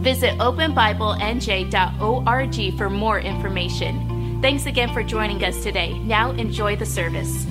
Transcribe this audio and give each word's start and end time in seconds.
Visit 0.00 0.38
openbiblenj.org 0.38 2.78
for 2.78 2.88
more 2.88 3.20
information. 3.20 4.40
Thanks 4.40 4.64
again 4.64 4.90
for 4.94 5.02
joining 5.02 5.44
us 5.44 5.62
today. 5.62 5.98
Now 5.98 6.30
enjoy 6.30 6.76
the 6.76 6.86
service. 6.86 7.44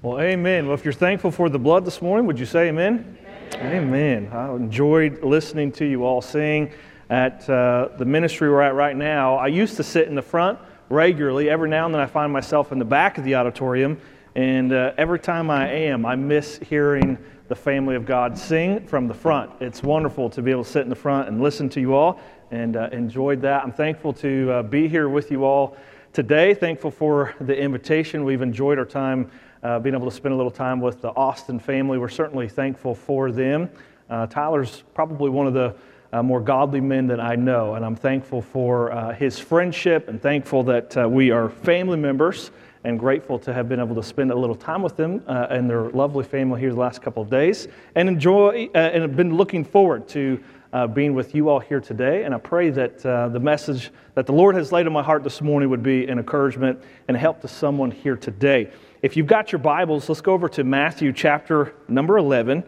Well, 0.00 0.18
amen. 0.18 0.66
Well, 0.66 0.74
if 0.74 0.82
you're 0.82 0.94
thankful 0.94 1.30
for 1.30 1.50
the 1.50 1.58
blood 1.58 1.84
this 1.84 2.00
morning, 2.00 2.26
would 2.26 2.38
you 2.38 2.46
say 2.46 2.68
amen? 2.68 3.18
Amen. 3.56 3.84
amen. 3.84 4.30
I 4.32 4.50
enjoyed 4.54 5.22
listening 5.22 5.72
to 5.72 5.84
you 5.84 6.06
all 6.06 6.22
sing 6.22 6.72
at 7.10 7.50
uh, 7.50 7.90
the 7.98 8.06
ministry 8.06 8.48
we're 8.48 8.62
at 8.62 8.74
right 8.74 8.96
now. 8.96 9.36
I 9.36 9.48
used 9.48 9.76
to 9.76 9.82
sit 9.82 10.08
in 10.08 10.14
the 10.14 10.22
front 10.22 10.58
regularly. 10.88 11.50
Every 11.50 11.68
now 11.68 11.84
and 11.84 11.94
then 11.94 12.00
I 12.00 12.06
find 12.06 12.32
myself 12.32 12.72
in 12.72 12.78
the 12.78 12.86
back 12.86 13.18
of 13.18 13.24
the 13.24 13.34
auditorium, 13.34 14.00
and 14.34 14.72
uh, 14.72 14.94
every 14.96 15.18
time 15.18 15.50
I 15.50 15.68
am, 15.68 16.06
I 16.06 16.16
miss 16.16 16.58
hearing 16.60 17.18
the 17.48 17.56
family 17.56 17.96
of 17.96 18.04
God 18.04 18.36
sing 18.36 18.86
from 18.86 19.08
the 19.08 19.14
front. 19.14 19.50
It's 19.58 19.82
wonderful 19.82 20.28
to 20.30 20.42
be 20.42 20.50
able 20.50 20.64
to 20.64 20.70
sit 20.70 20.82
in 20.82 20.90
the 20.90 20.94
front 20.94 21.28
and 21.28 21.40
listen 21.40 21.70
to 21.70 21.80
you 21.80 21.94
all 21.94 22.20
and 22.50 22.76
uh, 22.76 22.90
enjoyed 22.92 23.40
that. 23.40 23.62
I'm 23.62 23.72
thankful 23.72 24.12
to 24.14 24.50
uh, 24.50 24.62
be 24.62 24.86
here 24.86 25.08
with 25.08 25.30
you 25.30 25.44
all 25.44 25.74
today. 26.12 26.52
Thankful 26.52 26.90
for 26.90 27.34
the 27.40 27.58
invitation. 27.58 28.24
We've 28.24 28.42
enjoyed 28.42 28.78
our 28.78 28.84
time 28.84 29.30
uh, 29.62 29.78
being 29.78 29.94
able 29.94 30.10
to 30.10 30.14
spend 30.14 30.34
a 30.34 30.36
little 30.36 30.50
time 30.50 30.78
with 30.78 31.00
the 31.00 31.08
Austin 31.08 31.58
family. 31.58 31.96
We're 31.96 32.10
certainly 32.10 32.48
thankful 32.48 32.94
for 32.94 33.32
them. 33.32 33.70
Uh, 34.10 34.26
Tyler's 34.26 34.84
probably 34.92 35.30
one 35.30 35.46
of 35.46 35.54
the 35.54 35.74
uh, 36.12 36.22
more 36.22 36.42
godly 36.42 36.82
men 36.82 37.06
that 37.06 37.20
I 37.20 37.34
know, 37.34 37.76
and 37.76 37.84
I'm 37.84 37.96
thankful 37.96 38.42
for 38.42 38.92
uh, 38.92 39.14
his 39.14 39.38
friendship 39.38 40.08
and 40.08 40.20
thankful 40.20 40.64
that 40.64 41.10
we 41.10 41.30
are 41.30 41.48
family 41.48 41.98
members 41.98 42.50
and 42.84 42.98
grateful 42.98 43.38
to 43.38 43.52
have 43.52 43.68
been 43.68 43.80
able 43.80 43.94
to 43.94 44.02
spend 44.02 44.30
a 44.30 44.34
little 44.34 44.54
time 44.54 44.82
with 44.82 44.96
them 44.96 45.22
uh, 45.26 45.48
and 45.50 45.68
their 45.68 45.90
lovely 45.90 46.24
family 46.24 46.60
here 46.60 46.70
the 46.70 46.78
last 46.78 47.02
couple 47.02 47.22
of 47.22 47.30
days 47.30 47.68
and 47.94 48.08
enjoy 48.08 48.68
uh, 48.74 48.78
and 48.78 49.02
have 49.02 49.16
been 49.16 49.36
looking 49.36 49.64
forward 49.64 50.08
to 50.08 50.42
uh, 50.72 50.86
being 50.86 51.14
with 51.14 51.34
you 51.34 51.48
all 51.48 51.58
here 51.58 51.80
today. 51.80 52.24
And 52.24 52.34
i 52.34 52.38
pray 52.38 52.70
that 52.70 53.04
uh, 53.04 53.28
the 53.28 53.40
message 53.40 53.90
that 54.14 54.26
the 54.26 54.32
lord 54.32 54.54
has 54.54 54.70
laid 54.70 54.86
on 54.86 54.92
my 54.92 55.02
heart 55.02 55.24
this 55.24 55.40
morning 55.40 55.70
would 55.70 55.82
be 55.82 56.06
an 56.06 56.18
encouragement 56.18 56.80
and 57.08 57.16
help 57.16 57.40
to 57.40 57.48
someone 57.48 57.90
here 57.90 58.16
today. 58.16 58.70
If 59.02 59.16
you've 59.16 59.26
got 59.26 59.52
your 59.52 59.60
bibles 59.60 60.08
let's 60.08 60.20
go 60.20 60.32
over 60.32 60.48
to 60.50 60.64
matthew 60.64 61.12
chapter 61.12 61.74
number 61.88 62.18
11 62.18 62.64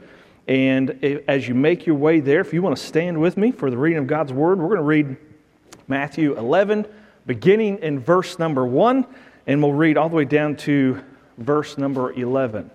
and 0.49 1.05
as 1.29 1.47
you 1.47 1.55
make 1.55 1.87
your 1.87 1.97
way 1.97 2.21
there 2.21 2.41
if 2.41 2.53
you 2.53 2.63
want 2.63 2.77
to 2.77 2.83
stand 2.83 3.21
with 3.21 3.37
me 3.37 3.53
for 3.53 3.71
the 3.71 3.77
reading 3.77 3.99
of 3.99 4.07
god's 4.07 4.33
word 4.33 4.59
we're 4.59 4.69
going 4.69 4.79
to 4.79 4.83
read 4.83 5.17
matthew 5.87 6.37
11 6.37 6.87
beginning 7.27 7.79
in 7.79 8.01
verse 8.01 8.39
number 8.39 8.65
1 8.67 9.07
and 9.47 9.63
we'll 9.63 9.73
read 9.73 9.97
all 9.97 10.09
the 10.09 10.17
way 10.17 10.25
down 10.25 10.57
to 10.57 11.03
verse 11.39 11.79
number 11.79 12.13
11. 12.13 12.71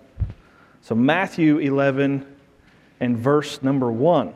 So, 0.82 0.94
Matthew 0.94 1.58
11 1.58 2.26
and 3.00 3.16
verse 3.16 3.62
number 3.62 3.90
1. 3.90 4.34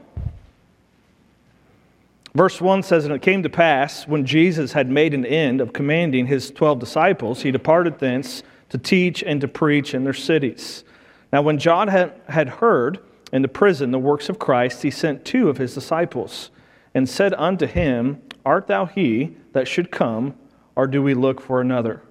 Verse 2.34 2.60
1 2.60 2.82
says, 2.82 3.04
And 3.04 3.14
it 3.14 3.22
came 3.22 3.42
to 3.42 3.48
pass, 3.48 4.06
when 4.06 4.24
Jesus 4.24 4.72
had 4.72 4.88
made 4.88 5.14
an 5.14 5.26
end 5.26 5.60
of 5.60 5.72
commanding 5.72 6.26
his 6.26 6.50
twelve 6.50 6.78
disciples, 6.78 7.42
he 7.42 7.50
departed 7.50 7.98
thence 7.98 8.42
to 8.68 8.78
teach 8.78 9.22
and 9.22 9.40
to 9.40 9.48
preach 9.48 9.94
in 9.94 10.04
their 10.04 10.12
cities. 10.12 10.84
Now, 11.32 11.42
when 11.42 11.58
John 11.58 11.88
had, 11.88 12.20
had 12.28 12.48
heard 12.48 13.00
in 13.32 13.42
the 13.42 13.48
prison 13.48 13.90
the 13.90 13.98
works 13.98 14.28
of 14.28 14.38
Christ, 14.38 14.82
he 14.82 14.90
sent 14.90 15.24
two 15.24 15.48
of 15.48 15.58
his 15.58 15.74
disciples 15.74 16.50
and 16.94 17.08
said 17.08 17.34
unto 17.34 17.66
him, 17.66 18.22
Art 18.44 18.66
thou 18.66 18.86
he 18.86 19.36
that 19.52 19.68
should 19.68 19.90
come, 19.90 20.34
or 20.76 20.86
do 20.86 21.02
we 21.02 21.14
look 21.14 21.40
for 21.40 21.60
another? 21.60 22.02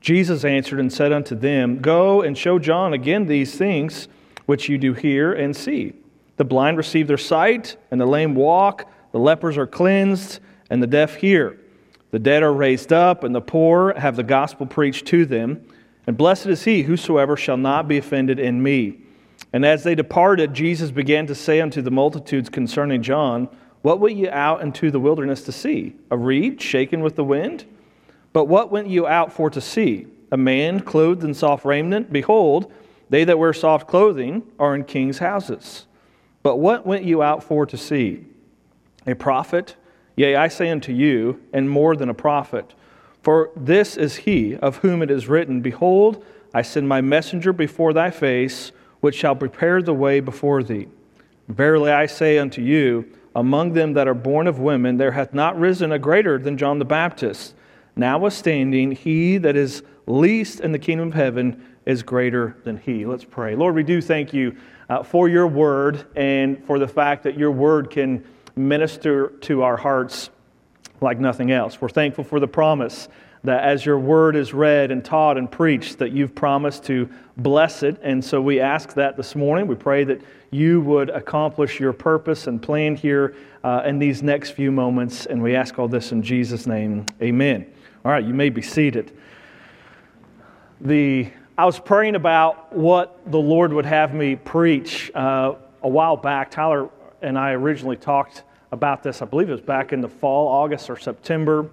Jesus 0.00 0.44
answered 0.44 0.80
and 0.80 0.92
said 0.92 1.12
unto 1.12 1.34
them, 1.34 1.78
Go 1.78 2.22
and 2.22 2.36
show 2.36 2.58
John 2.58 2.92
again 2.92 3.26
these 3.26 3.54
things 3.54 4.08
which 4.46 4.68
you 4.68 4.78
do 4.78 4.94
hear 4.94 5.32
and 5.32 5.54
see. 5.54 5.92
The 6.36 6.44
blind 6.44 6.78
receive 6.78 7.06
their 7.06 7.18
sight, 7.18 7.76
and 7.90 8.00
the 8.00 8.06
lame 8.06 8.34
walk, 8.34 8.90
the 9.12 9.18
lepers 9.18 9.58
are 9.58 9.66
cleansed, 9.66 10.40
and 10.70 10.82
the 10.82 10.86
deaf 10.86 11.16
hear. 11.16 11.58
The 12.12 12.18
dead 12.18 12.42
are 12.42 12.52
raised 12.52 12.92
up, 12.92 13.24
and 13.24 13.34
the 13.34 13.40
poor 13.40 13.94
have 13.96 14.16
the 14.16 14.22
gospel 14.22 14.66
preached 14.66 15.06
to 15.06 15.26
them. 15.26 15.64
And 16.06 16.16
blessed 16.16 16.46
is 16.46 16.64
he 16.64 16.82
whosoever 16.82 17.36
shall 17.36 17.58
not 17.58 17.86
be 17.86 17.98
offended 17.98 18.38
in 18.38 18.62
me. 18.62 18.98
And 19.52 19.64
as 19.64 19.84
they 19.84 19.94
departed, 19.94 20.54
Jesus 20.54 20.90
began 20.90 21.26
to 21.26 21.34
say 21.34 21.60
unto 21.60 21.82
the 21.82 21.90
multitudes 21.90 22.48
concerning 22.48 23.02
John, 23.02 23.48
What 23.82 24.00
went 24.00 24.16
ye 24.16 24.28
out 24.28 24.62
into 24.62 24.90
the 24.90 25.00
wilderness 25.00 25.42
to 25.44 25.52
see? 25.52 25.94
A 26.10 26.16
reed 26.16 26.60
shaken 26.60 27.02
with 27.02 27.16
the 27.16 27.24
wind? 27.24 27.66
But 28.32 28.46
what 28.46 28.70
went 28.70 28.88
you 28.88 29.06
out 29.06 29.32
for 29.32 29.50
to 29.50 29.60
see? 29.60 30.06
A 30.30 30.36
man 30.36 30.80
clothed 30.80 31.24
in 31.24 31.34
soft 31.34 31.64
raiment? 31.64 32.12
Behold, 32.12 32.72
they 33.08 33.24
that 33.24 33.38
wear 33.38 33.52
soft 33.52 33.88
clothing 33.88 34.44
are 34.58 34.74
in 34.74 34.84
kings' 34.84 35.18
houses. 35.18 35.86
But 36.42 36.56
what 36.56 36.86
went 36.86 37.04
you 37.04 37.22
out 37.22 37.42
for 37.42 37.66
to 37.66 37.76
see? 37.76 38.24
A 39.06 39.14
prophet? 39.14 39.76
Yea, 40.16 40.36
I 40.36 40.48
say 40.48 40.70
unto 40.70 40.92
you, 40.92 41.40
and 41.52 41.68
more 41.68 41.96
than 41.96 42.08
a 42.08 42.14
prophet. 42.14 42.74
For 43.22 43.50
this 43.56 43.96
is 43.96 44.16
he 44.16 44.56
of 44.56 44.76
whom 44.78 45.02
it 45.02 45.10
is 45.10 45.28
written, 45.28 45.60
Behold, 45.60 46.24
I 46.54 46.62
send 46.62 46.88
my 46.88 47.00
messenger 47.00 47.52
before 47.52 47.92
thy 47.92 48.10
face, 48.10 48.72
which 49.00 49.16
shall 49.16 49.36
prepare 49.36 49.82
the 49.82 49.94
way 49.94 50.20
before 50.20 50.62
thee. 50.62 50.88
Verily 51.48 51.90
I 51.90 52.06
say 52.06 52.38
unto 52.38 52.62
you, 52.62 53.10
among 53.34 53.72
them 53.72 53.92
that 53.94 54.08
are 54.08 54.14
born 54.14 54.46
of 54.46 54.58
women, 54.58 54.96
there 54.96 55.12
hath 55.12 55.34
not 55.34 55.58
risen 55.58 55.92
a 55.92 55.98
greater 55.98 56.38
than 56.38 56.58
John 56.58 56.78
the 56.78 56.84
Baptist. 56.84 57.54
Notwithstanding, 58.00 58.92
he 58.92 59.36
that 59.36 59.56
is 59.56 59.82
least 60.06 60.60
in 60.60 60.72
the 60.72 60.78
kingdom 60.78 61.08
of 61.08 61.14
heaven 61.14 61.62
is 61.84 62.02
greater 62.02 62.56
than 62.64 62.78
he. 62.78 63.04
Let's 63.04 63.24
pray. 63.24 63.54
Lord, 63.54 63.74
we 63.74 63.82
do 63.82 64.00
thank 64.00 64.32
you 64.32 64.56
uh, 64.88 65.02
for 65.02 65.28
your 65.28 65.46
word 65.46 66.06
and 66.16 66.64
for 66.64 66.78
the 66.78 66.88
fact 66.88 67.24
that 67.24 67.36
your 67.36 67.50
word 67.50 67.90
can 67.90 68.24
minister 68.56 69.28
to 69.42 69.62
our 69.64 69.76
hearts 69.76 70.30
like 71.02 71.20
nothing 71.20 71.50
else. 71.50 71.78
We're 71.78 71.90
thankful 71.90 72.24
for 72.24 72.40
the 72.40 72.48
promise 72.48 73.10
that 73.44 73.64
as 73.64 73.84
your 73.84 73.98
word 73.98 74.34
is 74.34 74.54
read 74.54 74.90
and 74.90 75.04
taught 75.04 75.36
and 75.36 75.50
preached, 75.50 75.98
that 75.98 76.12
you've 76.12 76.34
promised 76.34 76.84
to 76.84 77.06
bless 77.36 77.82
it. 77.82 78.00
And 78.02 78.24
so 78.24 78.40
we 78.40 78.60
ask 78.60 78.94
that 78.94 79.18
this 79.18 79.36
morning. 79.36 79.66
We 79.66 79.74
pray 79.74 80.04
that 80.04 80.22
you 80.50 80.80
would 80.80 81.10
accomplish 81.10 81.78
your 81.78 81.92
purpose 81.92 82.46
and 82.46 82.62
plan 82.62 82.96
here 82.96 83.36
uh, 83.62 83.82
in 83.84 83.98
these 83.98 84.22
next 84.22 84.52
few 84.52 84.72
moments. 84.72 85.26
And 85.26 85.42
we 85.42 85.54
ask 85.54 85.78
all 85.78 85.86
this 85.86 86.12
in 86.12 86.22
Jesus' 86.22 86.66
name. 86.66 87.04
Amen. 87.20 87.70
All 88.02 88.10
right, 88.10 88.24
you 88.24 88.32
may 88.32 88.48
be 88.48 88.62
seated. 88.62 89.14
The, 90.80 91.30
I 91.58 91.66
was 91.66 91.78
praying 91.78 92.14
about 92.14 92.72
what 92.72 93.30
the 93.30 93.38
Lord 93.38 93.74
would 93.74 93.84
have 93.84 94.14
me 94.14 94.36
preach 94.36 95.14
uh, 95.14 95.56
a 95.82 95.88
while 95.88 96.16
back. 96.16 96.50
Tyler 96.50 96.88
and 97.20 97.38
I 97.38 97.50
originally 97.50 97.96
talked 97.96 98.44
about 98.72 99.02
this, 99.02 99.20
I 99.20 99.26
believe 99.26 99.50
it 99.50 99.52
was 99.52 99.60
back 99.60 99.92
in 99.92 100.00
the 100.00 100.08
fall, 100.08 100.48
August 100.48 100.88
or 100.88 100.96
September. 100.96 101.68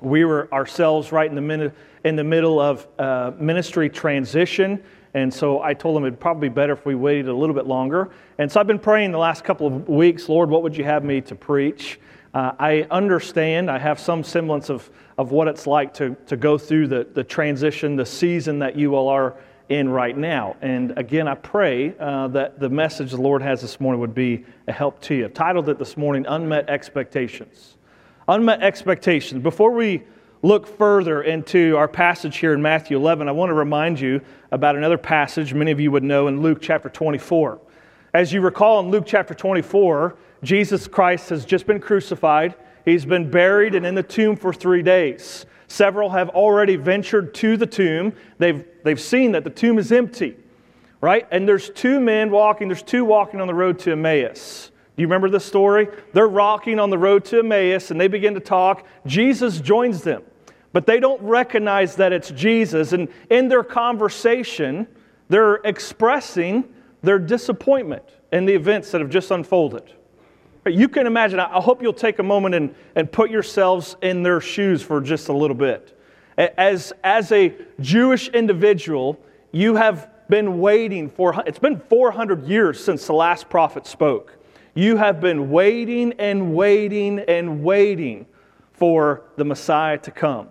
We 0.00 0.24
were 0.24 0.52
ourselves 0.52 1.12
right 1.12 1.30
in 1.30 1.36
the, 1.36 1.40
min- 1.40 1.72
in 2.02 2.16
the 2.16 2.24
middle 2.24 2.58
of 2.58 2.88
uh, 2.98 3.30
ministry 3.38 3.88
transition. 3.88 4.82
And 5.14 5.32
so 5.32 5.62
I 5.62 5.74
told 5.74 5.96
him 5.96 6.04
it'd 6.04 6.18
probably 6.18 6.48
be 6.48 6.52
better 6.52 6.72
if 6.72 6.84
we 6.84 6.96
waited 6.96 7.28
a 7.28 7.34
little 7.34 7.54
bit 7.54 7.66
longer. 7.66 8.10
And 8.38 8.50
so 8.50 8.58
I've 8.58 8.66
been 8.66 8.80
praying 8.80 9.12
the 9.12 9.18
last 9.18 9.44
couple 9.44 9.68
of 9.68 9.88
weeks, 9.88 10.28
Lord, 10.28 10.50
what 10.50 10.64
would 10.64 10.76
you 10.76 10.82
have 10.82 11.04
me 11.04 11.20
to 11.20 11.36
preach? 11.36 12.00
Uh, 12.32 12.52
I 12.58 12.86
understand, 12.90 13.70
I 13.70 13.78
have 13.78 13.98
some 13.98 14.22
semblance 14.22 14.70
of, 14.70 14.88
of 15.18 15.32
what 15.32 15.48
it's 15.48 15.66
like 15.66 15.92
to, 15.94 16.16
to 16.26 16.36
go 16.36 16.58
through 16.58 16.86
the, 16.86 17.08
the 17.12 17.24
transition, 17.24 17.96
the 17.96 18.06
season 18.06 18.60
that 18.60 18.76
you 18.76 18.94
all 18.94 19.08
are 19.08 19.36
in 19.68 19.88
right 19.88 20.16
now. 20.16 20.56
And 20.62 20.96
again, 20.96 21.26
I 21.26 21.34
pray 21.34 21.94
uh, 21.98 22.28
that 22.28 22.60
the 22.60 22.68
message 22.68 23.10
the 23.10 23.20
Lord 23.20 23.42
has 23.42 23.60
this 23.60 23.80
morning 23.80 24.00
would 24.00 24.14
be 24.14 24.44
a 24.68 24.72
help 24.72 25.00
to 25.02 25.14
you. 25.14 25.24
I've 25.24 25.34
titled 25.34 25.68
it 25.68 25.78
this 25.78 25.96
morning, 25.96 26.24
Unmet 26.28 26.68
Expectations. 26.68 27.76
Unmet 28.28 28.62
Expectations. 28.62 29.42
Before 29.42 29.72
we 29.72 30.04
look 30.42 30.66
further 30.66 31.22
into 31.22 31.76
our 31.76 31.88
passage 31.88 32.38
here 32.38 32.54
in 32.54 32.62
Matthew 32.62 32.96
11, 32.96 33.28
I 33.28 33.32
want 33.32 33.50
to 33.50 33.54
remind 33.54 33.98
you 33.98 34.20
about 34.52 34.76
another 34.76 34.98
passage 34.98 35.52
many 35.52 35.72
of 35.72 35.80
you 35.80 35.90
would 35.90 36.04
know 36.04 36.28
in 36.28 36.42
Luke 36.42 36.58
chapter 36.60 36.88
24. 36.88 37.60
As 38.14 38.32
you 38.32 38.40
recall 38.40 38.80
in 38.80 38.90
Luke 38.90 39.04
chapter 39.06 39.34
24, 39.34 40.16
Jesus 40.42 40.88
Christ 40.88 41.28
has 41.30 41.44
just 41.44 41.66
been 41.66 41.80
crucified. 41.80 42.54
He's 42.84 43.04
been 43.04 43.30
buried 43.30 43.74
and 43.74 43.84
in 43.84 43.94
the 43.94 44.02
tomb 44.02 44.36
for 44.36 44.52
three 44.52 44.82
days. 44.82 45.46
Several 45.68 46.10
have 46.10 46.30
already 46.30 46.76
ventured 46.76 47.34
to 47.34 47.56
the 47.56 47.66
tomb. 47.66 48.12
They've, 48.38 48.64
they've 48.82 49.00
seen 49.00 49.32
that 49.32 49.44
the 49.44 49.50
tomb 49.50 49.78
is 49.78 49.92
empty, 49.92 50.36
right? 51.00 51.28
And 51.30 51.46
there's 51.46 51.70
two 51.70 52.00
men 52.00 52.30
walking, 52.30 52.68
there's 52.68 52.82
two 52.82 53.04
walking 53.04 53.40
on 53.40 53.46
the 53.46 53.54
road 53.54 53.78
to 53.80 53.92
Emmaus. 53.92 54.70
Do 54.96 55.02
you 55.02 55.06
remember 55.06 55.30
this 55.30 55.44
story? 55.44 55.88
They're 56.12 56.26
rocking 56.26 56.78
on 56.80 56.90
the 56.90 56.98
road 56.98 57.24
to 57.26 57.38
Emmaus 57.38 57.90
and 57.90 58.00
they 58.00 58.08
begin 58.08 58.34
to 58.34 58.40
talk. 58.40 58.86
Jesus 59.06 59.60
joins 59.60 60.02
them, 60.02 60.22
but 60.72 60.86
they 60.86 61.00
don't 61.00 61.22
recognize 61.22 61.96
that 61.96 62.12
it's 62.12 62.30
Jesus. 62.30 62.92
And 62.92 63.08
in 63.30 63.48
their 63.48 63.62
conversation, 63.62 64.88
they're 65.28 65.56
expressing 65.64 66.74
their 67.02 67.18
disappointment 67.18 68.04
in 68.32 68.44
the 68.44 68.54
events 68.54 68.90
that 68.90 69.00
have 69.00 69.10
just 69.10 69.30
unfolded. 69.30 69.94
You 70.66 70.88
can 70.88 71.06
imagine, 71.06 71.40
I 71.40 71.60
hope 71.60 71.80
you'll 71.80 71.92
take 71.92 72.18
a 72.18 72.22
moment 72.22 72.54
and, 72.54 72.74
and 72.94 73.10
put 73.10 73.30
yourselves 73.30 73.96
in 74.02 74.22
their 74.22 74.40
shoes 74.40 74.82
for 74.82 75.00
just 75.00 75.28
a 75.28 75.32
little 75.32 75.56
bit. 75.56 75.98
As, 76.36 76.92
as 77.02 77.32
a 77.32 77.54
Jewish 77.80 78.28
individual, 78.28 79.18
you 79.52 79.76
have 79.76 80.10
been 80.28 80.60
waiting 80.60 81.10
for, 81.10 81.42
it's 81.46 81.58
been 81.58 81.80
400 81.80 82.46
years 82.46 82.82
since 82.82 83.06
the 83.06 83.12
last 83.12 83.48
prophet 83.48 83.86
spoke. 83.86 84.36
You 84.74 84.96
have 84.96 85.20
been 85.20 85.50
waiting 85.50 86.12
and 86.18 86.54
waiting 86.54 87.20
and 87.20 87.62
waiting 87.62 88.26
for 88.72 89.24
the 89.36 89.44
Messiah 89.44 89.98
to 89.98 90.10
come. 90.10 90.48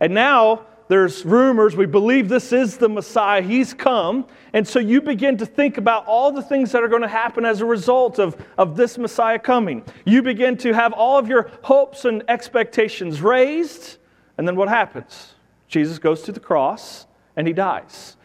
And 0.00 0.12
now 0.12 0.66
there's 0.92 1.24
rumors, 1.24 1.74
we 1.74 1.86
believe 1.86 2.28
this 2.28 2.52
is 2.52 2.76
the 2.76 2.86
Messiah, 2.86 3.40
he's 3.40 3.72
come. 3.72 4.26
And 4.52 4.68
so 4.68 4.78
you 4.78 5.00
begin 5.00 5.38
to 5.38 5.46
think 5.46 5.78
about 5.78 6.04
all 6.04 6.30
the 6.30 6.42
things 6.42 6.70
that 6.72 6.82
are 6.82 6.88
going 6.88 7.00
to 7.00 7.08
happen 7.08 7.46
as 7.46 7.62
a 7.62 7.64
result 7.64 8.18
of, 8.18 8.36
of 8.58 8.76
this 8.76 8.98
Messiah 8.98 9.38
coming. 9.38 9.86
You 10.04 10.20
begin 10.20 10.58
to 10.58 10.74
have 10.74 10.92
all 10.92 11.16
of 11.16 11.28
your 11.28 11.50
hopes 11.62 12.04
and 12.04 12.22
expectations 12.28 13.22
raised. 13.22 13.96
And 14.36 14.46
then 14.46 14.54
what 14.54 14.68
happens? 14.68 15.32
Jesus 15.66 15.98
goes 15.98 16.20
to 16.24 16.32
the 16.32 16.40
cross 16.40 17.06
and 17.36 17.46
he 17.46 17.54
dies. 17.54 18.18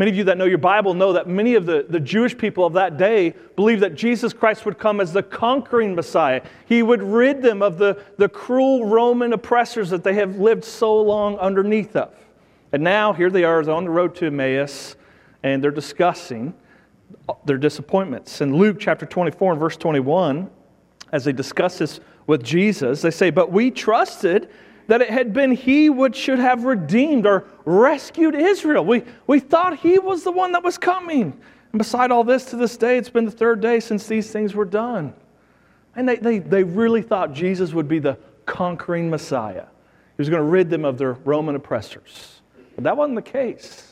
Many 0.00 0.12
of 0.12 0.16
you 0.16 0.24
that 0.24 0.38
know 0.38 0.46
your 0.46 0.56
Bible 0.56 0.94
know 0.94 1.12
that 1.12 1.28
many 1.28 1.56
of 1.56 1.66
the, 1.66 1.84
the 1.86 2.00
Jewish 2.00 2.34
people 2.34 2.64
of 2.64 2.72
that 2.72 2.96
day 2.96 3.34
believed 3.54 3.82
that 3.82 3.94
Jesus 3.94 4.32
Christ 4.32 4.64
would 4.64 4.78
come 4.78 4.98
as 4.98 5.12
the 5.12 5.22
conquering 5.22 5.94
Messiah. 5.94 6.40
He 6.64 6.82
would 6.82 7.02
rid 7.02 7.42
them 7.42 7.60
of 7.60 7.76
the, 7.76 8.02
the 8.16 8.26
cruel 8.26 8.86
Roman 8.86 9.34
oppressors 9.34 9.90
that 9.90 10.02
they 10.02 10.14
have 10.14 10.36
lived 10.38 10.64
so 10.64 10.98
long 10.98 11.36
underneath 11.36 11.94
of. 11.96 12.14
And 12.72 12.82
now 12.82 13.12
here 13.12 13.28
they 13.28 13.44
are 13.44 13.68
on 13.68 13.84
the 13.84 13.90
road 13.90 14.14
to 14.14 14.28
Emmaus, 14.28 14.96
and 15.42 15.62
they're 15.62 15.70
discussing 15.70 16.54
their 17.44 17.58
disappointments. 17.58 18.40
In 18.40 18.56
Luke 18.56 18.78
chapter 18.80 19.04
24 19.04 19.52
and 19.52 19.60
verse 19.60 19.76
21, 19.76 20.48
as 21.12 21.24
they 21.24 21.32
discuss 21.32 21.76
this 21.76 22.00
with 22.26 22.42
Jesus, 22.42 23.02
they 23.02 23.10
say, 23.10 23.28
But 23.28 23.52
we 23.52 23.70
trusted 23.70 24.48
that 24.90 25.00
it 25.00 25.10
had 25.10 25.32
been 25.32 25.52
he 25.52 25.88
which 25.88 26.16
should 26.16 26.40
have 26.40 26.64
redeemed 26.64 27.24
or 27.24 27.44
rescued 27.64 28.34
Israel. 28.34 28.84
We, 28.84 29.04
we 29.28 29.38
thought 29.38 29.78
he 29.78 30.00
was 30.00 30.24
the 30.24 30.32
one 30.32 30.50
that 30.50 30.64
was 30.64 30.78
coming. 30.78 31.40
And 31.70 31.78
beside 31.78 32.10
all 32.10 32.24
this, 32.24 32.46
to 32.46 32.56
this 32.56 32.76
day, 32.76 32.98
it's 32.98 33.08
been 33.08 33.24
the 33.24 33.30
third 33.30 33.60
day 33.60 33.78
since 33.78 34.08
these 34.08 34.32
things 34.32 34.52
were 34.52 34.64
done. 34.64 35.14
And 35.94 36.08
they, 36.08 36.16
they, 36.16 36.40
they 36.40 36.64
really 36.64 37.02
thought 37.02 37.32
Jesus 37.32 37.72
would 37.72 37.86
be 37.86 38.00
the 38.00 38.18
conquering 38.46 39.08
Messiah. 39.08 39.66
He 40.16 40.20
was 40.20 40.28
going 40.28 40.42
to 40.42 40.48
rid 40.48 40.70
them 40.70 40.84
of 40.84 40.98
their 40.98 41.12
Roman 41.12 41.54
oppressors. 41.54 42.40
But 42.74 42.82
that 42.82 42.96
wasn't 42.96 43.14
the 43.14 43.22
case. 43.22 43.89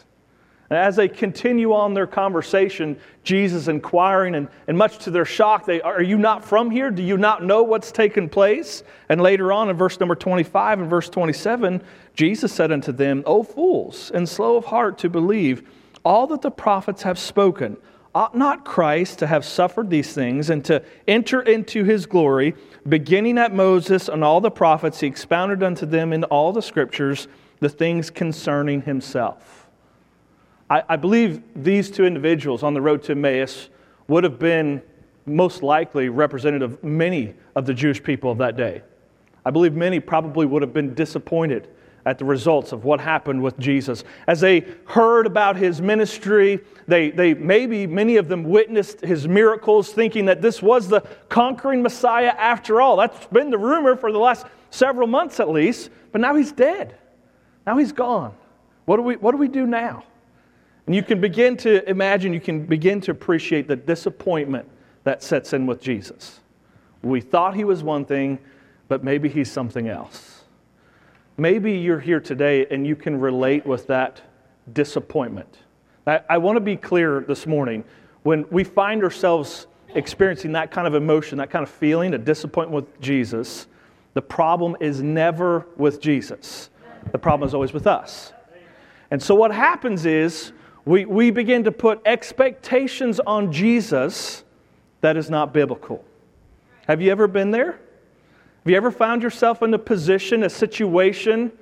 And 0.71 0.79
as 0.79 0.97
they 0.97 1.09
continue 1.09 1.73
on 1.73 1.95
their 1.95 2.07
conversation, 2.07 2.99
Jesus 3.25 3.69
inquiring, 3.69 4.35
and, 4.35 4.49
and 4.67 4.77
much 4.77 4.99
to 4.99 5.11
their 5.11 5.25
shock, 5.25 5.65
they 5.65 5.81
are 5.81 6.03
you 6.03 6.19
not 6.19 6.45
from 6.45 6.71
here? 6.71 6.91
Do 6.91 7.03
you 7.03 7.17
not 7.17 7.43
know 7.43 7.63
what's 7.63 7.91
taken 7.91 8.29
place? 8.29 8.83
And 9.09 9.21
later 9.23 9.51
on 9.51 9.71
in 9.71 9.77
verse 9.77 9.99
number 9.99 10.15
25 10.15 10.81
and 10.81 10.91
verse 10.91 11.09
27, 11.09 11.83
Jesus 12.15 12.53
said 12.53 12.71
unto 12.71 12.93
them, 12.93 13.23
O 13.25 13.43
fools, 13.43 14.11
and 14.13 14.29
slow 14.29 14.57
of 14.57 14.67
heart 14.67 14.99
to 14.99 15.09
believe 15.09 15.63
all 16.05 16.27
that 16.29 16.43
the 16.43 16.51
prophets 16.51 17.03
have 17.03 17.19
spoken. 17.19 17.77
Ought 18.15 18.37
not 18.37 18.65
Christ 18.65 19.19
to 19.21 19.27
have 19.27 19.45
suffered 19.45 19.91
these 19.91 20.13
things 20.13 20.51
and 20.51 20.65
to 20.65 20.83
enter 21.07 21.43
into 21.43 21.85
his 21.85 22.07
glory, 22.07 22.55
beginning 22.89 23.39
at 23.39 23.55
Moses 23.55 24.09
and 24.09 24.25
all 24.25 24.41
the 24.41 24.51
prophets, 24.51 25.01
he 25.01 25.07
expounded 25.07 25.63
unto 25.63 25.87
them 25.87 26.13
in 26.13 26.25
all 26.25 26.53
the 26.53 26.63
scriptures 26.63 27.29
the 27.61 27.69
things 27.69 28.11
concerning 28.11 28.83
himself. 28.83 29.58
I, 30.71 30.83
I 30.89 30.97
believe 30.97 31.43
these 31.55 31.91
two 31.91 32.05
individuals 32.05 32.63
on 32.63 32.75
the 32.75 32.81
road 32.81 33.03
to 33.05 33.13
Emmaus 33.13 33.69
would 34.07 34.25
have 34.25 34.39
been 34.39 34.83
most 35.27 35.63
likely 35.63 36.09
representative 36.09 36.75
of 36.75 36.85
many 36.85 37.35
of 37.55 37.67
the 37.67 37.75
Jewish 37.75 38.03
people 38.03 38.31
of 38.31 38.39
that 38.39 38.57
day. 38.57 38.83
I 39.45 39.51
believe 39.51 39.75
many 39.75 40.01
probably 40.01 40.47
would 40.47 40.63
have 40.63 40.73
been 40.73 40.95
disappointed 40.95 41.69
at 42.07 42.19
the 42.19 42.25
results 42.25 42.73
of 42.73 42.85
what 42.85 43.01
happened 43.01 43.43
with 43.43 43.59
Jesus. 43.59 44.03
As 44.27 44.41
they 44.41 44.65
heard 44.87 45.27
about 45.27 45.57
his 45.57 45.83
ministry, 45.83 46.61
they, 46.87 47.11
they 47.11 47.35
maybe 47.35 47.87
many 47.87 48.17
of 48.17 48.29
them 48.29 48.45
witnessed 48.45 49.01
his 49.03 49.29
miracles, 49.29 49.93
thinking 49.93 50.25
that 50.25 50.41
this 50.41 50.63
was 50.63 50.89
the 50.89 51.03
conquering 51.29 51.83
Messiah 51.83 52.35
after 52.39 52.81
all. 52.81 52.97
That's 52.97 53.27
been 53.27 53.51
the 53.51 53.59
rumor 53.59 53.95
for 53.95 54.11
the 54.11 54.19
last 54.19 54.47
several 54.71 55.07
months 55.07 55.39
at 55.39 55.51
least, 55.51 55.91
but 56.13 56.21
now 56.21 56.35
he's 56.35 56.53
dead. 56.53 56.97
Now 57.67 57.77
he's 57.77 57.93
gone. 57.93 58.35
What 58.87 58.97
do 58.97 59.03
we, 59.03 59.17
what 59.17 59.33
do, 59.33 59.37
we 59.37 59.49
do 59.49 59.67
now? 59.67 60.05
And 60.89 60.95
you 60.95 61.03
can 61.03 61.21
begin 61.21 61.55
to 61.59 61.87
imagine, 61.87 62.33
you 62.33 62.41
can 62.41 62.65
begin 62.65 62.99
to 63.03 63.11
appreciate 63.11 63.69
the 63.69 63.77
disappointment 63.77 64.67
that 65.05 65.23
sets 65.23 65.53
in 65.53 65.67
with 65.67 65.83
Jesus. 65.83 66.41
We 67.03 67.21
thought 67.21 67.55
he 67.55 67.65
was 67.65 67.83
one 67.83 68.07
thing, 68.07 68.39
but 68.89 69.05
maybe 69.05 69.29
he's 69.29 69.53
something 69.53 69.89
else. 69.91 70.45
Maybe 71.37 71.73
you're 71.73 72.01
here 72.01 72.21
today 72.21 72.65
and 72.71 72.87
you 72.87 72.97
can 72.97 73.21
relate 73.21 73.67
with 73.67 73.87
that 73.89 74.23
disappointment. 74.73 75.59
I, 76.07 76.23
I 76.27 76.39
want 76.39 76.57
to 76.57 76.61
be 76.61 76.75
clear 76.75 77.21
this 77.21 77.47
morning. 77.47 77.85
When 78.23 78.47
we 78.51 78.65
find 78.65 79.05
ourselves 79.05 79.67
experiencing 79.95 80.53
that 80.53 80.71
kind 80.71 80.87
of 80.87 80.95
emotion, 80.95 81.37
that 81.37 81.51
kind 81.51 81.65
of 81.65 81.69
feeling, 81.69 82.15
a 82.15 82.19
disappointment 82.19 82.87
with 82.87 83.01
Jesus, 83.03 83.67
the 84.15 84.23
problem 84.23 84.75
is 84.81 85.03
never 85.03 85.67
with 85.77 86.01
Jesus. 86.01 86.71
The 87.13 87.19
problem 87.19 87.47
is 87.47 87.53
always 87.53 87.75
with 87.75 87.87
us. 87.87 88.33
And 89.11 89.23
so 89.23 89.35
what 89.35 89.53
happens 89.53 90.07
is 90.07 90.53
we, 90.89 91.05
we 91.05 91.31
begin 91.31 91.65
to 91.65 91.71
put 91.71 92.01
expectations 92.07 93.21
on 93.21 93.53
Jesus 93.53 94.43
that 95.03 95.19
is 95.19 95.29
not 95.29 95.53
biblical. 95.53 96.03
Have 96.87 97.03
you 97.03 97.11
ever 97.11 97.29
been 97.29 97.51
there? 97.51 97.73
Have 97.73 98.71
you 98.71 98.75
ever 98.75 98.91
found 98.91 99.23
yourself 99.23 99.63
in 99.63 99.75
a 99.75 99.79
position, 99.79 100.45
a 100.45 100.49
situation, 100.49 101.53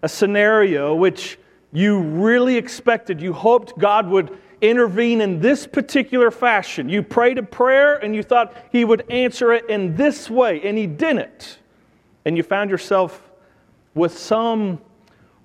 a 0.00 0.08
scenario 0.08 0.94
which 0.94 1.38
you 1.70 2.00
really 2.00 2.56
expected, 2.56 3.20
you 3.20 3.34
hoped 3.34 3.78
God 3.78 4.08
would 4.08 4.38
intervene 4.62 5.20
in 5.20 5.40
this 5.40 5.66
particular 5.66 6.30
fashion? 6.30 6.88
You 6.88 7.02
prayed 7.02 7.36
a 7.36 7.42
prayer 7.42 7.96
and 7.96 8.16
you 8.16 8.22
thought 8.22 8.56
He 8.72 8.86
would 8.86 9.04
answer 9.10 9.52
it 9.52 9.68
in 9.68 9.96
this 9.96 10.30
way, 10.30 10.62
and 10.62 10.78
He 10.78 10.86
didn't. 10.86 11.58
And 12.24 12.38
you 12.38 12.42
found 12.42 12.70
yourself 12.70 13.30
with 13.94 14.18
some 14.18 14.80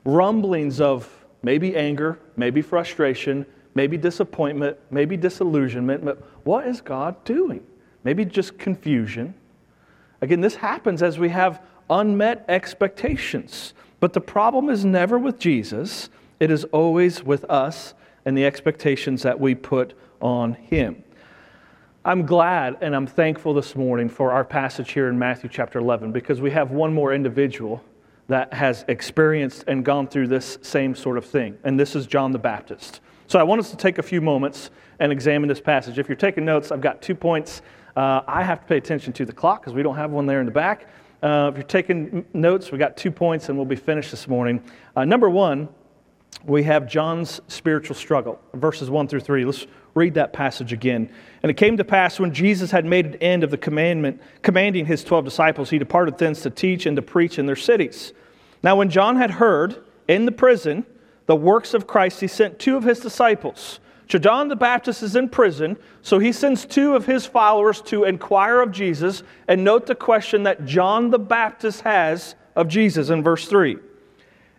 rumblings 0.05 0.79
of 0.79 1.09
maybe 1.43 1.75
anger, 1.75 2.19
maybe 2.37 2.61
frustration, 2.61 3.45
maybe 3.73 3.97
disappointment, 3.97 4.77
maybe 4.91 5.17
disillusionment. 5.17 6.03
But 6.03 6.23
what 6.45 6.67
is 6.67 6.81
God 6.81 7.23
doing? 7.23 7.63
Maybe 8.03 8.25
just 8.25 8.57
confusion. 8.57 9.33
Again, 10.21 10.41
this 10.41 10.55
happens 10.55 11.03
as 11.03 11.19
we 11.19 11.29
have 11.29 11.61
unmet 11.89 12.45
expectations. 12.47 13.73
But 13.99 14.13
the 14.13 14.21
problem 14.21 14.69
is 14.69 14.85
never 14.85 15.17
with 15.17 15.39
Jesus, 15.39 16.09
it 16.39 16.51
is 16.51 16.63
always 16.65 17.23
with 17.23 17.43
us 17.45 17.93
and 18.25 18.37
the 18.37 18.45
expectations 18.45 19.21
that 19.23 19.39
we 19.39 19.55
put 19.55 19.93
on 20.21 20.53
Him. 20.53 21.03
I'm 22.03 22.25
glad 22.25 22.77
and 22.81 22.95
I'm 22.95 23.07
thankful 23.07 23.53
this 23.53 23.75
morning 23.75 24.09
for 24.09 24.31
our 24.31 24.43
passage 24.43 24.91
here 24.91 25.09
in 25.09 25.17
Matthew 25.17 25.49
chapter 25.49 25.79
11 25.79 26.11
because 26.11 26.39
we 26.39 26.51
have 26.51 26.71
one 26.71 26.93
more 26.93 27.13
individual 27.13 27.83
that 28.27 28.53
has 28.53 28.85
experienced 28.87 29.63
and 29.67 29.85
gone 29.85 30.07
through 30.07 30.27
this 30.27 30.57
same 30.61 30.95
sort 30.95 31.17
of 31.17 31.25
thing. 31.25 31.57
And 31.63 31.79
this 31.79 31.95
is 31.95 32.07
John 32.07 32.31
the 32.31 32.39
Baptist. 32.39 33.01
So 33.27 33.39
I 33.39 33.43
want 33.43 33.59
us 33.59 33.71
to 33.71 33.77
take 33.77 33.97
a 33.97 34.03
few 34.03 34.21
moments 34.21 34.69
and 34.99 35.11
examine 35.11 35.47
this 35.47 35.61
passage. 35.61 35.99
If 35.99 36.07
you're 36.07 36.15
taking 36.15 36.45
notes, 36.45 36.71
I've 36.71 36.81
got 36.81 37.01
two 37.01 37.15
points. 37.15 37.61
Uh, 37.95 38.21
I 38.27 38.43
have 38.43 38.61
to 38.61 38.65
pay 38.65 38.77
attention 38.77 39.13
to 39.13 39.25
the 39.25 39.33
clock 39.33 39.61
because 39.61 39.73
we 39.73 39.83
don't 39.83 39.95
have 39.95 40.11
one 40.11 40.25
there 40.25 40.39
in 40.39 40.45
the 40.45 40.51
back. 40.51 40.87
Uh, 41.23 41.49
if 41.51 41.57
you're 41.57 41.63
taking 41.63 42.25
notes, 42.33 42.71
we've 42.71 42.79
got 42.79 42.97
two 42.97 43.11
points 43.11 43.49
and 43.49 43.57
we'll 43.57 43.65
be 43.65 43.75
finished 43.75 44.11
this 44.11 44.27
morning. 44.27 44.61
Uh, 44.95 45.05
number 45.05 45.29
one, 45.29 45.67
we 46.45 46.63
have 46.63 46.87
John's 46.87 47.41
spiritual 47.47 47.95
struggle, 47.95 48.39
verses 48.53 48.89
1 48.89 49.07
through 49.07 49.21
3. 49.21 49.45
Let's 49.45 49.65
read 49.95 50.13
that 50.15 50.33
passage 50.33 50.73
again. 50.73 51.09
And 51.41 51.49
it 51.49 51.55
came 51.55 51.77
to 51.77 51.85
pass 51.85 52.19
when 52.19 52.33
Jesus 52.33 52.69
had 52.69 52.85
made 52.85 53.05
an 53.05 53.15
end 53.15 53.43
of 53.43 53.49
the 53.49 53.57
commandment, 53.57 54.21
commanding 54.41 54.85
his 54.85 55.03
12 55.03 55.25
disciples, 55.25 55.69
he 55.69 55.79
departed 55.79 56.17
thence 56.17 56.41
to 56.43 56.49
teach 56.49 56.85
and 56.85 56.95
to 56.97 57.01
preach 57.01 57.39
in 57.39 57.45
their 57.45 57.55
cities. 57.55 58.13
Now, 58.61 58.75
when 58.75 58.89
John 58.89 59.15
had 59.15 59.31
heard 59.31 59.83
in 60.07 60.25
the 60.25 60.31
prison 60.31 60.85
the 61.25 61.35
works 61.35 61.73
of 61.73 61.87
Christ, 61.87 62.19
he 62.19 62.27
sent 62.27 62.59
two 62.59 62.75
of 62.75 62.83
his 62.83 62.99
disciples. 62.99 63.79
So, 64.09 64.19
John 64.19 64.49
the 64.49 64.55
Baptist 64.55 65.01
is 65.01 65.15
in 65.15 65.29
prison, 65.29 65.77
so 66.01 66.19
he 66.19 66.31
sends 66.31 66.65
two 66.65 66.95
of 66.95 67.05
his 67.05 67.25
followers 67.25 67.81
to 67.83 68.03
inquire 68.03 68.61
of 68.61 68.71
Jesus. 68.71 69.23
And 69.47 69.63
note 69.63 69.87
the 69.87 69.95
question 69.95 70.43
that 70.43 70.65
John 70.65 71.09
the 71.09 71.19
Baptist 71.19 71.81
has 71.81 72.35
of 72.55 72.67
Jesus 72.67 73.09
in 73.09 73.23
verse 73.23 73.47
3 73.47 73.77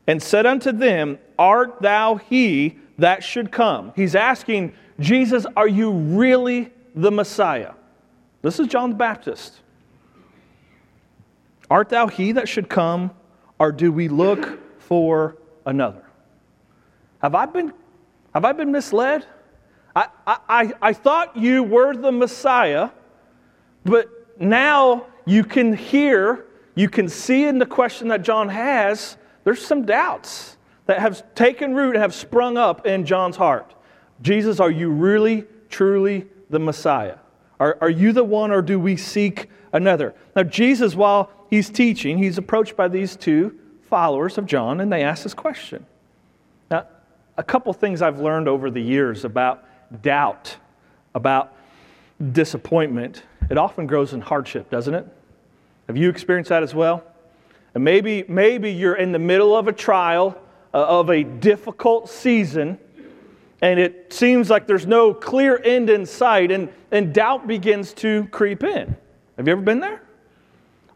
and 0.06 0.22
said 0.22 0.46
unto 0.46 0.72
them, 0.72 1.18
Art 1.38 1.80
thou 1.82 2.16
he 2.16 2.78
that 2.98 3.22
should 3.22 3.50
come? 3.50 3.92
He's 3.96 4.14
asking 4.14 4.74
Jesus, 4.98 5.46
Are 5.56 5.68
you 5.68 5.90
really 5.90 6.72
the 6.94 7.10
Messiah? 7.10 7.72
This 8.42 8.58
is 8.58 8.66
John 8.68 8.90
the 8.90 8.96
Baptist. 8.96 9.60
Art 11.70 11.88
thou 11.88 12.06
he 12.06 12.32
that 12.32 12.48
should 12.48 12.68
come, 12.68 13.10
or 13.58 13.72
do 13.72 13.90
we 13.90 14.08
look 14.08 14.60
for 14.80 15.36
another? 15.64 16.04
Have 17.20 17.34
I 17.34 17.46
been, 17.46 17.72
have 18.32 18.44
I 18.44 18.52
been 18.52 18.70
misled? 18.70 19.26
I, 19.94 20.08
I, 20.26 20.72
I 20.80 20.92
thought 20.92 21.36
you 21.36 21.62
were 21.62 21.94
the 21.94 22.12
Messiah, 22.12 22.90
but 23.84 24.08
now 24.38 25.06
you 25.24 25.42
can 25.42 25.72
hear, 25.74 26.44
you 26.74 26.88
can 26.88 27.08
see 27.08 27.46
in 27.46 27.58
the 27.58 27.66
question 27.66 28.08
that 28.08 28.22
John 28.22 28.48
has, 28.50 29.16
there's 29.44 29.64
some 29.64 29.86
doubts 29.86 30.56
that 30.86 31.00
have 31.00 31.34
taken 31.34 31.74
root 31.74 31.94
and 31.94 32.02
have 32.02 32.14
sprung 32.14 32.56
up 32.56 32.86
in 32.86 33.04
John's 33.04 33.36
heart. 33.36 33.74
Jesus, 34.22 34.60
are 34.60 34.70
you 34.70 34.90
really, 34.90 35.44
truly 35.68 36.26
the 36.48 36.58
Messiah? 36.58 37.18
Are, 37.58 37.76
are 37.80 37.90
you 37.90 38.12
the 38.12 38.24
one, 38.24 38.50
or 38.50 38.62
do 38.62 38.78
we 38.78 38.96
seek 38.96 39.48
another? 39.72 40.14
Now, 40.34 40.42
Jesus, 40.42 40.94
while 40.94 41.30
he's 41.50 41.70
teaching, 41.70 42.18
he's 42.18 42.38
approached 42.38 42.76
by 42.76 42.88
these 42.88 43.16
two 43.16 43.58
followers 43.88 44.38
of 44.38 44.46
John, 44.46 44.80
and 44.80 44.92
they 44.92 45.02
ask 45.02 45.22
this 45.22 45.34
question. 45.34 45.86
Now, 46.70 46.86
a 47.36 47.42
couple 47.42 47.72
things 47.72 48.02
I've 48.02 48.20
learned 48.20 48.48
over 48.48 48.70
the 48.70 48.80
years 48.80 49.24
about 49.24 49.64
doubt, 50.02 50.56
about 51.14 51.54
disappointment, 52.32 53.22
it 53.50 53.58
often 53.58 53.86
grows 53.86 54.12
in 54.12 54.20
hardship, 54.20 54.70
doesn't 54.70 54.94
it? 54.94 55.06
Have 55.86 55.96
you 55.96 56.08
experienced 56.08 56.48
that 56.48 56.62
as 56.62 56.74
well? 56.74 57.04
And 57.74 57.84
maybe, 57.84 58.24
maybe 58.28 58.72
you're 58.72 58.96
in 58.96 59.12
the 59.12 59.18
middle 59.18 59.56
of 59.56 59.68
a 59.68 59.72
trial, 59.72 60.36
of 60.78 61.10
a 61.10 61.22
difficult 61.22 62.08
season, 62.08 62.78
and 63.62 63.80
it 63.80 64.12
seems 64.12 64.50
like 64.50 64.66
there's 64.66 64.86
no 64.86 65.14
clear 65.14 65.60
end 65.62 65.90
in 65.90 66.04
sight, 66.06 66.50
and, 66.50 66.68
and 66.90 67.14
doubt 67.14 67.46
begins 67.46 67.92
to 67.94 68.26
creep 68.26 68.62
in. 68.62 68.96
Have 69.36 69.46
you 69.46 69.52
ever 69.52 69.62
been 69.62 69.80
there? 69.80 70.02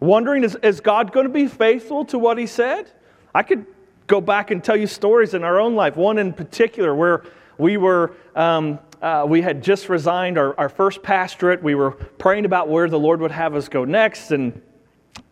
Wondering, 0.00 0.44
is, 0.44 0.56
is 0.62 0.80
God 0.80 1.12
going 1.12 1.26
to 1.26 1.32
be 1.32 1.46
faithful 1.46 2.04
to 2.06 2.18
what 2.18 2.38
He 2.38 2.46
said? 2.46 2.90
I 3.34 3.42
could 3.42 3.66
go 4.06 4.20
back 4.20 4.50
and 4.50 4.62
tell 4.62 4.76
you 4.76 4.86
stories 4.86 5.34
in 5.34 5.44
our 5.44 5.60
own 5.60 5.74
life, 5.74 5.96
one 5.96 6.18
in 6.18 6.32
particular 6.32 6.94
where 6.94 7.24
we 7.58 7.76
were. 7.76 8.14
Um, 8.34 8.78
uh, 9.02 9.24
we 9.26 9.40
had 9.40 9.62
just 9.62 9.88
resigned 9.88 10.36
our, 10.36 10.58
our 10.60 10.68
first 10.68 11.02
pastorate. 11.02 11.62
We 11.62 11.74
were 11.74 11.92
praying 11.92 12.44
about 12.44 12.68
where 12.68 12.88
the 12.88 12.98
Lord 12.98 13.20
would 13.22 13.30
have 13.30 13.54
us 13.54 13.68
go 13.68 13.86
next. 13.86 14.30
And, 14.30 14.60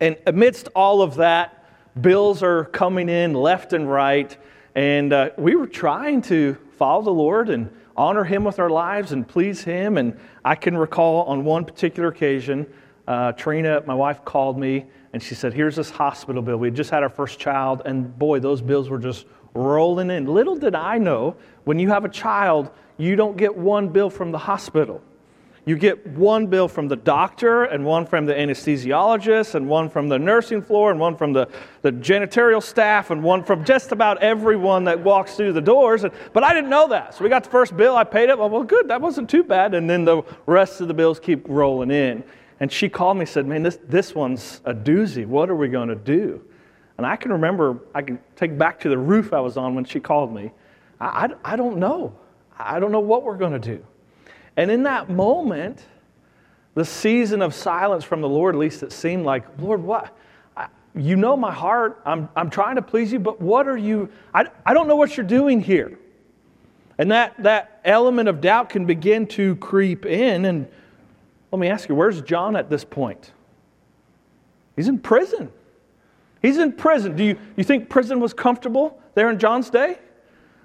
and 0.00 0.17
amidst 0.26 0.69
all 0.75 1.02
of 1.02 1.17
that, 1.17 1.58
bills 2.00 2.43
are 2.43 2.64
coming 2.64 3.09
in 3.09 3.35
left 3.35 3.73
and 3.73 3.90
right. 3.90 4.37
And 4.75 5.12
uh, 5.12 5.31
we 5.37 5.57
were 5.57 5.67
trying 5.67 6.23
to 6.23 6.57
follow 6.76 7.02
the 7.02 7.11
Lord 7.11 7.50
and 7.50 7.71
honor 7.97 8.25
Him 8.25 8.45
with 8.45 8.59
our 8.59 8.71
lives 8.71 9.12
and 9.12 9.26
please 9.26 9.62
Him. 9.62 9.97
And 9.97 10.19
I 10.45 10.55
can 10.55 10.76
recall 10.76 11.25
on 11.25 11.45
one 11.45 11.64
particular 11.64 12.09
occasion, 12.09 12.67
uh, 13.07 13.33
Trina, 13.33 13.83
my 13.87 13.95
wife, 13.95 14.25
called 14.25 14.59
me 14.59 14.87
and 15.12 15.23
she 15.23 15.35
said, 15.35 15.55
Here's 15.55 15.76
this 15.76 15.90
hospital 15.90 16.43
bill. 16.43 16.57
We 16.57 16.69
had 16.69 16.75
just 16.75 16.90
had 16.90 17.02
our 17.02 17.09
first 17.09 17.38
child, 17.38 17.83
and 17.85 18.17
boy, 18.19 18.40
those 18.40 18.61
bills 18.61 18.88
were 18.88 18.99
just 18.99 19.26
rolling 19.55 20.11
in. 20.11 20.26
Little 20.26 20.57
did 20.57 20.75
I 20.75 20.99
know, 20.99 21.37
when 21.64 21.78
you 21.78 21.88
have 21.88 22.05
a 22.05 22.09
child, 22.09 22.71
you 22.99 23.17
don't 23.17 23.37
get 23.37 23.57
one 23.57 23.88
bill 23.88 24.11
from 24.11 24.33
the 24.33 24.38
hospital. 24.38 25.02
You 25.68 25.76
get 25.76 26.06
one 26.06 26.46
bill 26.46 26.66
from 26.66 26.88
the 26.88 26.96
doctor, 26.96 27.64
and 27.64 27.84
one 27.84 28.06
from 28.06 28.25
the 28.25 28.32
anesthesiologist, 28.32 29.54
and 29.54 29.68
one 29.68 29.90
from 29.90 30.08
the 30.08 30.18
nursing 30.18 30.62
floor, 30.62 30.90
and 30.90 30.98
one 30.98 31.14
from 31.14 31.34
the, 31.34 31.46
the 31.82 31.92
janitorial 31.92 32.62
staff, 32.62 33.10
and 33.10 33.22
one 33.22 33.44
from 33.44 33.66
just 33.66 33.92
about 33.92 34.22
everyone 34.22 34.84
that 34.84 34.98
walks 34.98 35.34
through 35.34 35.52
the 35.52 35.60
doors. 35.60 36.04
And, 36.04 36.14
but 36.32 36.42
I 36.42 36.54
didn't 36.54 36.70
know 36.70 36.88
that. 36.88 37.14
So 37.14 37.22
we 37.22 37.28
got 37.28 37.44
the 37.44 37.50
first 37.50 37.76
bill, 37.76 37.98
I 37.98 38.04
paid 38.04 38.30
it. 38.30 38.38
Well, 38.38 38.48
well, 38.48 38.62
good, 38.62 38.88
that 38.88 39.02
wasn't 39.02 39.28
too 39.28 39.44
bad. 39.44 39.75
And 39.75 39.90
then 39.90 40.06
the 40.06 40.22
rest 40.46 40.80
of 40.80 40.88
the 40.88 40.94
bills 40.94 41.20
keep 41.20 41.46
rolling 41.46 41.90
in. 41.90 42.25
And 42.60 42.72
she 42.72 42.88
called 42.88 43.18
me 43.18 43.25
and 43.25 43.28
said, 43.28 43.44
Man, 43.44 43.62
this, 43.62 43.78
this 43.87 44.14
one's 44.14 44.62
a 44.64 44.72
doozy. 44.72 45.26
What 45.26 45.50
are 45.50 45.54
we 45.54 45.68
going 45.68 45.90
to 45.90 45.96
do? 45.96 46.42
And 46.96 47.06
I 47.06 47.14
can 47.16 47.30
remember, 47.30 47.78
I 47.94 48.00
can 48.00 48.18
take 48.37 48.56
back 48.56 48.80
to 48.80 48.88
the 48.88 48.96
roof 48.96 49.34
I 49.34 49.40
was 49.40 49.58
on 49.58 49.75
when 49.75 49.84
she 49.84 50.00
called 50.00 50.34
me. 50.34 50.50
I, 50.98 51.26
I, 51.44 51.52
I 51.52 51.56
don't 51.56 51.76
know. 51.76 52.16
I 52.58 52.80
don't 52.80 52.90
know 52.90 53.00
what 53.00 53.22
we're 53.22 53.37
going 53.37 53.52
to 53.52 53.58
do. 53.58 53.84
And 54.59 54.73
in 54.73 54.83
that 54.83 55.09
moment, 55.09 55.85
the 56.75 56.85
season 56.85 57.43
of 57.43 57.55
silence 57.55 58.03
from 58.03 58.21
the 58.21 58.29
Lord, 58.29 58.57
at 58.57 58.59
least 58.59 58.83
it 58.83 58.93
seemed 58.93 59.25
like, 59.25 59.45
Lord, 59.61 59.81
what? 59.81 60.12
I, 60.57 60.67
you 60.97 61.15
know 61.15 61.37
my 61.37 61.53
heart. 61.53 62.03
I'm, 62.05 62.29
I'm 62.35 62.50
trying 62.50 62.75
to 62.75 62.83
please 62.83 63.12
you, 63.12 63.21
but 63.21 63.41
what 63.41 63.69
are 63.69 63.77
you? 63.77 64.11
I, 64.35 64.47
I 64.67 64.75
don't 64.75 64.88
know 64.88 64.97
what 64.97 65.17
you're 65.17 65.25
doing 65.25 65.61
here. 65.61 65.97
And 66.99 67.12
that, 67.12 67.41
that 67.45 67.81
element 67.85 68.29
of 68.29 68.41
doubt 68.41 68.69
can 68.69 68.85
begin 68.85 69.29
to 69.29 69.55
creep 69.57 70.05
in. 70.05 70.45
And 70.45 70.67
let 71.53 71.61
me 71.61 71.69
ask 71.69 71.88
you, 71.88 71.95
where's 71.95 72.21
John 72.21 72.57
at 72.57 72.69
this 72.69 72.85
point? 72.85 73.31
He's 74.75 74.88
in 74.88 74.99
prison. 74.99 75.53
He's 76.43 76.59
in 76.59 76.73
prison. 76.73 77.15
Do 77.15 77.23
you, 77.23 77.38
you 77.57 77.62
think 77.62 77.88
prison 77.88 78.19
was 78.19 78.35
comfortable 78.35 79.00
there 79.15 79.31
in 79.31 79.38
John's 79.38 79.71
day? 79.71 80.00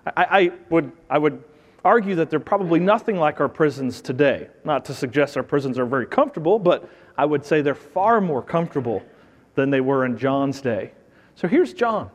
I, 0.08 0.24
I, 0.24 0.52
would, 0.72 0.92
I 1.12 1.20
would 1.20 1.44
argue 1.84 2.16
that 2.16 2.30
they're 2.30 2.40
probably 2.40 2.80
nothing 2.80 3.18
like 3.18 3.42
our 3.42 3.50
prisons 3.50 4.02
today. 4.02 4.48
Not 4.63 4.86
to 4.86 4.94
suggest 4.94 5.36
our 5.38 5.44
prisons 5.44 5.78
are 5.78 5.86
very 5.86 6.06
comfortable, 6.06 6.60
but 6.60 6.90
I 7.18 7.25
would 7.25 7.46
say 7.46 7.62
they're 7.62 7.75
far 7.75 8.22
more 8.22 8.42
comfortable 8.42 9.04
than 9.56 9.70
they 9.70 9.82
were 9.82 10.06
in 10.06 10.18
John's 10.18 10.62
day. 10.62 10.92
So 11.36 11.48
here's 11.48 11.74
John. 11.74 12.10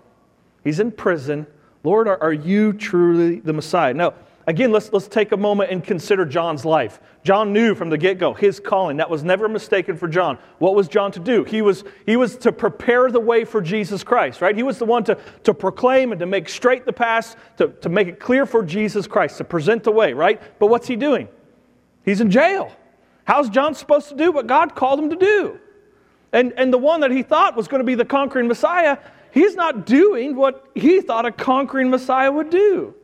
He's 0.64 0.80
in 0.80 0.90
prison. 0.90 1.46
Lord, 1.84 2.08
are, 2.08 2.32
you 2.32 2.72
truly 2.72 3.40
the 3.40 3.52
Messiah? 3.52 3.94
Now, 3.94 4.14
Again, 4.48 4.72
let's, 4.72 4.90
let's 4.94 5.08
take 5.08 5.32
a 5.32 5.36
moment 5.36 5.70
and 5.70 5.84
consider 5.84 6.24
John's 6.24 6.64
life. 6.64 7.00
John 7.22 7.52
knew 7.52 7.74
from 7.74 7.90
the 7.90 7.98
get 7.98 8.18
go 8.18 8.32
his 8.32 8.58
calling. 8.58 8.96
That 8.96 9.10
was 9.10 9.22
never 9.22 9.46
mistaken 9.46 9.94
for 9.94 10.08
John. 10.08 10.38
What 10.56 10.74
was 10.74 10.88
John 10.88 11.12
to 11.12 11.20
do? 11.20 11.44
He 11.44 11.60
was, 11.60 11.84
he 12.06 12.16
was 12.16 12.34
to 12.38 12.50
prepare 12.50 13.10
the 13.10 13.20
way 13.20 13.44
for 13.44 13.60
Jesus 13.60 14.02
Christ, 14.02 14.40
right? 14.40 14.56
He 14.56 14.62
was 14.62 14.78
the 14.78 14.86
one 14.86 15.04
to, 15.04 15.18
to 15.44 15.52
proclaim 15.52 16.12
and 16.12 16.18
to 16.20 16.24
make 16.24 16.48
straight 16.48 16.86
the 16.86 16.94
path, 16.94 17.36
to, 17.58 17.68
to 17.68 17.90
make 17.90 18.08
it 18.08 18.18
clear 18.18 18.46
for 18.46 18.62
Jesus 18.62 19.06
Christ, 19.06 19.36
to 19.36 19.44
present 19.44 19.84
the 19.84 19.92
way, 19.92 20.14
right? 20.14 20.40
But 20.58 20.68
what's 20.68 20.88
he 20.88 20.96
doing? 20.96 21.28
He's 22.06 22.22
in 22.22 22.30
jail. 22.30 22.72
How's 23.24 23.50
John 23.50 23.74
supposed 23.74 24.08
to 24.08 24.16
do 24.16 24.32
what 24.32 24.46
God 24.46 24.74
called 24.74 24.98
him 24.98 25.10
to 25.10 25.16
do? 25.16 25.60
And, 26.32 26.54
and 26.56 26.72
the 26.72 26.78
one 26.78 27.02
that 27.02 27.10
he 27.10 27.22
thought 27.22 27.54
was 27.54 27.68
going 27.68 27.80
to 27.80 27.86
be 27.86 27.96
the 27.96 28.06
conquering 28.06 28.48
Messiah, 28.48 28.96
he's 29.30 29.56
not 29.56 29.84
doing 29.84 30.36
what 30.36 30.70
he 30.74 31.02
thought 31.02 31.26
a 31.26 31.32
conquering 31.32 31.90
Messiah 31.90 32.32
would 32.32 32.48
do. 32.48 32.94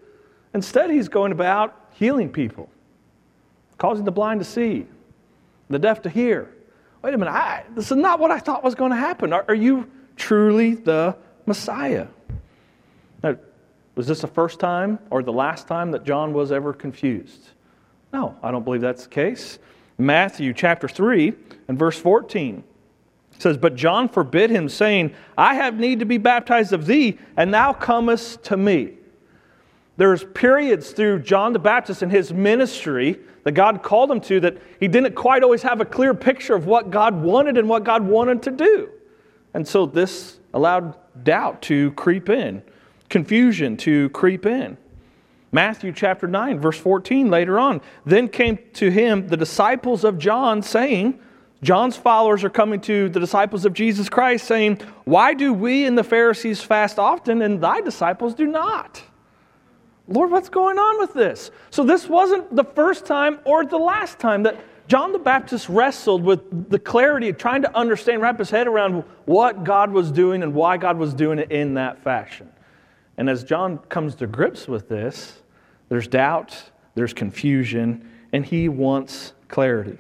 Instead, 0.54 0.90
he's 0.90 1.08
going 1.08 1.32
about 1.32 1.88
healing 1.92 2.30
people, 2.30 2.70
causing 3.76 4.04
the 4.04 4.12
blind 4.12 4.40
to 4.40 4.44
see, 4.44 4.86
the 5.68 5.78
deaf 5.78 6.00
to 6.02 6.08
hear. 6.08 6.50
Wait 7.02 7.12
a 7.12 7.18
minute, 7.18 7.32
I, 7.32 7.64
this 7.74 7.90
is 7.90 7.96
not 7.96 8.20
what 8.20 8.30
I 8.30 8.38
thought 8.38 8.62
was 8.62 8.74
going 8.74 8.90
to 8.90 8.96
happen. 8.96 9.32
Are, 9.32 9.44
are 9.48 9.54
you 9.54 9.90
truly 10.16 10.74
the 10.74 11.16
Messiah? 11.44 12.06
Now, 13.22 13.36
was 13.96 14.06
this 14.06 14.20
the 14.20 14.26
first 14.26 14.60
time 14.60 14.98
or 15.10 15.22
the 15.22 15.32
last 15.32 15.68
time 15.68 15.90
that 15.90 16.04
John 16.04 16.32
was 16.32 16.52
ever 16.52 16.72
confused? 16.72 17.50
No, 18.12 18.36
I 18.42 18.50
don't 18.50 18.64
believe 18.64 18.80
that's 18.80 19.04
the 19.04 19.10
case. 19.10 19.58
Matthew 19.98 20.52
chapter 20.52 20.88
3 20.88 21.32
and 21.68 21.78
verse 21.78 21.98
14 21.98 22.62
says, 23.38 23.56
But 23.56 23.74
John 23.74 24.08
forbid 24.08 24.50
him, 24.50 24.68
saying, 24.68 25.14
I 25.36 25.54
have 25.56 25.78
need 25.78 25.98
to 25.98 26.06
be 26.06 26.18
baptized 26.18 26.72
of 26.72 26.86
thee, 26.86 27.18
and 27.36 27.52
thou 27.52 27.72
comest 27.72 28.44
to 28.44 28.56
me. 28.56 28.94
There's 29.96 30.24
periods 30.24 30.90
through 30.90 31.20
John 31.20 31.52
the 31.52 31.58
Baptist 31.58 32.02
and 32.02 32.10
his 32.10 32.32
ministry 32.32 33.20
that 33.44 33.52
God 33.52 33.82
called 33.82 34.10
him 34.10 34.20
to 34.22 34.40
that 34.40 34.58
he 34.80 34.88
didn't 34.88 35.14
quite 35.14 35.42
always 35.42 35.62
have 35.62 35.80
a 35.80 35.84
clear 35.84 36.14
picture 36.14 36.54
of 36.54 36.66
what 36.66 36.90
God 36.90 37.14
wanted 37.14 37.58
and 37.58 37.68
what 37.68 37.84
God 37.84 38.02
wanted 38.02 38.42
to 38.42 38.50
do. 38.50 38.88
And 39.52 39.66
so 39.66 39.86
this 39.86 40.40
allowed 40.52 40.96
doubt 41.22 41.62
to 41.62 41.92
creep 41.92 42.28
in, 42.28 42.62
confusion 43.08 43.76
to 43.78 44.08
creep 44.10 44.46
in. 44.46 44.76
Matthew 45.52 45.92
chapter 45.92 46.26
9, 46.26 46.58
verse 46.58 46.78
14, 46.78 47.30
later 47.30 47.60
on. 47.60 47.80
Then 48.04 48.28
came 48.28 48.58
to 48.72 48.90
him 48.90 49.28
the 49.28 49.36
disciples 49.36 50.02
of 50.02 50.18
John, 50.18 50.62
saying, 50.62 51.20
John's 51.62 51.96
followers 51.96 52.42
are 52.42 52.50
coming 52.50 52.80
to 52.82 53.08
the 53.08 53.20
disciples 53.20 53.64
of 53.64 53.72
Jesus 53.72 54.08
Christ, 54.08 54.46
saying, 54.46 54.80
Why 55.04 55.32
do 55.32 55.52
we 55.52 55.86
and 55.86 55.96
the 55.96 56.02
Pharisees 56.02 56.60
fast 56.60 56.98
often, 56.98 57.40
and 57.40 57.60
thy 57.60 57.80
disciples 57.80 58.34
do 58.34 58.46
not? 58.46 59.00
Lord, 60.06 60.30
what's 60.30 60.48
going 60.48 60.78
on 60.78 60.98
with 60.98 61.14
this? 61.14 61.50
So, 61.70 61.82
this 61.82 62.08
wasn't 62.08 62.54
the 62.54 62.64
first 62.64 63.06
time 63.06 63.40
or 63.44 63.64
the 63.64 63.78
last 63.78 64.18
time 64.18 64.42
that 64.42 64.56
John 64.86 65.12
the 65.12 65.18
Baptist 65.18 65.68
wrestled 65.70 66.22
with 66.22 66.68
the 66.68 66.78
clarity 66.78 67.30
of 67.30 67.38
trying 67.38 67.62
to 67.62 67.76
understand, 67.76 68.20
wrap 68.20 68.38
his 68.38 68.50
head 68.50 68.66
around 68.66 69.04
what 69.24 69.64
God 69.64 69.90
was 69.92 70.10
doing 70.12 70.42
and 70.42 70.54
why 70.54 70.76
God 70.76 70.98
was 70.98 71.14
doing 71.14 71.38
it 71.38 71.50
in 71.50 71.74
that 71.74 72.02
fashion. 72.04 72.50
And 73.16 73.30
as 73.30 73.44
John 73.44 73.78
comes 73.78 74.14
to 74.16 74.26
grips 74.26 74.68
with 74.68 74.88
this, 74.88 75.40
there's 75.88 76.06
doubt, 76.06 76.70
there's 76.94 77.14
confusion, 77.14 78.10
and 78.32 78.44
he 78.44 78.68
wants 78.68 79.32
clarity. 79.48 79.98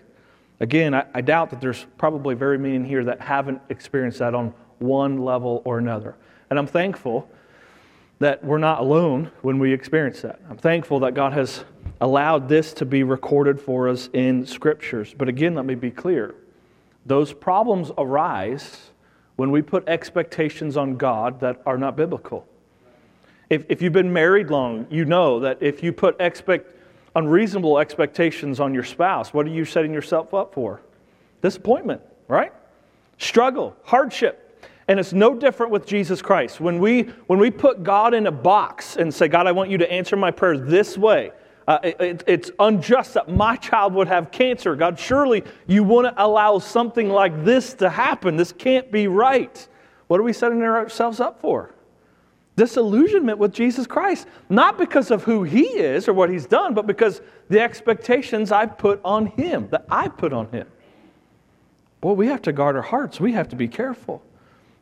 Again, 0.60 0.94
I, 0.94 1.06
I 1.14 1.22
doubt 1.22 1.50
that 1.50 1.62
there's 1.62 1.86
probably 1.96 2.34
very 2.34 2.58
many 2.58 2.74
in 2.74 2.84
here 2.84 3.04
that 3.04 3.22
haven't 3.22 3.62
experienced 3.70 4.18
that 4.18 4.34
on 4.34 4.52
one 4.80 5.18
level 5.18 5.62
or 5.64 5.78
another. 5.78 6.14
And 6.50 6.58
I'm 6.58 6.66
thankful 6.66 7.28
that 8.18 8.44
we're 8.44 8.58
not 8.58 8.80
alone 8.80 9.30
when 9.42 9.58
we 9.58 9.72
experience 9.72 10.22
that. 10.22 10.40
I'm 10.48 10.56
thankful 10.56 11.00
that 11.00 11.14
God 11.14 11.32
has 11.32 11.64
allowed 12.00 12.48
this 12.48 12.72
to 12.74 12.84
be 12.84 13.02
recorded 13.02 13.60
for 13.60 13.88
us 13.88 14.08
in 14.12 14.46
scriptures. 14.46 15.14
But 15.16 15.28
again, 15.28 15.54
let 15.54 15.64
me 15.64 15.74
be 15.74 15.90
clear 15.90 16.34
those 17.06 17.32
problems 17.32 17.90
arise 17.98 18.90
when 19.36 19.50
we 19.50 19.60
put 19.60 19.86
expectations 19.88 20.76
on 20.76 20.96
God 20.96 21.40
that 21.40 21.60
are 21.66 21.76
not 21.76 21.96
biblical. 21.96 22.46
If, 23.50 23.64
if 23.68 23.82
you've 23.82 23.92
been 23.92 24.12
married 24.12 24.48
long, 24.48 24.86
you 24.90 25.04
know 25.04 25.40
that 25.40 25.58
if 25.60 25.82
you 25.82 25.92
put 25.92 26.18
expect, 26.20 26.74
unreasonable 27.14 27.78
expectations 27.78 28.58
on 28.58 28.72
your 28.72 28.84
spouse, 28.84 29.34
what 29.34 29.46
are 29.46 29.50
you 29.50 29.64
setting 29.64 29.92
yourself 29.92 30.32
up 30.32 30.54
for? 30.54 30.80
Disappointment, 31.42 32.00
right? 32.26 32.52
Struggle, 33.18 33.76
hardship. 33.84 34.43
And 34.88 35.00
it's 35.00 35.12
no 35.12 35.34
different 35.34 35.72
with 35.72 35.86
Jesus 35.86 36.20
Christ. 36.20 36.60
When 36.60 36.78
we, 36.78 37.02
when 37.26 37.38
we 37.38 37.50
put 37.50 37.82
God 37.82 38.12
in 38.12 38.26
a 38.26 38.32
box 38.32 38.96
and 38.96 39.12
say, 39.12 39.28
God, 39.28 39.46
I 39.46 39.52
want 39.52 39.70
you 39.70 39.78
to 39.78 39.90
answer 39.90 40.14
my 40.16 40.30
prayers 40.30 40.60
this 40.68 40.98
way, 40.98 41.32
uh, 41.66 41.78
it, 41.82 42.22
it's 42.26 42.50
unjust 42.58 43.14
that 43.14 43.28
my 43.28 43.56
child 43.68 43.94
would 43.94 44.08
have 44.08 44.30
cancer. 44.30 44.76
God, 44.76 44.98
surely 44.98 45.42
you 45.66 45.82
wouldn't 45.82 46.16
allow 46.18 46.58
something 46.58 47.08
like 47.08 47.44
this 47.44 47.74
to 47.74 47.88
happen. 47.88 48.36
This 48.36 48.52
can't 48.52 48.90
be 48.92 49.08
right. 49.08 49.66
What 50.08 50.20
are 50.20 50.22
we 50.22 50.34
setting 50.34 50.62
ourselves 50.62 51.20
up 51.20 51.40
for? 51.40 51.74
Disillusionment 52.56 53.38
with 53.38 53.52
Jesus 53.52 53.86
Christ. 53.86 54.28
Not 54.48 54.76
because 54.78 55.10
of 55.10 55.24
who 55.24 55.42
he 55.42 55.62
is 55.62 56.06
or 56.06 56.12
what 56.12 56.30
he's 56.30 56.46
done, 56.46 56.74
but 56.74 56.86
because 56.86 57.22
the 57.48 57.60
expectations 57.60 58.52
I 58.52 58.66
put 58.66 59.00
on 59.04 59.26
him, 59.26 59.68
that 59.70 59.86
I 59.90 60.08
put 60.08 60.32
on 60.32 60.50
him. 60.50 60.68
Boy, 62.00 62.12
we 62.12 62.26
have 62.26 62.42
to 62.42 62.52
guard 62.52 62.76
our 62.76 62.82
hearts. 62.82 63.18
We 63.18 63.32
have 63.32 63.48
to 63.48 63.56
be 63.56 63.66
careful. 63.66 64.22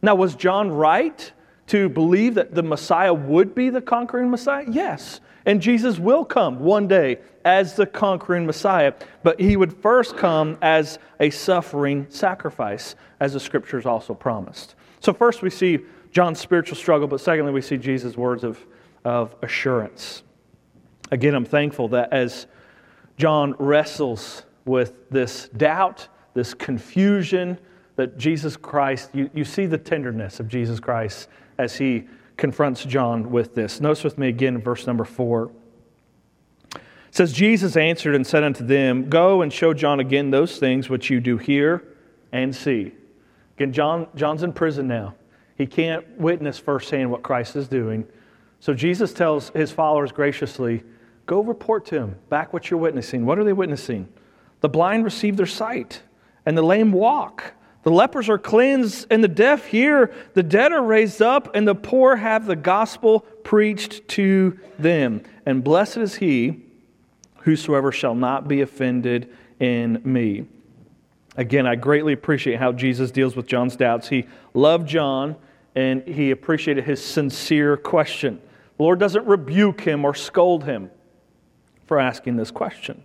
Now, 0.03 0.17
was 0.17 0.35
John 0.35 0.71
right 0.71 1.33
to 1.69 1.89
believe 1.89 2.35
that 2.35 2.55
the 2.55 2.63
Messiah 2.63 3.15
would 3.15 3.55
be 3.55 3.71
the 3.71 3.81
conquering 3.81 4.31
Messiah? 4.31 4.65
Yes. 4.69 5.21
And 5.47 5.61
Jesus 5.61 5.99
will 5.99 6.25
come 6.25 6.61
one 6.61 6.89
day 6.89 7.19
as 7.45 7.75
the 7.75 7.87
conquering 7.87 8.47
Messiah, 8.47 8.95
but 9.23 9.41
he 9.41 9.57
would 9.57 9.73
first 9.73 10.17
come 10.17 10.59
as 10.61 10.99
a 11.21 11.31
suffering 11.31 12.07
sacrifice, 12.09 12.95
as 13.21 13.33
the 13.33 13.41
scriptures 13.41 13.87
also 13.87 14.15
promised. 14.15 14.75
So, 15.01 15.13
first 15.13 15.43
we 15.43 15.51
see 15.51 15.81
John's 16.13 16.39
spiritual 16.39 16.77
struggle, 16.77 17.09
but 17.09 17.21
secondly, 17.21 17.53
we 17.53 17.63
see 17.63 17.77
Jesus' 17.77 18.17
words 18.17 18.45
of, 18.45 18.65
of 19.05 19.35
assurance. 19.43 20.23
Again, 21.11 21.35
I'm 21.35 21.45
thankful 21.45 21.89
that 21.89 22.13
as 22.13 22.47
John 23.17 23.55
wrestles 23.59 24.45
with 24.65 25.11
this 25.11 25.49
doubt, 25.57 26.09
this 26.35 26.55
confusion, 26.55 27.59
that 28.03 28.19
Jesus 28.19 28.57
Christ, 28.57 29.11
you, 29.13 29.31
you 29.33 29.45
see 29.45 29.65
the 29.65 29.79
tenderness 29.79 30.41
of 30.41 30.49
Jesus 30.49 30.81
Christ 30.81 31.29
as 31.57 31.77
he 31.77 32.09
confronts 32.37 32.85
John 32.85 33.31
with 33.31 33.55
this. 33.55 33.81
Notice 33.81 34.03
with 34.03 34.19
me 34.19 34.27
again 34.27 34.59
verse 34.59 34.89
number 34.89 35.05
four. 35.05 35.53
It 36.75 36.81
says, 37.13 37.33
Jesus 37.33 37.77
answered 37.77 38.17
and 38.17 38.27
said 38.27 38.43
unto 38.43 38.67
them, 38.67 39.09
Go 39.09 39.43
and 39.43 39.53
show 39.53 39.73
John 39.73 40.01
again 40.01 40.33
those 40.33 40.59
things 40.59 40.89
which 40.89 41.11
you 41.11 41.21
do 41.21 41.39
hear 41.39 41.85
and 42.33 42.53
see. 42.57 42.93
Again, 43.57 43.73
John, 43.73 44.09
John's 44.17 44.43
in 44.43 44.53
prison 44.53 44.89
now. 44.89 45.15
He 45.57 45.65
can't 45.65 46.05
witness 46.19 46.59
firsthand 46.59 47.09
what 47.09 47.23
Christ 47.23 47.55
is 47.55 47.69
doing. 47.69 48.05
So 48.59 48.75
Jesus 48.75 49.13
tells 49.13 49.51
his 49.51 49.71
followers 49.71 50.11
graciously, 50.11 50.83
Go 51.27 51.41
report 51.41 51.87
to 51.87 52.01
him 52.01 52.17
back 52.31 52.53
what 52.53 52.69
you're 52.69 52.81
witnessing. 52.81 53.25
What 53.25 53.39
are 53.39 53.45
they 53.45 53.53
witnessing? 53.53 54.09
The 54.61 54.69
blind 54.69 55.05
receive 55.05 55.37
their 55.37 55.47
sight, 55.47 56.03
and 56.45 56.59
the 56.59 56.63
lame 56.63 56.91
walk 56.91 57.55
the 57.83 57.91
lepers 57.91 58.29
are 58.29 58.39
cleansed, 58.39 59.07
and 59.11 59.25
the 59.25 59.29
deaf 59.29 59.67
hear. 59.67 60.15
The 60.35 60.43
dead 60.43 60.73
are 60.73 60.83
raised 60.83 61.21
up, 61.21 61.55
and 61.55 61.67
the 61.67 61.75
poor 61.75 62.17
have 62.17 62.47
the 62.47 62.57
gospel 62.57 63.21
preached 63.43 64.07
to 64.09 64.59
them. 64.79 65.23
And 65.47 65.65
blessed 65.65 65.97
is 65.97 66.17
he 66.17 66.63
whosoever 67.39 67.91
shall 67.91 68.15
not 68.15 68.47
be 68.47 68.61
offended 68.61 69.35
in 69.59 70.01
me. 70.05 70.47
Again, 71.37 71.67
I 71.67 71.75
greatly 71.75 72.13
appreciate 72.13 72.59
how 72.59 72.73
Jesus 72.73 73.11
deals 73.11 73.35
with 73.35 73.47
John's 73.47 73.75
doubts. 73.75 74.09
He 74.09 74.27
loved 74.55 74.87
John, 74.89 75.35
and 75.75 76.07
he 76.07 76.31
appreciated 76.31 76.85
his 76.85 77.05
sincere 77.05 77.77
question. 77.77 78.41
The 78.77 78.83
Lord 78.83 79.01
doesn't 79.01 79.27
rebuke 79.27 79.81
him 79.81 80.05
or 80.05 80.15
scold 80.15 80.65
him 80.65 80.91
for 81.87 81.99
asking 81.99 82.37
this 82.37 82.51
question. 82.51 83.03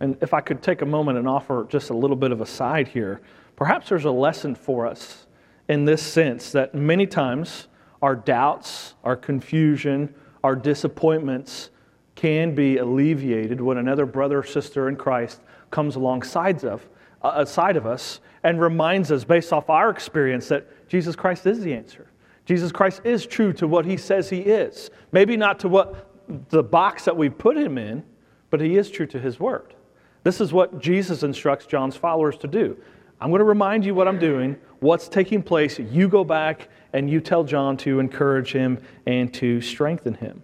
And 0.00 0.18
if 0.20 0.34
I 0.34 0.40
could 0.42 0.62
take 0.62 0.82
a 0.82 0.86
moment 0.86 1.18
and 1.18 1.26
offer 1.26 1.66
just 1.70 1.88
a 1.88 1.94
little 1.94 2.16
bit 2.16 2.32
of 2.32 2.42
a 2.42 2.46
side 2.46 2.88
here. 2.88 3.22
Perhaps 3.56 3.88
there's 3.88 4.04
a 4.04 4.10
lesson 4.10 4.54
for 4.54 4.86
us 4.86 5.26
in 5.68 5.84
this 5.84 6.02
sense 6.02 6.52
that 6.52 6.74
many 6.74 7.06
times 7.06 7.68
our 8.02 8.14
doubts, 8.14 8.94
our 9.02 9.16
confusion, 9.16 10.14
our 10.44 10.54
disappointments 10.54 11.70
can 12.14 12.54
be 12.54 12.76
alleviated 12.78 13.60
when 13.60 13.78
another 13.78 14.06
brother 14.06 14.38
or 14.38 14.44
sister 14.44 14.88
in 14.88 14.96
Christ 14.96 15.40
comes 15.70 15.96
alongside 15.96 16.64
of, 16.64 16.86
uh, 17.22 17.44
side 17.44 17.76
of 17.76 17.86
us 17.86 18.20
and 18.44 18.60
reminds 18.60 19.10
us, 19.10 19.24
based 19.24 19.52
off 19.52 19.68
our 19.68 19.90
experience, 19.90 20.48
that 20.48 20.88
Jesus 20.88 21.16
Christ 21.16 21.46
is 21.46 21.60
the 21.60 21.74
answer. 21.74 22.06
Jesus 22.44 22.70
Christ 22.70 23.00
is 23.04 23.26
true 23.26 23.52
to 23.54 23.66
what 23.66 23.84
he 23.84 23.96
says 23.96 24.30
he 24.30 24.40
is. 24.40 24.90
Maybe 25.10 25.36
not 25.36 25.58
to 25.60 25.68
what 25.68 26.10
the 26.50 26.62
box 26.62 27.04
that 27.04 27.16
we 27.16 27.28
put 27.28 27.56
him 27.56 27.76
in, 27.76 28.04
but 28.50 28.60
he 28.60 28.76
is 28.76 28.90
true 28.90 29.06
to 29.06 29.18
his 29.18 29.40
word. 29.40 29.74
This 30.22 30.40
is 30.40 30.52
what 30.52 30.80
Jesus 30.80 31.22
instructs 31.22 31.66
John's 31.66 31.96
followers 31.96 32.36
to 32.38 32.46
do. 32.48 32.76
I'm 33.20 33.30
going 33.30 33.40
to 33.40 33.44
remind 33.44 33.84
you 33.84 33.94
what 33.94 34.08
I'm 34.08 34.18
doing, 34.18 34.56
what's 34.80 35.08
taking 35.08 35.42
place. 35.42 35.78
You 35.78 36.08
go 36.08 36.24
back 36.24 36.68
and 36.92 37.08
you 37.08 37.20
tell 37.20 37.44
John 37.44 37.76
to 37.78 37.98
encourage 37.98 38.52
him 38.52 38.78
and 39.06 39.32
to 39.34 39.60
strengthen 39.60 40.14
him. 40.14 40.42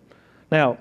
Now, 0.50 0.78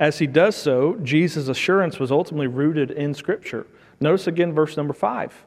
as 0.00 0.18
he 0.18 0.26
does 0.26 0.56
so, 0.56 0.96
Jesus' 1.02 1.48
assurance 1.48 1.98
was 1.98 2.10
ultimately 2.10 2.46
rooted 2.46 2.90
in 2.90 3.14
Scripture. 3.14 3.66
Notice 4.00 4.26
again 4.26 4.52
verse 4.52 4.76
number 4.76 4.94
five. 4.94 5.44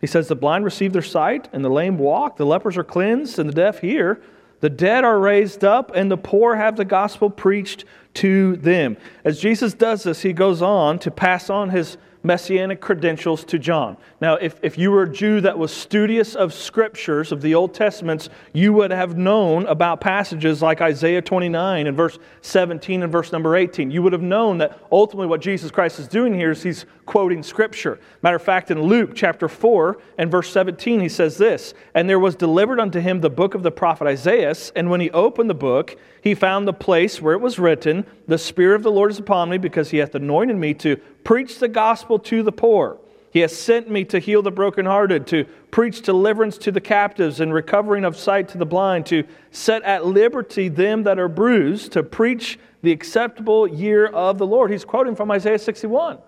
He 0.00 0.06
says, 0.06 0.28
The 0.28 0.34
blind 0.34 0.64
receive 0.64 0.92
their 0.92 1.02
sight, 1.02 1.48
and 1.52 1.64
the 1.64 1.68
lame 1.68 1.98
walk, 1.98 2.36
the 2.36 2.46
lepers 2.46 2.76
are 2.78 2.84
cleansed, 2.84 3.38
and 3.38 3.48
the 3.48 3.54
deaf 3.54 3.80
hear. 3.80 4.20
The 4.60 4.70
dead 4.70 5.04
are 5.04 5.18
raised 5.18 5.64
up, 5.64 5.92
and 5.94 6.10
the 6.10 6.16
poor 6.16 6.56
have 6.56 6.76
the 6.76 6.84
gospel 6.84 7.30
preached 7.30 7.84
to 8.14 8.56
them. 8.56 8.96
As 9.24 9.40
Jesus 9.40 9.74
does 9.74 10.02
this, 10.02 10.22
he 10.22 10.32
goes 10.32 10.60
on 10.60 10.98
to 11.00 11.10
pass 11.10 11.48
on 11.48 11.70
his 11.70 11.96
messianic 12.22 12.80
credentials 12.80 13.44
to 13.44 13.58
John. 13.58 13.96
Now, 14.20 14.34
if, 14.34 14.58
if 14.62 14.76
you 14.76 14.90
were 14.90 15.04
a 15.04 15.12
Jew 15.12 15.40
that 15.40 15.58
was 15.58 15.72
studious 15.72 16.34
of 16.34 16.52
scriptures 16.52 17.32
of 17.32 17.40
the 17.40 17.54
Old 17.54 17.72
Testaments, 17.72 18.28
you 18.52 18.72
would 18.74 18.90
have 18.90 19.16
known 19.16 19.66
about 19.66 20.00
passages 20.00 20.60
like 20.60 20.80
Isaiah 20.80 21.22
29 21.22 21.86
and 21.86 21.96
verse 21.96 22.18
17 22.42 23.02
and 23.02 23.10
verse 23.10 23.32
number 23.32 23.56
18. 23.56 23.90
You 23.90 24.02
would 24.02 24.12
have 24.12 24.22
known 24.22 24.58
that 24.58 24.78
ultimately 24.92 25.28
what 25.28 25.40
Jesus 25.40 25.70
Christ 25.70 25.98
is 25.98 26.08
doing 26.08 26.34
here 26.34 26.50
is 26.50 26.62
he's 26.62 26.84
quoting 27.06 27.42
scripture. 27.42 27.98
Matter 28.22 28.36
of 28.36 28.42
fact, 28.42 28.70
in 28.70 28.82
Luke 28.82 29.12
chapter 29.14 29.48
4 29.48 29.98
and 30.18 30.30
verse 30.30 30.50
17, 30.52 31.00
he 31.00 31.08
says 31.08 31.38
this 31.38 31.74
And 31.94 32.08
there 32.08 32.20
was 32.20 32.36
delivered 32.36 32.78
unto 32.78 33.00
him 33.00 33.20
the 33.20 33.30
book 33.30 33.54
of 33.54 33.62
the 33.62 33.70
prophet 33.70 34.06
Isaiah, 34.06 34.54
and 34.76 34.90
when 34.90 35.00
he 35.00 35.10
opened 35.10 35.48
the 35.48 35.54
book, 35.54 35.96
he 36.22 36.34
found 36.34 36.66
the 36.66 36.72
place 36.72 37.20
where 37.20 37.34
it 37.34 37.40
was 37.40 37.58
written, 37.58 38.04
The 38.26 38.38
Spirit 38.38 38.76
of 38.76 38.82
the 38.82 38.90
Lord 38.90 39.10
is 39.10 39.18
upon 39.18 39.48
me, 39.48 39.58
because 39.58 39.90
he 39.90 39.98
hath 39.98 40.14
anointed 40.14 40.56
me 40.56 40.74
to 40.74 40.96
preach 41.24 41.58
the 41.58 41.68
gospel 41.68 42.18
to 42.20 42.42
the 42.42 42.52
poor. 42.52 42.98
He 43.32 43.40
has 43.40 43.56
sent 43.56 43.88
me 43.88 44.04
to 44.06 44.18
heal 44.18 44.42
the 44.42 44.50
brokenhearted, 44.50 45.26
to 45.28 45.44
preach 45.70 46.02
deliverance 46.02 46.58
to 46.58 46.72
the 46.72 46.80
captives 46.80 47.40
and 47.40 47.54
recovering 47.54 48.04
of 48.04 48.16
sight 48.16 48.48
to 48.48 48.58
the 48.58 48.66
blind, 48.66 49.06
to 49.06 49.24
set 49.52 49.82
at 49.84 50.04
liberty 50.04 50.68
them 50.68 51.04
that 51.04 51.18
are 51.18 51.28
bruised, 51.28 51.92
to 51.92 52.02
preach 52.02 52.58
the 52.82 52.90
acceptable 52.90 53.68
year 53.68 54.06
of 54.06 54.38
the 54.38 54.46
Lord. 54.46 54.70
He's 54.70 54.84
quoting 54.84 55.14
from 55.14 55.30
Isaiah 55.30 55.58
61. 55.58 56.18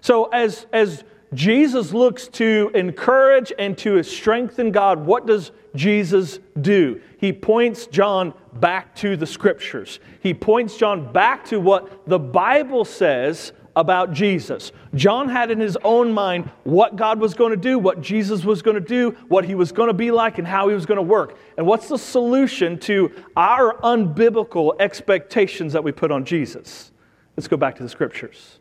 So, 0.00 0.24
as, 0.26 0.66
as 0.72 1.04
Jesus 1.32 1.92
looks 1.92 2.26
to 2.28 2.70
encourage 2.74 3.52
and 3.58 3.78
to 3.78 4.02
strengthen 4.02 4.72
God, 4.72 5.06
what 5.06 5.26
does 5.26 5.52
Jesus 5.76 6.40
do? 6.60 7.00
He 7.18 7.32
points 7.32 7.86
John 7.86 8.34
back 8.54 8.96
to 8.96 9.16
the 9.16 9.26
scriptures. 9.26 10.00
He 10.20 10.34
points 10.34 10.76
John 10.76 11.12
back 11.12 11.44
to 11.46 11.60
what 11.60 12.08
the 12.08 12.18
Bible 12.18 12.84
says 12.84 13.52
about 13.76 14.12
Jesus. 14.12 14.72
John 14.94 15.28
had 15.28 15.52
in 15.52 15.60
his 15.60 15.78
own 15.84 16.12
mind 16.12 16.50
what 16.64 16.96
God 16.96 17.20
was 17.20 17.34
going 17.34 17.52
to 17.52 17.56
do, 17.56 17.78
what 17.78 18.00
Jesus 18.00 18.44
was 18.44 18.62
going 18.62 18.74
to 18.74 18.80
do, 18.80 19.12
what 19.28 19.44
he 19.44 19.54
was 19.54 19.70
going 19.70 19.86
to 19.86 19.94
be 19.94 20.10
like, 20.10 20.38
and 20.38 20.46
how 20.46 20.68
he 20.68 20.74
was 20.74 20.86
going 20.86 20.96
to 20.96 21.02
work. 21.02 21.38
And 21.56 21.64
what's 21.64 21.88
the 21.88 21.98
solution 21.98 22.78
to 22.80 23.12
our 23.36 23.76
unbiblical 23.82 24.74
expectations 24.80 25.72
that 25.72 25.84
we 25.84 25.92
put 25.92 26.10
on 26.10 26.24
Jesus? 26.24 26.90
Let's 27.36 27.46
go 27.46 27.56
back 27.56 27.76
to 27.76 27.84
the 27.84 27.88
scriptures 27.88 28.58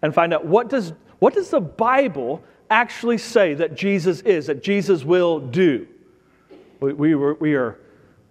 and 0.00 0.14
find 0.14 0.32
out 0.32 0.46
what 0.46 0.68
does, 0.68 0.92
what 1.22 1.34
does 1.34 1.50
the 1.50 1.60
Bible 1.60 2.42
actually 2.68 3.16
say 3.16 3.54
that 3.54 3.76
Jesus 3.76 4.22
is, 4.22 4.48
that 4.48 4.60
Jesus 4.60 5.04
will 5.04 5.38
do? 5.38 5.86
We, 6.80 6.94
we, 6.94 7.14
were, 7.14 7.34
we 7.34 7.54
are 7.54 7.78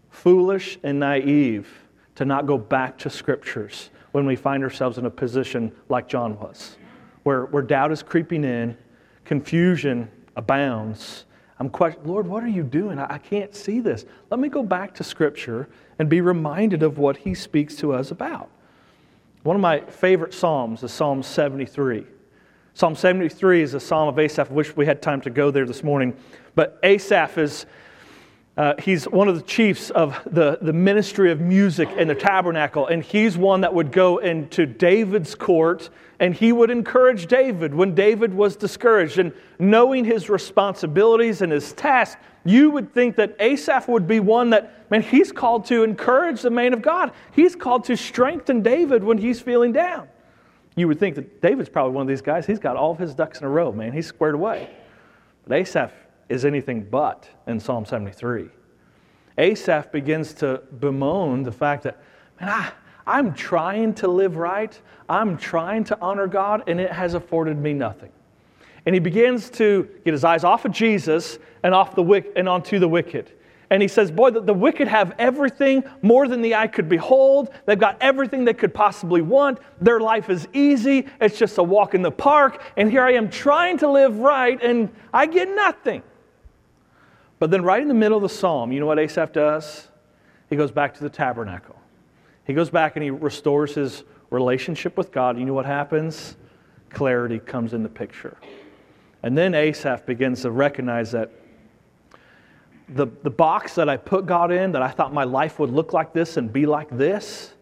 foolish 0.10 0.78
and 0.84 1.00
naive 1.00 1.70
to 2.16 2.26
not 2.26 2.48
go 2.48 2.58
back 2.58 2.98
to 2.98 3.10
scriptures 3.10 3.92
when 4.12 4.26
we 4.26 4.36
find 4.36 4.62
ourselves 4.62 4.98
in 4.98 5.06
a 5.06 5.10
position 5.10 5.72
like 5.88 6.10
John 6.10 6.38
was, 6.38 6.76
where, 7.24 7.46
where 7.46 7.64
doubt 7.64 7.94
is 7.94 8.04
creeping 8.04 8.44
in, 8.44 8.78
confusion 9.24 10.12
abounds. 10.36 11.24
I'm 11.62 11.70
questioning, 11.70 12.10
Lord, 12.10 12.28
what 12.28 12.44
are 12.44 12.50
you 12.50 12.64
doing? 12.64 13.00
I, 13.00 13.14
I 13.14 13.18
can't 13.20 13.56
see 13.56 13.80
this. 13.80 14.04
Let 14.30 14.42
me 14.42 14.50
go 14.50 14.64
back 14.64 14.94
to 14.96 15.06
Scripture 15.06 15.70
and 15.98 16.10
be 16.10 16.20
reminded 16.20 16.84
of 16.84 16.98
what 16.98 17.16
He 17.16 17.36
speaks 17.36 17.78
to 17.78 17.94
us 17.94 18.12
about. 18.12 18.50
One 19.44 19.56
of 19.56 19.62
my 19.62 19.80
favorite 19.80 20.34
Psalms 20.34 20.84
is 20.84 20.92
Psalm 20.92 21.24
73. 21.24 22.06
Psalm 22.74 22.96
73 22.96 23.62
is 23.62 23.74
a 23.74 23.80
psalm 23.80 24.08
of 24.08 24.18
Asaph. 24.18 24.50
I 24.50 24.54
wish 24.54 24.76
we 24.76 24.86
had 24.86 25.02
time 25.02 25.20
to 25.22 25.30
go 25.30 25.52
there 25.52 25.66
this 25.66 25.84
morning. 25.84 26.16
But 26.56 26.80
Asaph 26.84 27.38
is, 27.38 27.66
uh, 28.56 28.76
he's 28.80 29.06
one 29.06 29.28
of 29.28 29.36
the 29.36 29.42
chiefs 29.42 29.90
of 29.90 30.18
the, 30.26 30.58
the 30.62 30.72
ministry 30.72 31.32
of 31.32 31.42
music 31.42 31.90
in 31.98 32.08
the 32.08 32.16
tabernacle. 32.16 32.88
And 32.88 33.04
he's 33.04 33.38
one 33.38 33.62
that 33.62 33.74
would 33.74 33.92
go 33.92 34.20
into 34.20 34.66
David's 34.66 35.36
court 35.36 35.90
and 36.22 36.34
he 36.34 36.54
would 36.54 36.72
encourage 36.72 37.28
David 37.28 37.74
when 37.74 37.94
David 37.94 38.34
was 38.34 38.56
discouraged. 38.56 39.18
And 39.18 39.34
knowing 39.60 40.06
his 40.06 40.30
responsibilities 40.30 41.42
and 41.42 41.52
his 41.52 41.74
task, 41.74 42.18
you 42.46 42.72
would 42.72 42.94
think 42.94 43.18
that 43.18 43.36
Asaph 43.40 43.88
would 43.90 44.08
be 44.08 44.22
one 44.22 44.52
that, 44.52 44.90
man, 44.90 45.02
he's 45.02 45.32
called 45.32 45.66
to 45.66 45.84
encourage 45.84 46.42
the 46.42 46.52
man 46.52 46.74
of 46.74 46.82
God. 46.82 47.12
He's 47.32 47.56
called 47.56 47.84
to 47.86 47.98
strengthen 47.98 48.62
David 48.62 49.04
when 49.04 49.18
he's 49.18 49.42
feeling 49.42 49.74
down. 49.74 50.08
You 50.76 50.88
would 50.88 51.00
think 51.00 51.16
that 51.16 51.42
David's 51.42 51.70
probably 51.70 51.94
one 51.94 52.04
of 52.04 52.08
these 52.08 52.22
guys. 52.22 52.46
He's 52.46 52.60
got 52.60 52.78
all 52.78 52.92
of 52.92 52.98
his 52.98 53.14
ducks 53.14 53.40
in 53.40 53.46
a 53.46 53.50
row, 53.50 53.72
man. 53.72 53.92
He's 53.92 54.08
squared 54.08 54.36
away. 54.36 54.70
But 55.46 55.58
Asaph 55.58 55.92
is 56.30 56.46
anything 56.46 56.84
but 56.90 57.28
in 57.48 57.60
Psalm 57.60 57.86
73. 57.86 58.50
Asaph 59.38 59.92
begins 59.92 60.34
to 60.36 60.62
bemoan 60.80 61.44
the 61.44 61.52
fact 61.52 61.84
that, 61.84 62.02
man, 62.40 62.50
I, 62.50 62.72
I'm 63.06 63.34
trying 63.34 63.94
to 63.96 64.08
live 64.08 64.38
right. 64.38 64.80
I'm 65.10 65.38
trying 65.38 65.84
to 65.86 65.98
honor 66.00 66.28
God, 66.28 66.64
and 66.68 66.80
it 66.80 66.92
has 66.92 67.16
afforded 67.16 67.58
me 67.58 67.74
nothing. 67.74 68.12
And 68.86 68.96
he 68.96 69.00
begins 69.00 69.50
to 69.52 69.90
get 70.06 70.14
his 70.14 70.24
eyes 70.24 70.44
off 70.44 70.66
of 70.66 70.72
Jesus 70.72 71.38
and 71.64 71.74
off 71.74 71.96
the 71.96 72.32
and 72.36 72.48
onto 72.48 72.80
the 72.80 72.88
wicked. 72.88 73.32
And 73.72 73.82
he 73.82 73.88
says, 73.88 74.12
Boy, 74.12 74.32
the, 74.32 74.42
the 74.42 74.54
wicked 74.54 74.90
have 74.90 75.16
everything 75.18 75.86
more 76.02 76.28
than 76.28 76.42
the 76.42 76.56
eye 76.56 76.68
could 76.68 76.90
behold. 76.90 77.50
They've 77.66 77.80
got 77.80 77.98
everything 78.02 78.44
they 78.44 78.54
could 78.54 78.74
possibly 78.74 79.22
want. 79.22 79.60
Their 79.80 80.02
life 80.02 80.30
is 80.30 80.46
easy. 80.52 81.08
It's 81.22 81.40
just 81.40 81.58
a 81.58 81.64
walk 81.64 81.96
in 81.96 82.02
the 82.02 82.12
park. 82.12 82.62
And 82.76 82.92
here 82.92 83.02
I 83.02 83.14
am 83.14 83.30
trying 83.30 83.78
to 83.78 83.90
live 83.90 84.18
right, 84.18 84.62
and 84.62 84.90
I 85.14 85.26
get 85.26 85.50
nothing. 85.56 86.04
But 87.40 87.50
then, 87.50 87.64
right 87.64 87.82
in 87.82 87.88
the 87.88 87.94
middle 87.94 88.18
of 88.18 88.24
the 88.24 88.30
psalm, 88.30 88.74
you 88.74 88.82
know 88.82 88.86
what 88.86 89.00
Asaph 89.00 89.32
does? 89.32 89.88
He 90.50 90.58
goes 90.58 90.70
back 90.70 90.94
to 90.96 91.02
the 91.02 91.10
tabernacle. 91.10 91.78
He 92.46 92.54
goes 92.54 92.70
back 92.70 92.98
and 92.98 93.04
he 93.04 93.10
restores 93.10 93.74
his 93.74 94.04
relationship 94.32 94.98
with 94.98 95.14
God. 95.14 95.40
You 95.40 95.46
know 95.46 95.54
what 95.54 95.66
happens? 95.66 96.36
Clarity 96.90 97.40
comes 97.40 97.74
in 97.74 97.84
the 97.84 97.90
picture. 97.90 98.36
And 99.24 99.38
then 99.38 99.56
Asaph 99.56 100.06
begins 100.06 100.42
to 100.42 100.52
recognize 100.52 101.12
that 101.12 101.32
the, 102.94 103.08
the 103.24 103.30
box 103.30 103.76
that 103.76 103.90
I 103.90 103.98
put 103.98 104.26
God 104.26 104.52
in, 104.52 104.72
that 104.74 104.82
I 104.82 104.90
thought 104.90 105.14
my 105.14 105.24
life 105.24 105.60
would 105.60 105.72
look 105.72 105.94
like 105.94 106.14
this 106.14 106.38
and 106.38 106.52
be 106.52 106.66
like 106.66 106.90
this, 106.90 107.54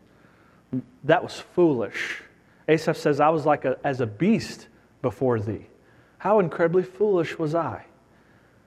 that 1.04 1.24
was 1.24 1.40
foolish. 1.40 2.22
Asaph 2.68 2.98
says, 2.98 3.20
I 3.20 3.30
was 3.30 3.46
like 3.46 3.66
a, 3.66 3.78
as 3.84 4.02
a 4.02 4.06
beast 4.06 4.68
before 5.02 5.40
thee. 5.40 5.66
How 6.18 6.40
incredibly 6.40 6.84
foolish 6.84 7.40
was 7.40 7.56
I? 7.56 7.86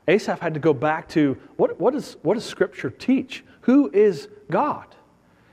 Asaph 0.08 0.40
had 0.40 0.54
to 0.54 0.60
go 0.60 0.72
back 0.72 1.08
to 1.10 1.36
what, 1.56 1.78
what, 1.78 1.94
is, 1.94 2.16
what 2.22 2.34
does 2.34 2.44
Scripture 2.44 2.90
teach? 2.90 3.44
Who 3.62 3.90
is 3.92 4.28
God? 4.50 4.86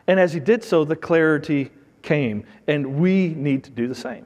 And 0.07 0.19
as 0.19 0.33
he 0.33 0.39
did 0.39 0.63
so, 0.63 0.83
the 0.83 0.95
clarity 0.95 1.69
came. 2.01 2.45
And 2.67 2.99
we 2.99 3.29
need 3.29 3.63
to 3.65 3.69
do 3.69 3.87
the 3.87 3.95
same. 3.95 4.25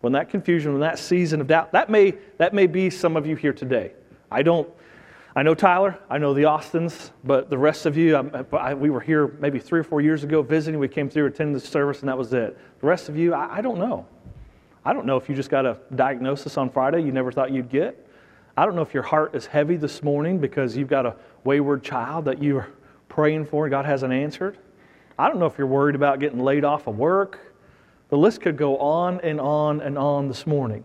When 0.00 0.14
that 0.14 0.30
confusion, 0.30 0.72
when 0.72 0.80
that 0.80 0.98
season 0.98 1.42
of 1.42 1.46
doubt, 1.46 1.72
that 1.72 1.90
may, 1.90 2.14
that 2.38 2.54
may 2.54 2.66
be 2.66 2.88
some 2.88 3.16
of 3.16 3.26
you 3.26 3.36
here 3.36 3.52
today. 3.52 3.92
I 4.30 4.42
don't, 4.42 4.68
I 5.36 5.44
know 5.44 5.54
Tyler, 5.54 5.96
I 6.10 6.18
know 6.18 6.34
the 6.34 6.46
Austins, 6.46 7.12
but 7.22 7.50
the 7.50 7.58
rest 7.58 7.86
of 7.86 7.96
you, 7.96 8.16
I, 8.16 8.44
I, 8.56 8.74
we 8.74 8.90
were 8.90 9.00
here 9.00 9.28
maybe 9.38 9.60
three 9.60 9.78
or 9.78 9.84
four 9.84 10.00
years 10.00 10.24
ago 10.24 10.42
visiting. 10.42 10.80
We 10.80 10.88
came 10.88 11.08
through, 11.08 11.26
attended 11.26 11.62
the 11.62 11.66
service, 11.66 12.00
and 12.00 12.08
that 12.08 12.18
was 12.18 12.32
it. 12.32 12.58
The 12.80 12.86
rest 12.86 13.08
of 13.08 13.16
you, 13.16 13.32
I, 13.32 13.58
I 13.58 13.60
don't 13.60 13.78
know. 13.78 14.06
I 14.84 14.92
don't 14.92 15.06
know 15.06 15.16
if 15.16 15.28
you 15.28 15.36
just 15.36 15.50
got 15.50 15.66
a 15.66 15.78
diagnosis 15.94 16.56
on 16.56 16.70
Friday 16.70 17.02
you 17.02 17.12
never 17.12 17.30
thought 17.30 17.52
you'd 17.52 17.68
get. 17.68 18.06
I 18.56 18.64
don't 18.64 18.74
know 18.74 18.82
if 18.82 18.92
your 18.92 19.02
heart 19.04 19.34
is 19.34 19.46
heavy 19.46 19.76
this 19.76 20.02
morning 20.02 20.38
because 20.38 20.76
you've 20.76 20.88
got 20.88 21.06
a 21.06 21.14
wayward 21.44 21.84
child 21.84 22.24
that 22.24 22.42
you 22.42 22.58
are 22.58 22.68
praying 23.08 23.46
for 23.46 23.66
and 23.66 23.70
God 23.70 23.84
hasn't 23.84 24.12
answered. 24.12 24.58
I 25.18 25.28
don't 25.28 25.38
know 25.38 25.46
if 25.46 25.58
you're 25.58 25.66
worried 25.66 25.94
about 25.94 26.18
getting 26.18 26.40
laid 26.40 26.64
off 26.64 26.86
of 26.86 26.96
work. 26.96 27.54
The 28.08 28.16
list 28.16 28.40
could 28.40 28.56
go 28.56 28.78
on 28.78 29.20
and 29.20 29.40
on 29.40 29.80
and 29.80 29.96
on 29.96 30.28
this 30.28 30.46
morning. 30.46 30.84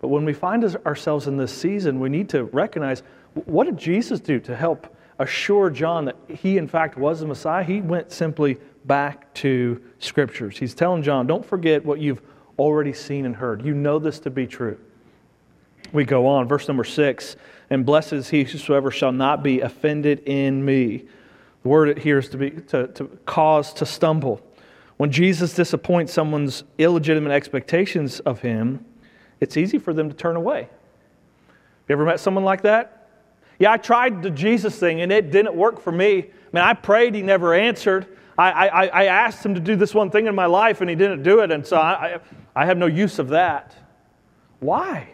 But 0.00 0.08
when 0.08 0.24
we 0.24 0.32
find 0.32 0.64
ourselves 0.86 1.26
in 1.26 1.36
this 1.36 1.52
season, 1.52 1.98
we 1.98 2.08
need 2.08 2.28
to 2.30 2.44
recognize 2.44 3.02
what 3.34 3.64
did 3.64 3.76
Jesus 3.76 4.20
do 4.20 4.40
to 4.40 4.56
help 4.56 4.96
assure 5.18 5.70
John 5.70 6.06
that 6.06 6.16
he, 6.28 6.58
in 6.58 6.68
fact, 6.68 6.96
was 6.96 7.20
the 7.20 7.26
Messiah? 7.26 7.64
He 7.64 7.80
went 7.80 8.12
simply 8.12 8.58
back 8.84 9.32
to 9.34 9.82
Scriptures. 9.98 10.58
He's 10.58 10.74
telling 10.74 11.02
John, 11.02 11.26
don't 11.26 11.44
forget 11.44 11.84
what 11.84 12.00
you've 12.00 12.22
already 12.58 12.92
seen 12.92 13.26
and 13.26 13.34
heard. 13.34 13.64
You 13.64 13.74
know 13.74 13.98
this 13.98 14.18
to 14.20 14.30
be 14.30 14.46
true. 14.46 14.78
We 15.92 16.04
go 16.04 16.26
on, 16.26 16.48
verse 16.48 16.66
number 16.68 16.84
six, 16.84 17.36
and 17.70 17.84
blessed 17.86 18.14
is 18.14 18.28
he 18.28 18.44
whosoever 18.44 18.90
shall 18.90 19.12
not 19.12 19.42
be 19.42 19.60
offended 19.60 20.20
in 20.26 20.64
me. 20.64 21.04
The 21.62 21.68
word 21.68 21.98
here 21.98 22.18
is 22.18 22.28
to, 22.30 22.36
be, 22.36 22.50
to, 22.50 22.88
to 22.88 23.06
cause 23.26 23.72
to 23.74 23.86
stumble. 23.86 24.40
When 24.96 25.10
Jesus 25.10 25.54
disappoints 25.54 26.12
someone's 26.12 26.64
illegitimate 26.78 27.32
expectations 27.32 28.20
of 28.20 28.40
him, 28.40 28.84
it's 29.40 29.56
easy 29.56 29.78
for 29.78 29.92
them 29.92 30.08
to 30.08 30.14
turn 30.14 30.36
away. 30.36 30.68
You 31.88 31.92
ever 31.92 32.04
met 32.04 32.20
someone 32.20 32.44
like 32.44 32.62
that? 32.62 32.93
Yeah, 33.58 33.72
I 33.72 33.76
tried 33.76 34.22
the 34.22 34.30
Jesus 34.30 34.78
thing 34.78 35.00
and 35.00 35.12
it 35.12 35.30
didn't 35.30 35.54
work 35.54 35.80
for 35.80 35.92
me. 35.92 36.18
I 36.18 36.22
mean, 36.52 36.64
I 36.64 36.74
prayed, 36.74 37.14
he 37.14 37.22
never 37.22 37.54
answered. 37.54 38.06
I, 38.36 38.68
I, 38.68 38.86
I 38.86 39.04
asked 39.04 39.44
him 39.44 39.54
to 39.54 39.60
do 39.60 39.76
this 39.76 39.94
one 39.94 40.10
thing 40.10 40.26
in 40.26 40.34
my 40.34 40.46
life 40.46 40.80
and 40.80 40.90
he 40.90 40.96
didn't 40.96 41.22
do 41.22 41.40
it, 41.40 41.52
and 41.52 41.64
so 41.64 41.76
I, 41.76 42.18
I 42.56 42.66
have 42.66 42.78
no 42.78 42.86
use 42.86 43.20
of 43.20 43.28
that. 43.28 43.74
Why? 44.58 45.08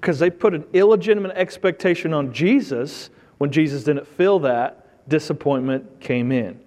Because 0.00 0.18
they 0.18 0.30
put 0.30 0.54
an 0.54 0.64
illegitimate 0.72 1.36
expectation 1.36 2.12
on 2.12 2.32
Jesus 2.32 3.10
when 3.38 3.52
Jesus 3.52 3.84
didn't 3.84 4.06
fill 4.06 4.40
that 4.40 5.08
disappointment 5.08 6.00
came 6.00 6.32
in. 6.32 6.58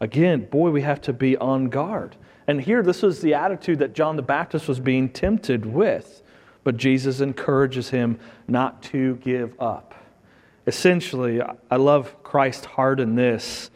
Again, 0.00 0.44
boy, 0.44 0.70
we 0.70 0.82
have 0.82 1.00
to 1.02 1.12
be 1.12 1.36
on 1.38 1.68
guard. 1.68 2.16
And 2.46 2.60
here, 2.60 2.82
this 2.82 3.02
was 3.02 3.20
the 3.20 3.34
attitude 3.34 3.78
that 3.80 3.94
John 3.94 4.16
the 4.16 4.22
Baptist 4.22 4.68
was 4.68 4.80
being 4.80 5.08
tempted 5.08 5.66
with. 5.66 6.22
But 6.64 6.76
Jesus 6.76 7.20
encourages 7.20 7.90
him 7.90 8.18
not 8.46 8.82
to 8.84 9.16
give 9.16 9.54
up. 9.60 9.94
Essentially, 10.68 11.40
I 11.70 11.76
love 11.76 12.22
Christ's 12.22 12.66
heart 12.66 13.00
in 13.00 13.14
this. 13.14 13.70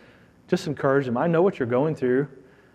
Just 0.46 0.66
encourage 0.66 1.08
him. 1.08 1.16
I 1.16 1.26
know 1.26 1.40
what 1.40 1.58
you're 1.58 1.66
going 1.66 1.94
through. 1.94 2.28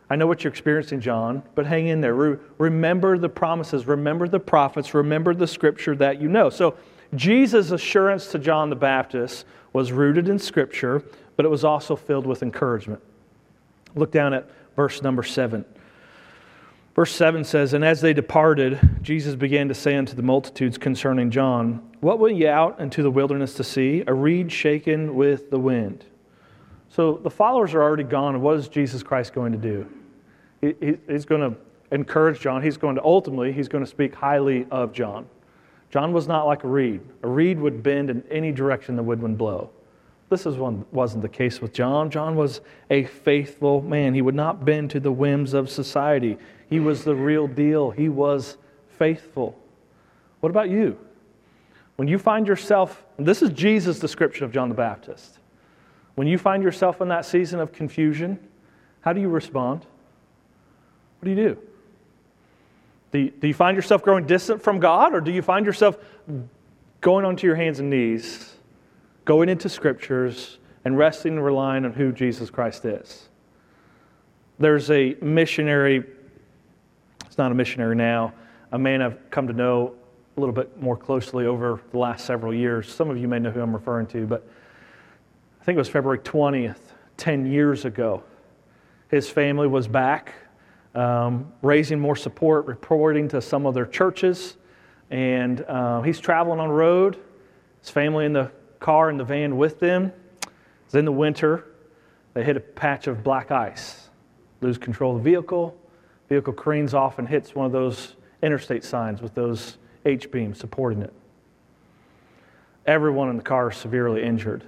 I 0.10 0.16
know 0.16 0.26
what 0.26 0.44
you're 0.44 0.50
experiencing, 0.50 1.02
John, 1.02 1.44
but 1.54 1.68
hang 1.68 1.90
in 1.90 2.02
there. 2.02 2.16
remember 2.58 3.20
the 3.20 3.30
promises, 3.30 3.86
remember 3.86 4.28
the 4.28 4.40
prophets, 4.40 4.96
remember 4.96 5.36
the 5.36 5.46
scripture 5.46 5.96
that 5.98 6.20
you 6.20 6.30
know. 6.30 6.50
So, 6.50 6.76
Jesus' 7.14 7.70
assurance 7.70 8.32
to 8.32 8.40
John 8.40 8.72
the 8.72 8.76
Baptist 8.76 9.46
was 9.72 9.92
rooted 9.92 10.30
in 10.30 10.40
scripture, 10.40 11.04
but 11.36 11.46
it 11.46 11.50
was 11.50 11.64
also 11.64 11.96
filled 11.96 12.26
with 12.26 12.42
encouragement. 12.42 13.02
Look 13.94 14.12
down 14.12 14.34
at 14.34 14.50
verse 14.76 15.04
number 15.04 15.22
7. 15.22 15.64
Verse 16.98 17.14
7 17.14 17.44
says, 17.44 17.76
And 17.76 17.86
as 17.86 18.02
they 18.02 18.12
departed, 18.12 18.80
Jesus 19.04 19.36
began 19.36 19.68
to 19.68 19.76
say 19.76 19.96
unto 19.96 20.16
the 20.16 20.24
multitudes 20.24 20.80
concerning 20.80 21.30
John, 21.30 21.92
What 22.00 22.18
went 22.18 22.38
ye 22.38 22.48
out 22.48 22.80
into 22.80 23.04
the 23.04 23.12
wilderness 23.12 23.54
to 23.54 23.64
see? 23.64 24.04
A 24.08 24.14
reed 24.16 24.52
shaken 24.52 25.14
with 25.14 25.52
the 25.52 25.60
wind. 25.60 26.06
So 26.90 27.20
the 27.22 27.30
followers 27.30 27.76
are 27.76 27.84
already 27.84 28.04
gone. 28.04 28.42
What 28.42 28.58
is 28.58 28.68
Jesus 28.68 29.04
Christ 29.04 29.34
going 29.34 29.52
to 29.52 29.60
do? 29.60 29.88
he's 31.08 31.26
going 31.26 31.42
to 31.42 31.56
encourage 31.92 32.40
John. 32.40 32.64
He's 32.64 32.78
going 32.78 32.96
to 32.96 33.04
ultimately, 33.04 33.54
he's 33.54 33.68
going 33.68 33.84
to 33.84 33.90
speak 33.90 34.16
highly 34.16 34.66
of 34.72 34.92
John. 34.92 35.28
John 35.92 36.14
was 36.14 36.28
not 36.28 36.48
like 36.48 36.64
a 36.64 36.68
reed. 36.68 37.02
A 37.22 37.28
reed 37.28 37.60
would 37.60 37.84
bend 37.84 38.10
in 38.10 38.24
any 38.32 38.52
direction 38.52 38.96
the 38.96 39.04
wind 39.04 39.22
would 39.22 39.38
blow. 39.38 39.70
This 40.30 40.48
is 40.48 40.58
one, 40.58 40.84
wasn't 40.92 41.22
the 41.22 41.30
case 41.30 41.62
with 41.62 41.74
John. 41.74 42.10
John 42.10 42.36
was 42.36 42.62
a 42.90 43.04
faithful 43.04 43.84
man. 43.84 44.16
He 44.16 44.24
would 44.24 44.36
not 44.36 44.66
bend 44.66 44.90
to 44.92 45.00
the 45.00 45.12
whims 45.12 45.54
of 45.54 45.70
society. 45.70 46.38
He 46.70 46.80
was 46.80 47.04
the 47.04 47.16
real 47.16 47.48
deal. 47.48 47.92
He 47.92 48.10
was 48.10 48.58
faithful. 48.98 49.58
What 50.40 50.50
about 50.50 50.70
you? 50.70 50.98
When 51.96 52.08
you 52.08 52.20
find 52.20 52.48
yourself, 52.48 53.04
this 53.18 53.42
is 53.42 53.50
Jesus' 53.52 54.00
description 54.00 54.46
of 54.46 54.52
John 54.52 54.70
the 54.70 54.76
Baptist. 54.76 55.40
When 56.16 56.28
you 56.28 56.38
find 56.38 56.62
yourself 56.62 57.02
in 57.02 57.08
that 57.10 57.26
season 57.26 57.60
of 57.60 57.72
confusion, 57.72 58.40
how 59.02 59.14
do 59.14 59.22
you 59.22 59.30
respond? 59.30 59.86
What 61.20 61.26
do 61.26 61.30
you 61.30 61.36
do? 61.36 61.58
Do 63.12 63.20
you, 63.20 63.32
do 63.32 63.48
you 63.48 63.54
find 63.54 63.76
yourself 63.76 64.04
growing 64.04 64.26
distant 64.26 64.62
from 64.62 64.80
God, 64.80 65.14
or 65.14 65.22
do 65.22 65.32
you 65.32 65.42
find 65.42 65.66
yourself 65.66 65.98
going 67.02 67.26
onto 67.26 67.48
your 67.48 67.56
hands 67.56 67.80
and 67.80 67.90
knees? 67.90 68.58
going 69.28 69.50
into 69.50 69.68
scriptures 69.68 70.58
and 70.86 70.98
resting 70.98 71.34
and 71.34 71.44
relying 71.44 71.84
on 71.84 71.92
who 71.92 72.14
Jesus 72.14 72.50
Christ 72.50 72.86
is. 72.86 73.28
There's 74.58 74.90
a 74.90 75.16
missionary, 75.22 76.06
not 77.38 77.52
a 77.52 77.56
missionary 77.56 77.96
now, 77.96 78.34
a 78.72 78.80
man 78.80 79.02
I've 79.02 79.30
come 79.30 79.48
to 79.48 79.54
know 79.54 79.96
a 80.36 80.40
little 80.40 80.54
bit 80.54 80.82
more 80.82 80.98
closely 80.98 81.46
over 81.46 81.82
the 81.92 81.98
last 81.98 82.26
several 82.26 82.54
years. 82.54 82.92
Some 82.92 83.10
of 83.10 83.18
you 83.18 83.28
may 83.28 83.40
know 83.40 83.52
who 83.52 83.62
I'm 83.62 83.74
referring 83.74 84.08
to, 84.08 84.26
but 84.28 84.48
I 85.60 85.64
think 85.64 85.76
it 85.76 85.80
was 85.80 85.90
February 85.90 86.20
20th, 86.20 86.80
10 87.18 87.46
years 87.46 87.86
ago. 87.86 88.24
His 89.10 89.30
family 89.30 89.68
was 89.68 89.88
back 89.88 90.34
um, 90.98 91.52
raising 91.62 92.00
more 92.00 92.16
support, 92.16 92.66
reporting 92.66 93.28
to 93.30 93.42
some 93.42 93.66
of 93.66 93.74
their 93.74 93.86
churches. 93.86 94.58
And 95.12 95.62
uh, 95.62 96.02
he's 96.02 96.20
traveling 96.20 96.60
on 96.60 96.70
the 96.70 96.74
road, 96.74 97.18
his 97.80 97.90
family 97.90 98.26
in 98.26 98.34
the 98.34 98.52
car 98.80 99.10
in 99.10 99.18
the 99.18 99.24
van 99.24 99.58
with 99.58 99.80
them. 99.80 100.12
It's 100.86 100.96
in 100.96 101.06
the 101.06 101.12
winter. 101.12 101.66
They 102.34 102.44
hit 102.44 102.58
a 102.58 102.62
patch 102.62 103.08
of 103.08 103.24
black 103.24 103.52
ice, 103.52 104.10
lose 104.62 104.78
control 104.78 105.16
of 105.16 105.24
the 105.24 105.30
vehicle. 105.30 105.78
Vehicle 106.30 106.54
careens 106.54 106.94
off 106.94 107.20
and 107.20 107.28
hits 107.28 107.56
one 107.56 107.66
of 107.66 107.72
those 107.72 108.16
interstate 108.42 108.84
signs 108.84 109.22
with 109.22 109.34
those 109.34 109.78
H 110.06 110.32
beams 110.32 110.60
supporting 110.60 111.02
it. 111.02 111.14
Everyone 112.86 113.30
in 113.30 113.38
the 113.38 113.44
car 113.44 113.72
is 113.72 113.78
severely 113.78 114.24
injured. 114.24 114.64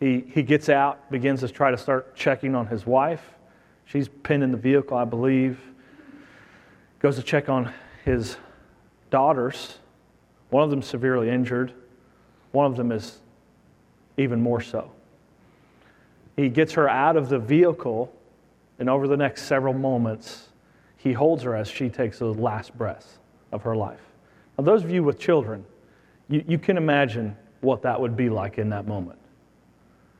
He, 0.00 0.24
he 0.32 0.42
gets 0.42 0.68
out, 0.68 1.10
begins 1.10 1.40
to 1.40 1.48
try 1.48 1.70
to 1.70 1.78
start 1.78 2.16
checking 2.16 2.54
on 2.54 2.66
his 2.66 2.86
wife. 2.86 3.22
She's 3.84 4.08
pinned 4.08 4.42
in 4.42 4.50
the 4.50 4.58
vehicle, 4.58 4.96
I 4.96 5.04
believe. 5.04 5.60
Goes 6.98 7.16
to 7.16 7.22
check 7.22 7.48
on 7.48 7.72
his 8.04 8.36
daughters. 9.10 9.78
One 10.50 10.62
of 10.62 10.70
them 10.70 10.82
severely 10.82 11.30
injured, 11.30 11.72
one 12.52 12.66
of 12.66 12.76
them 12.76 12.92
is 12.92 13.18
even 14.16 14.40
more 14.40 14.60
so. 14.60 14.90
He 16.36 16.48
gets 16.48 16.72
her 16.74 16.88
out 16.88 17.16
of 17.16 17.28
the 17.28 17.38
vehicle, 17.38 18.12
and 18.78 18.90
over 18.90 19.06
the 19.08 19.16
next 19.16 19.42
several 19.42 19.74
moments, 19.74 20.48
he 20.96 21.12
holds 21.12 21.42
her 21.42 21.54
as 21.54 21.68
she 21.68 21.88
takes 21.88 22.18
the 22.18 22.26
last 22.26 22.76
breath 22.76 23.18
of 23.52 23.62
her 23.62 23.76
life. 23.76 24.00
Now, 24.58 24.64
those 24.64 24.84
of 24.84 24.90
you 24.90 25.02
with 25.04 25.18
children, 25.18 25.64
you, 26.28 26.44
you 26.48 26.58
can 26.58 26.76
imagine 26.76 27.36
what 27.60 27.82
that 27.82 28.00
would 28.00 28.16
be 28.16 28.28
like 28.28 28.58
in 28.58 28.70
that 28.70 28.86
moment. 28.86 29.18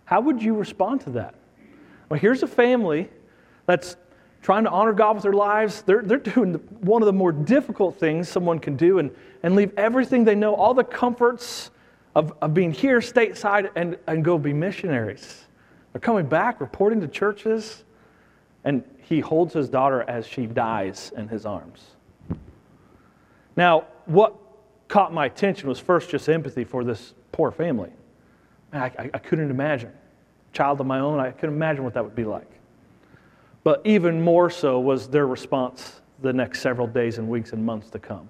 How 0.05 0.21
would 0.21 0.43
you 0.43 0.55
respond 0.55 1.01
to 1.03 1.11
that? 1.11 1.35
Well, 2.09 2.21
here's 2.21 2.43
a 2.43 2.47
family 2.47 3.09
that's 3.67 3.97
trying 4.43 4.65
to 4.65 4.71
honor 4.71 4.93
God 4.93 5.15
with 5.15 5.23
their 5.23 5.33
lives. 5.33 5.83
They're, 5.83 6.03
they're 6.03 6.19
doing 6.19 6.55
one 6.81 7.01
of 7.01 7.07
the 7.07 7.13
more 7.13 7.33
difficult 7.33 7.99
things 7.99 8.29
someone 8.29 8.59
can 8.59 8.77
do 8.77 8.99
and, 8.99 9.11
and 9.43 9.57
leave 9.57 9.73
everything 9.79 10.25
they 10.25 10.35
know, 10.35 10.55
all 10.55 10.75
the 10.75 10.85
comforts 10.85 11.71
of, 12.15 12.35
of 12.43 12.53
being 12.53 12.71
here 12.71 13.01
stateside, 13.01 13.71
and, 13.75 13.97
and 14.07 14.23
go 14.23 14.37
be 14.37 14.53
missionaries. 14.53 15.47
They're 15.93 16.01
coming 16.01 16.27
back, 16.27 16.61
reporting 16.61 17.01
to 17.01 17.09
churches, 17.09 17.85
and 18.65 18.83
he 19.03 19.21
holds 19.21 19.53
his 19.53 19.69
daughter 19.69 20.03
as 20.09 20.27
she 20.27 20.47
dies 20.47 21.13
in 21.17 21.29
his 21.29 21.45
arms. 21.45 21.83
Now, 23.57 23.87
what 24.07 24.35
caught 24.89 25.13
my 25.13 25.27
attention 25.27 25.69
was 25.69 25.79
first 25.79 26.11
just 26.11 26.29
empathy 26.29 26.65
for 26.65 26.83
this 26.85 27.15
poor 27.33 27.51
family. 27.51 27.91
I, 28.73 28.87
I, 28.87 29.11
I 29.15 29.19
couldn't 29.19 29.51
imagine. 29.51 29.93
Child 30.53 30.81
of 30.81 30.87
my 30.87 31.01
own, 31.01 31.21
I 31.21 31.31
couldn't 31.31 31.55
imagine 31.55 31.85
what 31.85 31.95
that 31.95 32.05
would 32.05 32.17
be 32.17 32.25
like. 32.25 32.51
But 33.63 33.81
even 33.85 34.21
more 34.21 34.51
so 34.51 34.81
was 34.81 35.09
their 35.09 35.27
response 35.27 36.01
the 36.21 36.33
next 36.33 36.61
several 36.61 36.87
days 36.87 37.19
and 37.19 37.29
weeks 37.29 37.53
and 37.53 37.65
months 37.65 37.91
to 37.91 37.99
come 37.99 38.29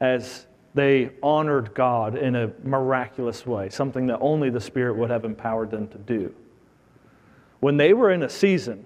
as 0.00 0.46
they 0.74 1.10
honored 1.22 1.74
God 1.74 2.16
in 2.16 2.36
a 2.36 2.52
miraculous 2.62 3.46
way, 3.46 3.70
something 3.70 4.06
that 4.08 4.18
only 4.20 4.50
the 4.50 4.60
Spirit 4.60 4.96
would 4.96 5.08
have 5.08 5.24
empowered 5.24 5.70
them 5.70 5.88
to 5.88 5.98
do. 5.98 6.34
When 7.60 7.78
they 7.78 7.94
were 7.94 8.10
in 8.10 8.22
a 8.22 8.28
season 8.28 8.84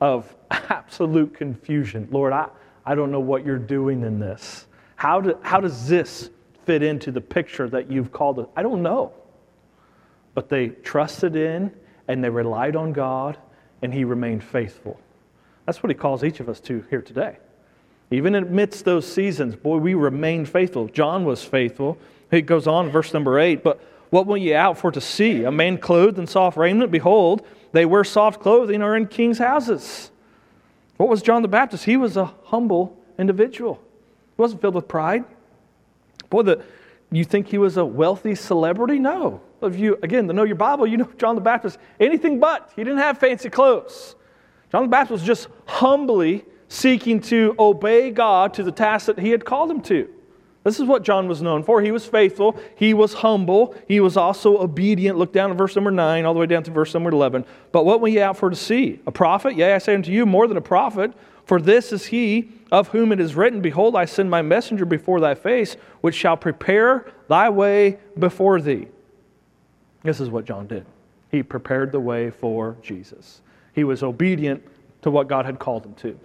of 0.00 0.34
absolute 0.50 1.34
confusion, 1.34 2.08
Lord, 2.10 2.32
I, 2.32 2.48
I 2.84 2.94
don't 2.94 3.10
know 3.10 3.20
what 3.20 3.44
you're 3.44 3.58
doing 3.58 4.02
in 4.02 4.18
this. 4.18 4.66
How, 4.96 5.20
do, 5.20 5.38
how 5.42 5.60
does 5.60 5.88
this 5.88 6.30
fit 6.64 6.82
into 6.82 7.10
the 7.10 7.20
picture 7.20 7.68
that 7.68 7.90
you've 7.90 8.12
called 8.12 8.38
it? 8.38 8.48
I 8.56 8.62
don't 8.62 8.82
know. 8.82 9.12
But 10.34 10.48
they 10.48 10.68
trusted 10.68 11.36
in 11.36 11.72
and 12.08 12.22
they 12.22 12.30
relied 12.30 12.76
on 12.76 12.92
God 12.92 13.38
and 13.82 13.92
he 13.92 14.04
remained 14.04 14.42
faithful. 14.42 15.00
That's 15.64 15.82
what 15.82 15.90
he 15.90 15.94
calls 15.94 16.24
each 16.24 16.40
of 16.40 16.48
us 16.48 16.60
to 16.60 16.84
here 16.90 17.02
today. 17.02 17.38
Even 18.10 18.34
amidst 18.36 18.84
those 18.84 19.10
seasons, 19.10 19.56
boy, 19.56 19.78
we 19.78 19.94
remain 19.94 20.44
faithful. 20.44 20.86
John 20.88 21.24
was 21.24 21.42
faithful. 21.42 21.98
It 22.30 22.42
goes 22.42 22.66
on, 22.66 22.90
verse 22.90 23.12
number 23.12 23.38
eight. 23.38 23.64
But 23.64 23.80
what 24.10 24.26
went 24.26 24.44
ye 24.44 24.54
out 24.54 24.78
for 24.78 24.92
to 24.92 25.00
see? 25.00 25.42
A 25.42 25.50
man 25.50 25.78
clothed 25.78 26.18
in 26.18 26.26
soft 26.26 26.56
raiment? 26.56 26.92
Behold, 26.92 27.44
they 27.76 27.86
wear 27.86 28.04
soft 28.04 28.40
clothing, 28.40 28.82
or 28.82 28.96
in 28.96 29.06
kings' 29.06 29.38
houses. 29.38 30.10
What 30.96 31.08
was 31.08 31.22
John 31.22 31.42
the 31.42 31.48
Baptist? 31.48 31.84
He 31.84 31.96
was 31.96 32.16
a 32.16 32.32
humble 32.44 32.96
individual. 33.18 33.74
He 34.36 34.42
wasn't 34.42 34.62
filled 34.62 34.74
with 34.74 34.88
pride. 34.88 35.24
Boy, 36.30 36.42
the, 36.42 36.64
you 37.10 37.24
think 37.24 37.48
he 37.48 37.58
was 37.58 37.76
a 37.76 37.84
wealthy 37.84 38.34
celebrity? 38.34 38.98
No. 38.98 39.40
If 39.62 39.78
you, 39.78 39.98
again, 40.02 40.26
to 40.28 40.32
know 40.32 40.44
your 40.44 40.56
Bible, 40.56 40.86
you 40.86 40.96
know 40.96 41.10
John 41.18 41.34
the 41.34 41.40
Baptist, 41.40 41.78
anything 42.00 42.40
but. 42.40 42.72
He 42.76 42.84
didn't 42.84 42.98
have 42.98 43.18
fancy 43.18 43.50
clothes. 43.50 44.16
John 44.72 44.82
the 44.82 44.88
Baptist 44.88 45.12
was 45.12 45.22
just 45.22 45.48
humbly 45.66 46.44
seeking 46.68 47.20
to 47.20 47.54
obey 47.58 48.10
God 48.10 48.54
to 48.54 48.62
the 48.62 48.72
task 48.72 49.06
that 49.06 49.18
he 49.18 49.30
had 49.30 49.44
called 49.44 49.70
him 49.70 49.80
to. 49.82 50.08
This 50.66 50.80
is 50.80 50.86
what 50.86 51.04
John 51.04 51.28
was 51.28 51.40
known 51.40 51.62
for. 51.62 51.80
He 51.80 51.92
was 51.92 52.06
faithful. 52.06 52.58
He 52.74 52.92
was 52.92 53.14
humble. 53.14 53.76
He 53.86 54.00
was 54.00 54.16
also 54.16 54.58
obedient. 54.58 55.16
Look 55.16 55.32
down 55.32 55.52
at 55.52 55.56
verse 55.56 55.76
number 55.76 55.92
9, 55.92 56.24
all 56.24 56.34
the 56.34 56.40
way 56.40 56.46
down 56.46 56.64
to 56.64 56.72
verse 56.72 56.92
number 56.92 57.10
11. 57.10 57.44
But 57.70 57.84
what 57.84 58.00
went 58.00 58.12
ye 58.12 58.20
out 58.20 58.36
for 58.36 58.50
to 58.50 58.56
see? 58.56 58.98
A 59.06 59.12
prophet? 59.12 59.54
Yea, 59.54 59.74
I 59.74 59.78
say 59.78 59.94
unto 59.94 60.10
you, 60.10 60.26
more 60.26 60.48
than 60.48 60.56
a 60.56 60.60
prophet. 60.60 61.12
For 61.44 61.60
this 61.60 61.92
is 61.92 62.06
he 62.06 62.50
of 62.72 62.88
whom 62.88 63.12
it 63.12 63.20
is 63.20 63.36
written, 63.36 63.60
Behold, 63.60 63.94
I 63.94 64.06
send 64.06 64.28
my 64.28 64.42
messenger 64.42 64.84
before 64.84 65.20
thy 65.20 65.36
face, 65.36 65.76
which 66.00 66.16
shall 66.16 66.36
prepare 66.36 67.12
thy 67.28 67.48
way 67.48 67.98
before 68.18 68.60
thee. 68.60 68.88
This 70.02 70.18
is 70.18 70.30
what 70.30 70.46
John 70.46 70.66
did. 70.66 70.84
He 71.30 71.44
prepared 71.44 71.92
the 71.92 72.00
way 72.00 72.30
for 72.30 72.76
Jesus. 72.82 73.40
He 73.72 73.84
was 73.84 74.02
obedient 74.02 74.64
to 75.02 75.12
what 75.12 75.28
God 75.28 75.46
had 75.46 75.60
called 75.60 75.86
him 75.86 75.94
to. 75.94 76.18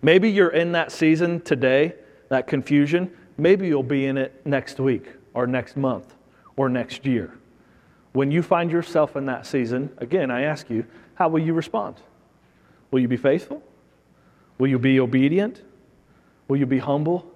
Maybe 0.00 0.30
you're 0.30 0.48
in 0.48 0.72
that 0.72 0.92
season 0.92 1.42
today, 1.42 1.92
that 2.32 2.46
confusion. 2.46 3.12
Maybe 3.36 3.68
you'll 3.68 3.82
be 3.82 4.06
in 4.06 4.16
it 4.16 4.40
next 4.46 4.80
week 4.80 5.06
or 5.34 5.46
next 5.46 5.76
month 5.76 6.14
or 6.56 6.70
next 6.70 7.04
year. 7.04 7.38
When 8.12 8.30
you 8.30 8.42
find 8.42 8.70
yourself 8.70 9.16
in 9.16 9.26
that 9.26 9.44
season, 9.44 9.90
again, 9.98 10.30
I 10.30 10.44
ask 10.44 10.70
you, 10.70 10.86
how 11.14 11.28
will 11.28 11.40
you 11.40 11.52
respond? 11.52 11.96
Will 12.90 13.00
you 13.00 13.08
be 13.08 13.18
faithful? 13.18 13.62
Will 14.56 14.68
you 14.68 14.78
be 14.78 14.98
obedient? 14.98 15.60
Will 16.48 16.56
you 16.56 16.64
be 16.64 16.78
humble? 16.78 17.30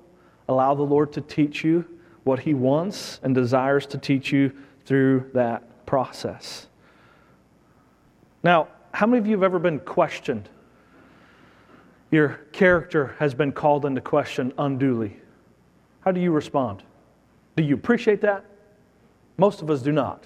Allow 0.49 0.75
the 0.75 0.83
Lord 0.83 1.13
to 1.13 1.21
teach 1.21 1.63
you 1.63 1.85
what 2.25 2.41
He 2.41 2.55
wants 2.55 3.21
and 3.23 3.35
desires 3.35 3.85
to 3.89 3.99
teach 3.99 4.33
you 4.33 4.51
through 4.87 5.31
that 5.35 5.85
process. 5.85 6.69
Now, 8.43 8.69
how 8.93 9.07
many 9.07 9.19
of 9.19 9.27
you 9.27 9.33
have 9.33 9.43
ever 9.43 9.59
been 9.59 9.81
questioned? 9.81 10.49
Your 12.11 12.41
character 12.53 13.17
has 13.19 13.35
been 13.35 13.53
called 13.53 13.85
into 13.85 14.01
question 14.01 14.53
unduly. 14.59 15.17
How 16.01 16.13
do 16.13 16.21
you 16.21 16.31
respond? 16.31 16.83
Do 17.57 17.63
you 17.63 17.75
appreciate 17.75 18.21
that? 18.21 18.45
Most 19.37 19.63
of 19.63 19.71
us 19.71 19.83
do 19.83 19.93
not. 19.93 20.25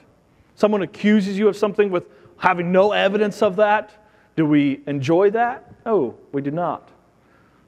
Someone 0.54 0.82
accuses 0.82 1.38
you 1.38 1.48
of 1.48 1.56
something 1.56 1.90
with 1.90 2.04
having 2.36 2.70
no 2.70 2.92
evidence 2.92 3.42
of 3.42 3.56
that. 3.56 4.06
Do 4.36 4.46
we 4.46 4.82
enjoy 4.86 5.30
that? 5.30 5.72
No, 5.86 6.16
we 6.32 6.42
do 6.42 6.50
not. 6.50 6.90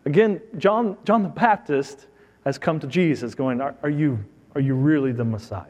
Again, 0.05 0.41
John, 0.59 0.97
John 1.05 1.23
the 1.23 1.29
Baptist 1.29 2.07
has 2.45 2.59
come 2.59 2.81
to 2.81 2.87
Jesus 2.87 3.35
going, 3.35 3.61
are, 3.61 3.75
are, 3.83 3.91
you, 3.91 4.23
are 4.55 4.61
you 4.61 4.75
really 4.75 5.13
the 5.13 5.25
Messiah? 5.25 5.67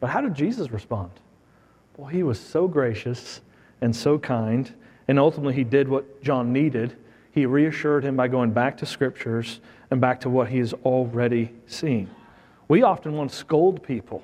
But 0.00 0.08
how 0.08 0.20
did 0.22 0.34
Jesus 0.34 0.70
respond? 0.70 1.10
Well, 1.96 2.08
he 2.08 2.22
was 2.22 2.40
so 2.40 2.66
gracious 2.66 3.42
and 3.82 3.94
so 3.94 4.18
kind, 4.18 4.72
and 5.10 5.18
ultimately 5.18 5.54
he 5.54 5.64
did 5.64 5.88
what 5.88 6.22
John 6.22 6.52
needed. 6.52 6.96
He 7.32 7.44
reassured 7.44 8.04
him 8.04 8.14
by 8.14 8.28
going 8.28 8.52
back 8.52 8.76
to 8.76 8.86
scriptures 8.86 9.58
and 9.90 10.00
back 10.00 10.20
to 10.20 10.30
what 10.30 10.48
he 10.48 10.58
has 10.58 10.72
already 10.84 11.50
seen. 11.66 12.08
We 12.68 12.84
often 12.84 13.14
want 13.14 13.30
to 13.30 13.36
scold 13.36 13.82
people. 13.82 14.22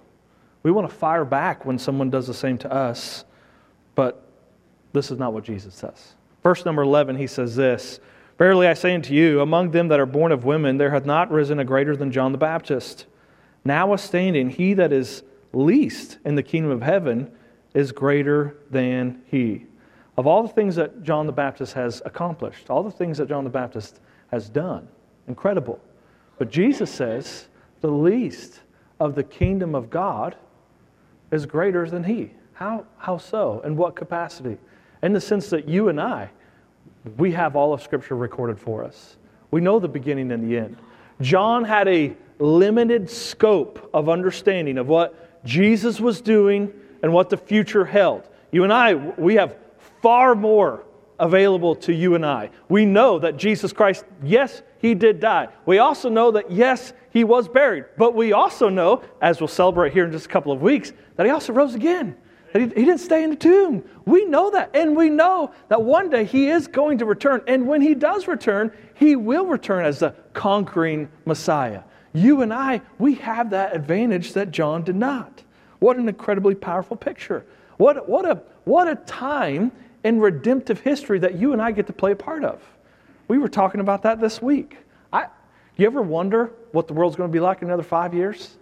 We 0.62 0.70
want 0.70 0.88
to 0.88 0.94
fire 0.94 1.25
back 1.25 1.66
when 1.66 1.81
someone 1.81 2.09
does 2.09 2.29
the 2.29 2.35
same 2.35 2.57
to 2.59 2.72
us, 2.72 3.25
but 3.96 4.29
this 4.92 5.11
is 5.11 5.18
not 5.18 5.33
what 5.33 5.42
Jesus 5.42 5.75
says. 5.75 6.14
Verse 6.44 6.64
number 6.64 6.83
11, 6.83 7.16
he 7.16 7.27
says 7.27 7.57
this 7.57 7.99
Verily 8.38 8.68
I 8.68 8.75
say 8.75 8.94
unto 8.94 9.12
you, 9.12 9.40
among 9.40 9.72
them 9.72 9.88
that 9.88 9.99
are 9.99 10.07
born 10.07 10.31
of 10.31 10.44
women, 10.44 10.79
there 10.79 10.90
hath 10.90 11.05
not 11.05 11.33
risen 11.33 11.59
a 11.59 11.64
greater 11.64 11.96
than 11.96 12.12
John 12.12 12.31
the 12.31 12.38
Baptist. 12.38 13.07
Notwithstanding, 13.64 14.51
he 14.51 14.75
that 14.75 14.92
is 14.92 15.25
least 15.53 16.18
in 16.25 16.37
the 16.37 16.44
kingdom 16.44 16.70
of 16.70 16.83
heaven 16.83 17.33
is 17.75 17.90
greater 17.90 18.57
than 18.70 19.22
he. 19.27 19.66
Of 20.16 20.26
all 20.26 20.42
the 20.42 20.48
things 20.48 20.76
that 20.76 21.02
John 21.02 21.26
the 21.26 21.33
Baptist 21.33 21.74
has 21.74 22.00
accomplished, 22.05 22.70
all 22.70 22.83
the 22.83 22.90
things 22.90 23.18
that 23.18 23.29
John 23.29 23.44
the 23.44 23.50
Baptist 23.50 24.00
has 24.31 24.48
done, 24.48 24.88
incredible. 25.29 25.79
But 26.38 26.50
Jesus 26.50 26.90
says 26.90 27.48
the 27.81 27.90
least 27.90 28.61
of 28.98 29.14
the 29.14 29.22
kingdom 29.22 29.74
of 29.74 29.90
God 29.90 30.37
is 31.31 31.44
greater 31.44 31.88
than 31.88 32.05
he. 32.05 32.31
How, 32.55 32.87
how 32.96 33.18
so? 33.18 33.61
In 33.64 33.76
what 33.76 33.94
capacity? 33.94 34.57
In 35.02 35.12
the 35.12 35.20
sense 35.20 35.50
that 35.50 35.68
you 35.68 35.88
and 35.88 36.00
I, 36.00 36.31
we 37.18 37.33
have 37.33 37.55
all 37.55 37.74
of 37.74 37.83
Scripture 37.83 38.16
recorded 38.16 38.59
for 38.59 38.83
us. 38.83 39.16
We 39.50 39.61
know 39.61 39.79
the 39.79 39.88
beginning 39.88 40.33
and 40.33 40.50
the 40.50 40.57
end. 40.57 40.76
John 41.20 41.64
had 41.64 41.88
a 41.88 42.16
limited 42.38 43.09
scope 43.11 43.90
of 43.92 44.09
understanding 44.09 44.79
of 44.79 44.88
what 44.88 45.44
Jesus 45.44 46.00
was 46.00 46.20
doing 46.20 46.72
and 47.02 47.12
what 47.12 47.31
the 47.31 47.37
future 47.37 47.85
held. 47.85 48.29
You 48.50 48.64
and 48.64 48.72
I, 48.72 48.94
we 48.94 49.35
have 49.35 49.57
far 50.07 50.37
more 50.37 50.85
available 51.19 51.75
to 51.75 51.92
you 51.92 52.14
and 52.14 52.25
I. 52.25 52.51
We 52.69 52.85
know 52.85 53.19
that 53.19 53.37
Jesus 53.37 53.73
Christ, 53.73 54.05
yes, 54.23 54.62
he 54.79 54.95
did 54.95 55.19
die. 55.19 55.49
We 55.64 55.79
also 55.79 56.09
know 56.09 56.31
that, 56.31 56.49
yes, 56.49 56.92
he 57.11 57.25
was 57.25 57.49
buried. 57.49 57.87
But 57.99 58.14
we 58.14 58.33
also 58.33 58.69
know, 58.69 59.03
as 59.21 59.40
we'll 59.40 59.49
celebrate 59.49 59.92
here 59.92 60.05
in 60.05 60.12
just 60.12 60.27
a 60.27 60.29
couple 60.29 60.53
of 60.53 60.62
weeks, 60.62 60.92
that 61.16 61.27
he 61.27 61.33
also 61.33 61.53
rose 61.53 61.75
again. 61.75 62.16
That 62.53 62.62
he, 62.62 62.69
he 62.69 62.85
didn't 62.85 63.01
stay 63.01 63.25
in 63.25 63.31
the 63.31 63.37
tomb. 63.37 63.83
We 64.05 64.27
know 64.27 64.49
that. 64.53 64.77
And 64.77 64.97
we 64.97 65.11
know 65.11 65.51
that 65.71 65.83
one 65.83 66.09
day 66.09 66.25
he 66.25 66.51
is 66.51 66.69
going 66.69 66.99
to 66.99 67.05
return. 67.05 67.42
And 67.49 67.66
when 67.66 67.83
he 67.83 67.97
does 67.97 68.29
return, 68.29 68.71
he 68.95 69.16
will 69.16 69.47
return 69.47 69.85
as 69.85 69.99
the 69.99 70.14
conquering 70.35 71.09
Messiah. 71.25 71.83
You 72.12 72.42
and 72.42 72.55
I, 72.55 72.81
we 73.01 73.16
have 73.16 73.51
that 73.51 73.75
advantage 73.75 74.35
that 74.35 74.53
John 74.53 74.85
did 74.85 74.95
not. 74.95 75.42
What 75.81 75.97
an 75.97 76.09
incredibly 76.09 76.55
powerful 76.55 76.97
picture. 76.97 77.45
What, 77.79 78.09
what, 78.09 78.25
a, 78.25 78.40
what 78.62 78.87
a 78.87 78.95
time 78.95 79.73
in 80.07 80.21
redemptive 80.21 80.79
history 80.79 81.19
that 81.19 81.35
you 81.35 81.53
and 81.53 81.61
I 81.61 81.73
get 81.73 81.88
to 81.88 81.92
play 81.92 82.12
a 82.12 82.16
part 82.16 82.45
of. 82.45 82.62
We 83.27 83.38
were 83.38 83.49
talking 83.49 83.81
about 83.81 84.03
that 84.05 84.21
this 84.21 84.40
week. 84.40 84.77
I, 85.12 85.27
you 85.75 85.85
ever 85.85 86.01
wonder 86.01 86.53
what 86.71 86.87
the 86.87 86.95
world's 86.95 87.16
going 87.16 87.29
to 87.29 87.33
be 87.33 87.40
like 87.40 87.61
in 87.61 87.66
another 87.66 87.83
five 87.83 88.14
years? 88.14 88.57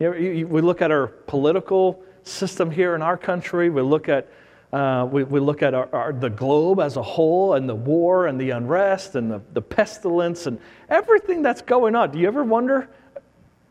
You 0.00 0.10
know, 0.10 0.16
you, 0.16 0.48
we 0.48 0.60
look 0.62 0.82
at 0.82 0.90
our 0.90 1.06
political 1.06 2.02
system 2.24 2.72
here 2.72 2.96
in 2.96 3.02
our 3.02 3.16
country. 3.16 3.70
We 3.70 3.82
look 3.82 4.08
at, 4.08 4.28
uh, 4.72 5.06
we, 5.08 5.22
we 5.22 5.38
look 5.38 5.62
at 5.62 5.74
our, 5.74 5.88
our, 5.92 6.12
the 6.12 6.28
globe 6.28 6.80
as 6.80 6.96
a 6.96 7.02
whole 7.02 7.54
and 7.54 7.68
the 7.68 7.74
war 7.76 8.26
and 8.26 8.40
the 8.40 8.50
unrest 8.50 9.14
and 9.14 9.30
the, 9.30 9.40
the 9.52 9.62
pestilence 9.62 10.48
and 10.48 10.58
everything 10.88 11.40
that's 11.40 11.62
going 11.62 11.94
on. 11.94 12.10
Do 12.10 12.18
you 12.18 12.26
ever 12.26 12.42
wonder 12.42 12.88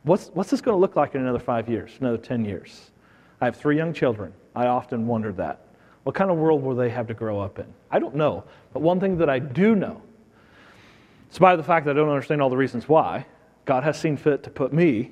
what's, 0.04 0.30
what's 0.30 0.52
this 0.52 0.62
going 0.62 0.78
to 0.78 0.80
look 0.80 0.96
like 0.96 1.16
in 1.16 1.22
another 1.22 1.38
five 1.38 1.68
years, 1.68 1.92
another 2.00 2.18
10 2.18 2.46
years? 2.46 2.92
I 3.42 3.46
have 3.46 3.58
three 3.58 3.76
young 3.76 3.92
children. 3.92 4.32
I 4.56 4.68
often 4.68 5.06
wonder 5.06 5.34
that. 5.34 5.63
What 6.04 6.16
kind 6.16 6.30
of 6.30 6.38
world 6.38 6.62
will 6.64 6.76
they 6.76 6.90
have 6.90 7.08
to 7.08 7.14
grow 7.14 7.40
up 7.40 7.60
in? 7.60 7.66
I 7.90 8.00
don't 8.00 8.16
know. 8.16 8.44
But 8.74 8.82
one 8.82 9.00
thing 9.00 9.18
that 9.18 9.30
I 9.30 9.40
do 9.40 9.76
know, 9.76 10.02
despite 11.30 11.58
the 11.58 11.64
fact 11.64 11.86
that 11.86 11.92
I 11.92 12.00
don't 12.00 12.10
understand 12.10 12.42
all 12.42 12.50
the 12.50 12.58
reasons 12.58 12.90
why, 12.90 13.26
God 13.66 13.84
has 13.84 13.98
seen 13.98 14.18
fit 14.18 14.44
to 14.44 14.50
put 14.50 14.74
me 14.74 15.12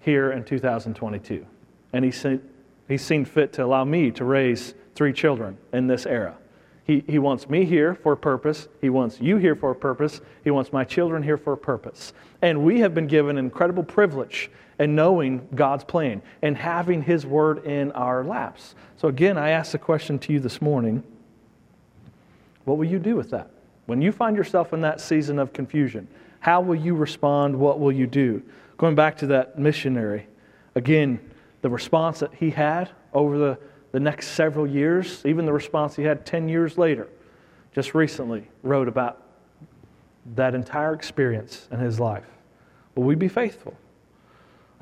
here 0.00 0.32
in 0.32 0.44
2022. 0.44 1.46
And 1.92 2.04
he's 2.04 2.20
seen, 2.20 2.42
he's 2.88 3.02
seen 3.02 3.24
fit 3.24 3.52
to 3.54 3.64
allow 3.64 3.84
me 3.84 4.10
to 4.12 4.24
raise 4.24 4.74
three 4.94 5.12
children 5.12 5.56
in 5.72 5.86
this 5.86 6.04
era. 6.04 6.36
He, 6.84 7.02
he 7.06 7.18
wants 7.18 7.48
me 7.48 7.64
here 7.64 7.94
for 7.94 8.12
a 8.12 8.16
purpose. 8.16 8.68
He 8.82 8.90
wants 8.90 9.18
you 9.18 9.38
here 9.38 9.56
for 9.56 9.70
a 9.70 9.74
purpose. 9.74 10.20
He 10.42 10.50
wants 10.50 10.70
my 10.70 10.84
children 10.84 11.22
here 11.22 11.38
for 11.38 11.54
a 11.54 11.56
purpose. 11.56 12.12
And 12.42 12.62
we 12.62 12.80
have 12.80 12.94
been 12.94 13.06
given 13.06 13.38
incredible 13.38 13.84
privilege 13.84 14.50
in 14.78 14.94
knowing 14.94 15.46
God's 15.54 15.84
plan 15.84 16.22
and 16.42 16.56
having 16.56 17.02
His 17.02 17.24
word 17.24 17.64
in 17.64 17.92
our 17.92 18.24
laps. 18.24 18.74
So, 18.96 19.08
again, 19.08 19.38
I 19.38 19.50
ask 19.50 19.72
the 19.72 19.78
question 19.78 20.18
to 20.20 20.32
you 20.32 20.40
this 20.40 20.60
morning 20.60 21.02
what 22.64 22.78
will 22.78 22.86
you 22.86 22.98
do 22.98 23.14
with 23.16 23.30
that? 23.30 23.50
When 23.86 24.00
you 24.00 24.10
find 24.10 24.36
yourself 24.36 24.72
in 24.72 24.80
that 24.80 25.00
season 25.00 25.38
of 25.38 25.52
confusion, 25.52 26.08
how 26.40 26.60
will 26.60 26.74
you 26.74 26.94
respond? 26.94 27.58
What 27.58 27.78
will 27.78 27.92
you 27.92 28.06
do? 28.06 28.42
Going 28.78 28.94
back 28.94 29.18
to 29.18 29.26
that 29.28 29.58
missionary, 29.58 30.26
again, 30.74 31.20
the 31.62 31.70
response 31.70 32.20
that 32.20 32.34
he 32.34 32.50
had 32.50 32.90
over 33.12 33.38
the, 33.38 33.58
the 33.92 34.00
next 34.00 34.28
several 34.28 34.66
years, 34.66 35.22
even 35.24 35.46
the 35.46 35.52
response 35.52 35.96
he 35.96 36.02
had 36.02 36.26
10 36.26 36.48
years 36.48 36.76
later, 36.76 37.08
just 37.74 37.94
recently 37.94 38.48
wrote 38.62 38.88
about 38.88 39.22
that 40.34 40.54
entire 40.54 40.94
experience 40.94 41.68
in 41.70 41.78
his 41.78 42.00
life. 42.00 42.26
Will 42.94 43.04
we 43.04 43.14
be 43.14 43.28
faithful? 43.28 43.76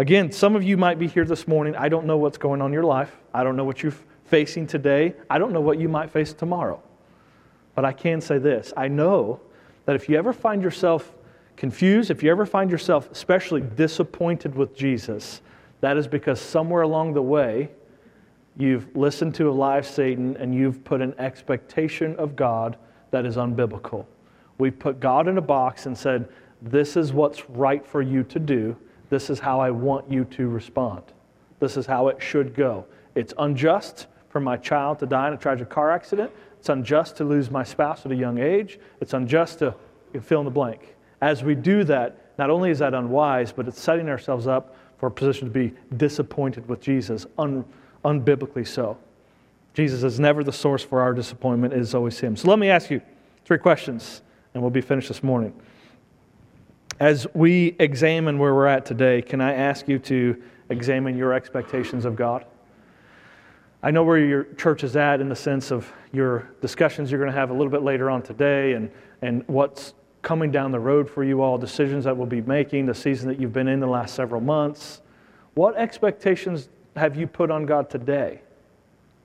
Again, 0.03 0.33
some 0.33 0.57
of 0.57 0.65
you 0.65 0.77
might 0.77 0.99
be 0.99 1.07
here 1.07 1.25
this 1.25 1.47
morning. 1.47 1.77
I 1.77 1.89
don't 1.89 2.07
know 2.07 2.17
what's 2.17 2.37
going 2.37 2.61
on 2.61 2.71
in 2.71 2.73
your 2.73 2.83
life. 2.83 3.21
I 3.33 3.45
don't 3.45 3.55
know 3.55 3.63
what 3.63 3.85
you're 3.85 3.95
facing 4.25 4.67
today. 4.67 5.15
I 5.31 5.39
don't 5.39 5.53
know 5.53 5.61
what 5.61 5.79
you 5.79 5.89
might 5.89 6.11
face 6.11 6.33
tomorrow. 6.33 6.83
But 7.77 7.85
I 7.85 7.93
can 7.93 8.21
say 8.21 8.39
this 8.39 8.73
I 8.77 8.89
know 8.89 9.39
that 9.85 9.95
if 9.95 10.09
you 10.09 10.19
ever 10.19 10.33
find 10.33 10.61
yourself 10.61 11.15
confused, 11.55 12.11
if 12.11 12.21
you 12.21 12.33
ever 12.33 12.45
find 12.45 12.69
yourself 12.69 13.13
especially 13.13 13.61
disappointed 13.61 14.57
with 14.57 14.75
Jesus, 14.75 15.41
that 15.83 15.97
is 15.97 16.09
because 16.09 16.41
somewhere 16.41 16.83
along 16.83 17.15
the 17.15 17.23
way, 17.23 17.71
you've 18.57 18.97
listened 18.97 19.37
to 19.37 19.49
a 19.49 19.53
live 19.53 19.87
Satan 19.87 20.37
and 20.39 20.53
you've 20.53 20.83
put 20.83 21.01
an 21.01 21.15
expectation 21.21 22.17
of 22.17 22.35
God 22.35 22.77
that 23.13 23.25
is 23.25 23.37
unbiblical. 23.37 24.07
We've 24.59 24.77
put 24.77 24.99
God 24.99 25.29
in 25.29 25.39
a 25.39 25.43
box 25.43 25.87
and 25.87 25.97
said, 25.97 26.29
This 26.61 26.97
is 26.97 27.13
what's 27.13 27.49
right 27.49 27.87
for 27.87 28.03
you 28.03 28.25
to 28.25 28.41
do. 28.41 28.77
This 29.13 29.29
is 29.29 29.39
how 29.39 29.61
I 29.61 29.71
want 29.71 30.11
you 30.11 30.25
to 30.25 30.49
respond. 30.49 31.03
This 31.61 31.77
is 31.77 31.85
how 31.85 32.09
it 32.09 32.23
should 32.23 32.55
go. 32.55 32.87
It's 33.15 33.35
unjust 33.37 34.07
for 34.31 34.41
my 34.41 34.57
child 34.57 35.01
to 35.01 35.07
die 35.07 35.29
in 35.29 35.35
a 35.35 35.37
tragic 35.37 35.69
car 35.69 35.91
accident. 35.91 36.31
It's 36.59 36.71
unjust 36.71 37.19
to 37.19 37.25
lose 37.25 37.51
my 37.51 37.63
spouse 37.63 38.07
at 38.07 38.13
a 38.13 38.17
young 38.17 38.39
age. 38.39 38.81
It's 39.03 39.13
unjust 39.13 39.59
to 39.59 39.75
fill 40.23 40.39
in 40.39 40.47
the 40.47 40.51
blank. 40.51 40.97
As 41.21 41.45
we 41.45 41.55
do 41.55 41.85
that, 41.85 42.33
not 42.39 42.49
only 42.49 42.71
is 42.71 42.79
that 42.79 42.95
unwise, 42.95 43.53
but 43.53 43.69
it's 43.69 43.83
setting 43.83 44.09
ourselves 44.09 44.47
up 44.47 44.75
for 44.97 45.09
a 45.09 45.11
position 45.11 45.47
to 45.47 45.53
be 45.53 45.75
disappointed 45.99 46.67
with 46.67 46.81
Jesus, 46.81 47.27
un, 47.37 47.67
unbiblically 48.07 48.67
so. 48.67 48.97
Jesus 49.75 50.05
is 50.05 50.21
never 50.21 50.43
the 50.43 50.55
source 50.55 50.83
for 50.83 51.03
our 51.03 51.13
disappointment, 51.13 51.75
it 51.75 51.81
is 51.81 51.95
always 51.95 52.19
Him. 52.19 52.35
So 52.35 52.49
let 52.49 52.59
me 52.59 52.71
ask 52.71 52.89
you 52.89 53.03
three 53.45 53.59
questions, 53.59 54.23
and 54.55 54.63
we'll 54.63 54.71
be 54.71 54.81
finished 54.81 55.09
this 55.09 55.23
morning. 55.23 55.53
As 57.01 57.27
we 57.35 57.75
examine 57.79 58.39
where 58.39 58.55
we're 58.55 58.67
at 58.67 58.85
today, 58.85 59.23
can 59.23 59.41
I 59.41 59.55
ask 59.55 59.89
you 59.89 59.99
to 60.01 60.41
examine 60.69 61.17
your 61.17 61.33
expectations 61.33 62.05
of 62.05 62.17
God? 62.17 62.45
I 63.83 63.91
know 63.91 64.05
where 64.05 64.19
your 64.19 64.45
church 64.55 64.85
is 64.85 64.95
at 64.95 65.21
in 65.21 65.29
the 65.29 65.37
sense 65.37 65.73
of 65.73 65.91
your 66.13 66.49
discussions 66.61 67.11
you're 67.11 67.19
going 67.19 67.33
to 67.33 67.39
have 67.39 67.51
a 67.51 67.53
little 67.53 67.71
bit 67.71 67.83
later 67.83 68.11
on 68.11 68.23
today 68.23 68.75
and, 68.75 68.91
and 69.23 69.43
what's 69.49 69.95
coming 70.21 70.53
down 70.53 70.71
the 70.71 70.79
road 70.79 71.11
for 71.11 71.25
you 71.25 71.43
all, 71.43 71.59
decisions 71.59 72.05
that 72.05 72.17
we'll 72.17 72.27
be 72.27 72.43
making, 72.43 72.87
the 72.87 72.95
season 72.95 73.29
that 73.29 73.41
you've 73.41 73.53
been 73.53 73.67
in 73.67 73.81
the 73.81 73.87
last 73.87 74.15
several 74.15 74.41
months. 74.41 75.01
What 75.55 75.77
expectations 75.77 76.69
have 76.95 77.17
you 77.17 77.27
put 77.27 77.51
on 77.51 77.67
God 77.67 77.91
today 77.91 78.43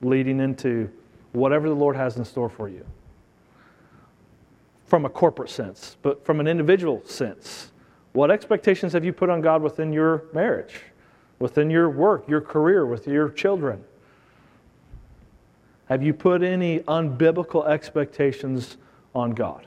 leading 0.02 0.40
into 0.40 0.90
whatever 1.32 1.68
the 1.68 1.74
Lord 1.74 1.94
has 1.94 2.16
in 2.16 2.24
store 2.24 2.48
for 2.48 2.68
you? 2.68 2.84
From 4.88 5.04
a 5.04 5.08
corporate 5.08 5.50
sense, 5.50 5.96
but 6.02 6.24
from 6.24 6.40
an 6.40 6.48
individual 6.48 7.02
sense. 7.04 7.72
What 8.12 8.30
expectations 8.30 8.94
have 8.94 9.04
you 9.04 9.12
put 9.12 9.30
on 9.30 9.40
God 9.40 9.62
within 9.62 9.92
your 9.92 10.24
marriage, 10.32 10.80
within 11.38 11.70
your 11.70 11.90
work, 11.90 12.28
your 12.28 12.40
career, 12.40 12.86
with 12.86 13.06
your 13.06 13.28
children? 13.28 13.84
Have 15.86 16.02
you 16.02 16.12
put 16.12 16.42
any 16.42 16.80
unbiblical 16.80 17.66
expectations 17.66 18.76
on 19.14 19.32
God? 19.32 19.66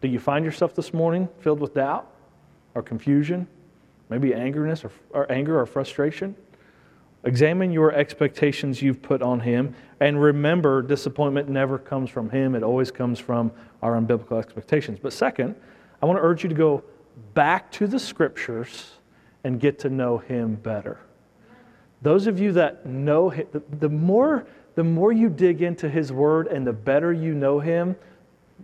Do 0.00 0.08
you 0.08 0.18
find 0.18 0.44
yourself 0.44 0.74
this 0.74 0.92
morning 0.92 1.28
filled 1.40 1.60
with 1.60 1.74
doubt 1.74 2.10
or 2.74 2.82
confusion, 2.82 3.46
maybe 4.08 4.30
angerness 4.30 4.84
or, 4.84 4.90
or 5.10 5.30
anger 5.30 5.60
or 5.60 5.66
frustration? 5.66 6.34
Examine 7.24 7.70
your 7.72 7.92
expectations 7.92 8.82
you've 8.82 9.00
put 9.00 9.22
on 9.22 9.40
Him, 9.40 9.74
and 10.00 10.20
remember, 10.20 10.82
disappointment 10.82 11.48
never 11.48 11.78
comes 11.78 12.10
from 12.10 12.28
Him. 12.30 12.54
It 12.54 12.62
always 12.62 12.90
comes 12.90 13.20
from 13.20 13.52
our 13.80 14.00
unbiblical 14.00 14.38
expectations. 14.40 14.98
But 15.00 15.12
second, 15.12 15.54
I 16.02 16.06
want 16.06 16.18
to 16.18 16.22
urge 16.22 16.42
you 16.42 16.48
to 16.48 16.54
go 16.54 16.82
back 17.34 17.70
to 17.72 17.86
the 17.86 17.98
Scriptures 17.98 18.92
and 19.44 19.60
get 19.60 19.78
to 19.80 19.88
know 19.88 20.18
Him 20.18 20.56
better. 20.56 20.98
Those 22.02 22.26
of 22.26 22.40
you 22.40 22.52
that 22.52 22.86
know 22.86 23.30
Him, 23.30 23.46
the, 23.52 23.62
the 23.78 23.88
more 23.88 24.46
the 24.74 24.84
more 24.84 25.12
you 25.12 25.28
dig 25.28 25.62
into 25.62 25.88
His 25.88 26.12
Word 26.12 26.46
and 26.46 26.66
the 26.66 26.72
better 26.72 27.12
you 27.12 27.34
know 27.34 27.60
Him, 27.60 27.94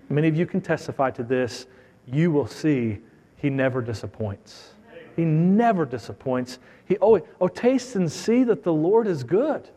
many 0.09 0.27
of 0.27 0.37
you 0.37 0.47
can 0.47 0.61
testify 0.61 1.11
to 1.13 1.23
this, 1.23 1.67
you 2.07 2.31
will 2.31 2.47
see 2.47 2.99
He 3.37 3.51
never 3.51 3.83
disappoints. 3.83 4.71
He 5.19 5.25
never 5.25 5.85
disappoints. 5.85 6.61
He 6.85 6.97
always, 6.99 7.25
oh, 7.41 7.49
taste 7.49 7.97
and 7.97 8.11
see 8.11 8.45
that 8.45 8.63
the 8.63 8.73
Lord 8.73 9.09
is 9.09 9.25
good. 9.25 9.69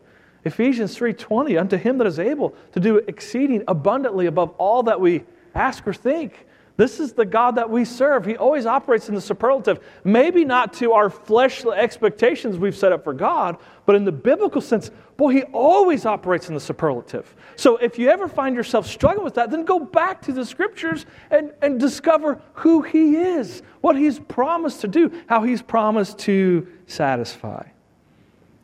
Ephesians 0.44 0.96
3:20, 0.96 1.58
unto 1.58 1.76
him 1.76 1.98
that 1.98 2.06
is 2.06 2.20
able 2.20 2.54
to 2.70 2.78
do 2.78 2.98
exceeding 2.98 3.64
abundantly 3.66 4.26
above 4.26 4.54
all 4.56 4.84
that 4.84 5.00
we 5.00 5.24
ask 5.52 5.84
or 5.84 5.92
think. 5.92 6.46
This 6.76 7.00
is 7.00 7.14
the 7.14 7.24
God 7.24 7.56
that 7.56 7.68
we 7.68 7.84
serve. 7.84 8.24
He 8.24 8.36
always 8.36 8.66
operates 8.66 9.08
in 9.08 9.16
the 9.16 9.20
superlative. 9.20 9.80
Maybe 10.04 10.44
not 10.44 10.74
to 10.74 10.92
our 10.92 11.10
fleshly 11.10 11.76
expectations 11.76 12.56
we've 12.56 12.76
set 12.76 12.92
up 12.92 13.02
for 13.02 13.12
God, 13.12 13.56
but 13.84 13.96
in 13.96 14.04
the 14.04 14.12
biblical 14.12 14.60
sense, 14.60 14.92
boy, 15.22 15.32
He 15.32 15.42
always 15.52 16.04
operates 16.04 16.48
in 16.48 16.54
the 16.54 16.60
superlative. 16.60 17.32
So 17.54 17.76
if 17.76 17.96
you 17.96 18.08
ever 18.08 18.26
find 18.26 18.56
yourself 18.56 18.88
struggling 18.88 19.24
with 19.24 19.34
that, 19.34 19.52
then 19.52 19.64
go 19.64 19.78
back 19.78 20.20
to 20.22 20.32
the 20.32 20.44
scriptures 20.44 21.06
and, 21.30 21.52
and 21.62 21.78
discover 21.78 22.40
who 22.54 22.82
He 22.82 23.14
is, 23.14 23.62
what 23.82 23.94
He's 23.96 24.18
promised 24.18 24.80
to 24.80 24.88
do, 24.88 25.12
how 25.28 25.44
He's 25.44 25.62
promised 25.62 26.18
to 26.20 26.66
satisfy. 26.88 27.64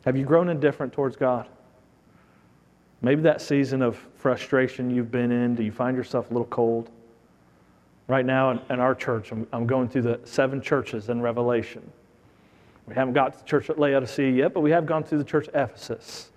Have 0.03 0.17
you 0.17 0.25
grown 0.25 0.49
indifferent 0.49 0.91
towards 0.91 1.15
God? 1.15 1.47
Maybe 3.01 3.21
that 3.21 3.39
season 3.39 3.81
of 3.81 3.95
frustration 4.15 4.89
you've 4.89 5.11
been 5.11 5.31
in, 5.31 5.55
do 5.55 5.63
you 5.63 5.71
find 5.71 5.95
yourself 5.95 6.29
a 6.29 6.33
little 6.33 6.47
cold? 6.47 6.89
right 8.07 8.25
now 8.25 8.49
in, 8.49 8.59
in 8.71 8.79
our 8.79 8.95
church. 8.95 9.31
I'm, 9.31 9.47
I'm, 9.53 9.67
going 9.67 9.87
through 9.87 10.01
the 10.01 10.19
seven 10.23 10.61
churches 10.61 11.09
in 11.09 11.21
Revelation. 11.21 11.87
We 12.87 12.95
haven't 12.95 13.13
got 13.13 13.33
to 13.33 13.39
the 13.39 13.45
church 13.45 13.69
at 13.69 13.77
Laodicea 13.77 14.31
yet, 14.31 14.51
but 14.51 14.61
we 14.61 14.71
have 14.71 14.87
gone 14.87 15.03
through 15.03 15.19
the 15.19 15.23
church 15.23 15.47
at 15.49 15.69
Ephesus, 15.69 16.28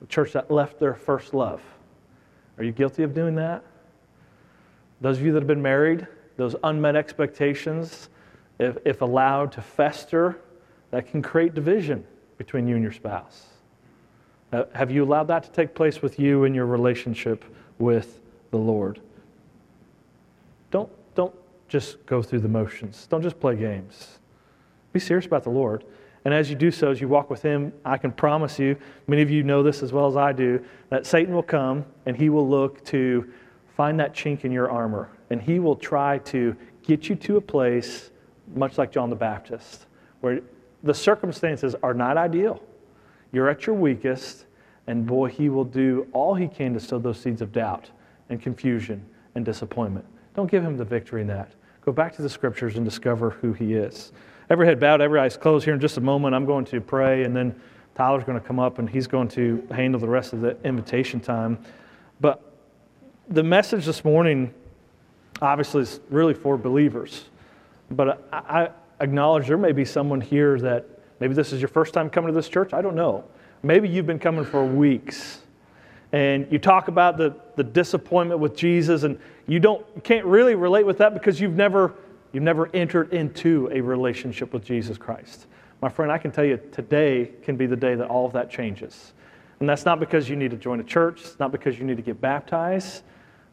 the 0.00 0.06
church 0.06 0.32
that 0.32 0.50
left 0.50 0.78
their 0.78 0.94
first 0.94 1.34
love. 1.34 1.60
Are 2.56 2.64
you 2.64 2.72
guilty 2.72 3.02
of 3.02 3.14
doing 3.14 3.34
that? 3.36 3.62
Those 5.00 5.18
of 5.18 5.24
you 5.24 5.32
that 5.32 5.40
have 5.40 5.46
been 5.46 5.62
married, 5.62 6.06
those 6.36 6.56
unmet 6.64 6.96
expectations, 6.96 8.08
if, 8.58 8.76
if 8.84 9.02
allowed 9.02 9.52
to 9.52 9.62
fester, 9.62 10.38
that 10.90 11.08
can 11.10 11.22
create 11.22 11.54
division 11.54 12.04
between 12.36 12.66
you 12.66 12.74
and 12.74 12.82
your 12.82 12.92
spouse. 12.92 13.46
Have 14.74 14.90
you 14.90 15.04
allowed 15.04 15.28
that 15.28 15.42
to 15.44 15.50
take 15.50 15.74
place 15.74 16.00
with 16.00 16.18
you 16.18 16.44
in 16.44 16.54
your 16.54 16.64
relationship 16.64 17.44
with 17.78 18.20
the 18.50 18.56
Lord? 18.56 19.00
Don't, 20.70 20.90
don't 21.14 21.34
just 21.68 22.04
go 22.06 22.22
through 22.22 22.40
the 22.40 22.48
motions. 22.48 23.06
Don't 23.10 23.22
just 23.22 23.38
play 23.38 23.56
games. 23.56 24.18
Be 24.92 25.00
serious 25.00 25.26
about 25.26 25.44
the 25.44 25.50
Lord. 25.50 25.84
And 26.28 26.34
as 26.34 26.50
you 26.50 26.56
do 26.56 26.70
so, 26.70 26.90
as 26.90 27.00
you 27.00 27.08
walk 27.08 27.30
with 27.30 27.40
Him, 27.40 27.72
I 27.86 27.96
can 27.96 28.12
promise 28.12 28.58
you, 28.58 28.76
many 29.06 29.22
of 29.22 29.30
you 29.30 29.42
know 29.42 29.62
this 29.62 29.82
as 29.82 29.94
well 29.94 30.06
as 30.06 30.14
I 30.14 30.30
do, 30.30 30.62
that 30.90 31.06
Satan 31.06 31.34
will 31.34 31.42
come 31.42 31.86
and 32.04 32.14
he 32.14 32.28
will 32.28 32.46
look 32.46 32.84
to 32.84 33.32
find 33.74 33.98
that 33.98 34.12
chink 34.12 34.44
in 34.44 34.52
your 34.52 34.70
armor. 34.70 35.08
And 35.30 35.40
he 35.40 35.58
will 35.58 35.74
try 35.74 36.18
to 36.18 36.54
get 36.82 37.08
you 37.08 37.16
to 37.16 37.38
a 37.38 37.40
place, 37.40 38.10
much 38.54 38.76
like 38.76 38.92
John 38.92 39.08
the 39.08 39.16
Baptist, 39.16 39.86
where 40.20 40.42
the 40.82 40.92
circumstances 40.92 41.74
are 41.82 41.94
not 41.94 42.18
ideal. 42.18 42.62
You're 43.32 43.48
at 43.48 43.66
your 43.66 43.76
weakest, 43.76 44.44
and 44.86 45.06
boy, 45.06 45.30
he 45.30 45.48
will 45.48 45.64
do 45.64 46.08
all 46.12 46.34
he 46.34 46.46
can 46.46 46.74
to 46.74 46.80
sow 46.80 46.98
those 46.98 47.18
seeds 47.18 47.40
of 47.40 47.52
doubt 47.52 47.90
and 48.28 48.38
confusion 48.38 49.02
and 49.34 49.46
disappointment. 49.46 50.04
Don't 50.36 50.50
give 50.50 50.62
him 50.62 50.76
the 50.76 50.84
victory 50.84 51.22
in 51.22 51.26
that. 51.28 51.52
Go 51.86 51.90
back 51.90 52.14
to 52.16 52.20
the 52.20 52.28
scriptures 52.28 52.76
and 52.76 52.84
discover 52.84 53.30
who 53.30 53.54
he 53.54 53.72
is. 53.72 54.12
Every 54.50 54.66
head 54.66 54.80
bowed, 54.80 55.00
every 55.00 55.20
eyes 55.20 55.36
closed. 55.36 55.64
Here 55.64 55.74
in 55.74 55.80
just 55.80 55.98
a 55.98 56.00
moment, 56.00 56.34
I'm 56.34 56.46
going 56.46 56.64
to 56.66 56.80
pray, 56.80 57.24
and 57.24 57.36
then 57.36 57.54
Tyler's 57.94 58.24
going 58.24 58.40
to 58.40 58.46
come 58.46 58.58
up 58.58 58.78
and 58.78 58.88
he's 58.88 59.06
going 59.06 59.28
to 59.28 59.66
handle 59.72 60.00
the 60.00 60.08
rest 60.08 60.32
of 60.32 60.40
the 60.40 60.56
invitation 60.64 61.20
time. 61.20 61.58
But 62.20 62.40
the 63.28 63.42
message 63.42 63.84
this 63.84 64.04
morning, 64.04 64.54
obviously, 65.42 65.82
is 65.82 66.00
really 66.08 66.32
for 66.32 66.56
believers. 66.56 67.24
But 67.90 68.28
I, 68.32 68.70
acknowledge 69.00 69.46
there 69.46 69.58
may 69.58 69.72
be 69.72 69.84
someone 69.84 70.20
here 70.20 70.58
that 70.60 70.86
maybe 71.20 71.34
this 71.34 71.52
is 71.52 71.60
your 71.60 71.68
first 71.68 71.94
time 71.94 72.10
coming 72.10 72.28
to 72.28 72.34
this 72.34 72.48
church. 72.48 72.72
I 72.72 72.82
don't 72.82 72.96
know. 72.96 73.24
Maybe 73.62 73.88
you've 73.88 74.06
been 74.06 74.18
coming 74.18 74.44
for 74.44 74.64
weeks. 74.64 75.40
And 76.12 76.50
you 76.50 76.58
talk 76.58 76.88
about 76.88 77.16
the, 77.16 77.34
the 77.56 77.64
disappointment 77.64 78.40
with 78.40 78.56
Jesus, 78.56 79.02
and 79.02 79.18
you 79.46 79.60
don't 79.60 79.84
can't 80.04 80.24
really 80.24 80.54
relate 80.54 80.86
with 80.86 80.98
that 80.98 81.12
because 81.12 81.38
you've 81.40 81.56
never 81.56 81.94
you've 82.32 82.42
never 82.42 82.68
entered 82.74 83.12
into 83.12 83.68
a 83.72 83.80
relationship 83.80 84.52
with 84.52 84.64
Jesus 84.64 84.98
Christ. 84.98 85.46
My 85.80 85.88
friend, 85.88 86.10
I 86.10 86.18
can 86.18 86.30
tell 86.30 86.44
you 86.44 86.60
today 86.72 87.30
can 87.42 87.56
be 87.56 87.66
the 87.66 87.76
day 87.76 87.94
that 87.94 88.08
all 88.08 88.26
of 88.26 88.32
that 88.32 88.50
changes. 88.50 89.12
And 89.60 89.68
that's 89.68 89.84
not 89.84 90.00
because 90.00 90.28
you 90.28 90.36
need 90.36 90.50
to 90.50 90.56
join 90.56 90.80
a 90.80 90.84
church, 90.84 91.20
it's 91.22 91.38
not 91.38 91.52
because 91.52 91.78
you 91.78 91.84
need 91.84 91.96
to 91.96 92.02
get 92.02 92.20
baptized. 92.20 93.02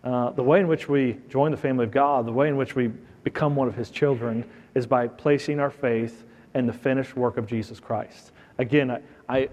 Uh, 0.04 0.30
the 0.32 0.44
way 0.44 0.60
in 0.60 0.68
which 0.68 0.88
we 0.88 1.18
join 1.30 1.50
the 1.50 1.58
family 1.58 1.84
of 1.84 1.92
God, 1.92 2.28
the 2.28 2.32
way 2.32 2.48
in 2.48 2.58
which 2.58 2.76
we 2.76 2.92
become 3.24 3.56
one 3.56 3.68
of 3.68 3.76
His 3.76 3.90
children, 3.90 4.46
is 4.76 4.86
by 4.86 5.08
placing 5.08 5.60
our 5.60 5.72
faith 5.72 6.26
in 6.54 6.68
the 6.68 6.74
finished 6.74 7.16
work 7.16 7.38
of 7.38 7.48
Jesus 7.48 7.80
Christ. 7.80 8.32
Again, 8.60 8.92
I, 8.92 9.02
I 9.28 9.50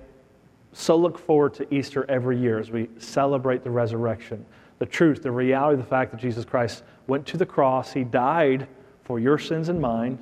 so 0.74 0.96
look 0.96 1.18
forward 1.18 1.54
to 1.54 1.74
Easter 1.74 2.04
every 2.08 2.38
year 2.38 2.58
as 2.58 2.70
we 2.70 2.88
celebrate 2.98 3.64
the 3.64 3.70
resurrection, 3.70 4.44
the 4.78 4.86
truth, 4.86 5.22
the 5.22 5.30
reality 5.30 5.74
of 5.74 5.80
the 5.80 5.88
fact 5.88 6.10
that 6.10 6.20
Jesus 6.20 6.44
Christ 6.44 6.82
went 7.06 7.26
to 7.28 7.36
the 7.38 7.46
cross, 7.46 7.92
He 7.92 8.04
died 8.04 8.68
for 9.12 9.20
your 9.20 9.36
sins 9.36 9.68
and 9.68 9.78
mine, 9.78 10.18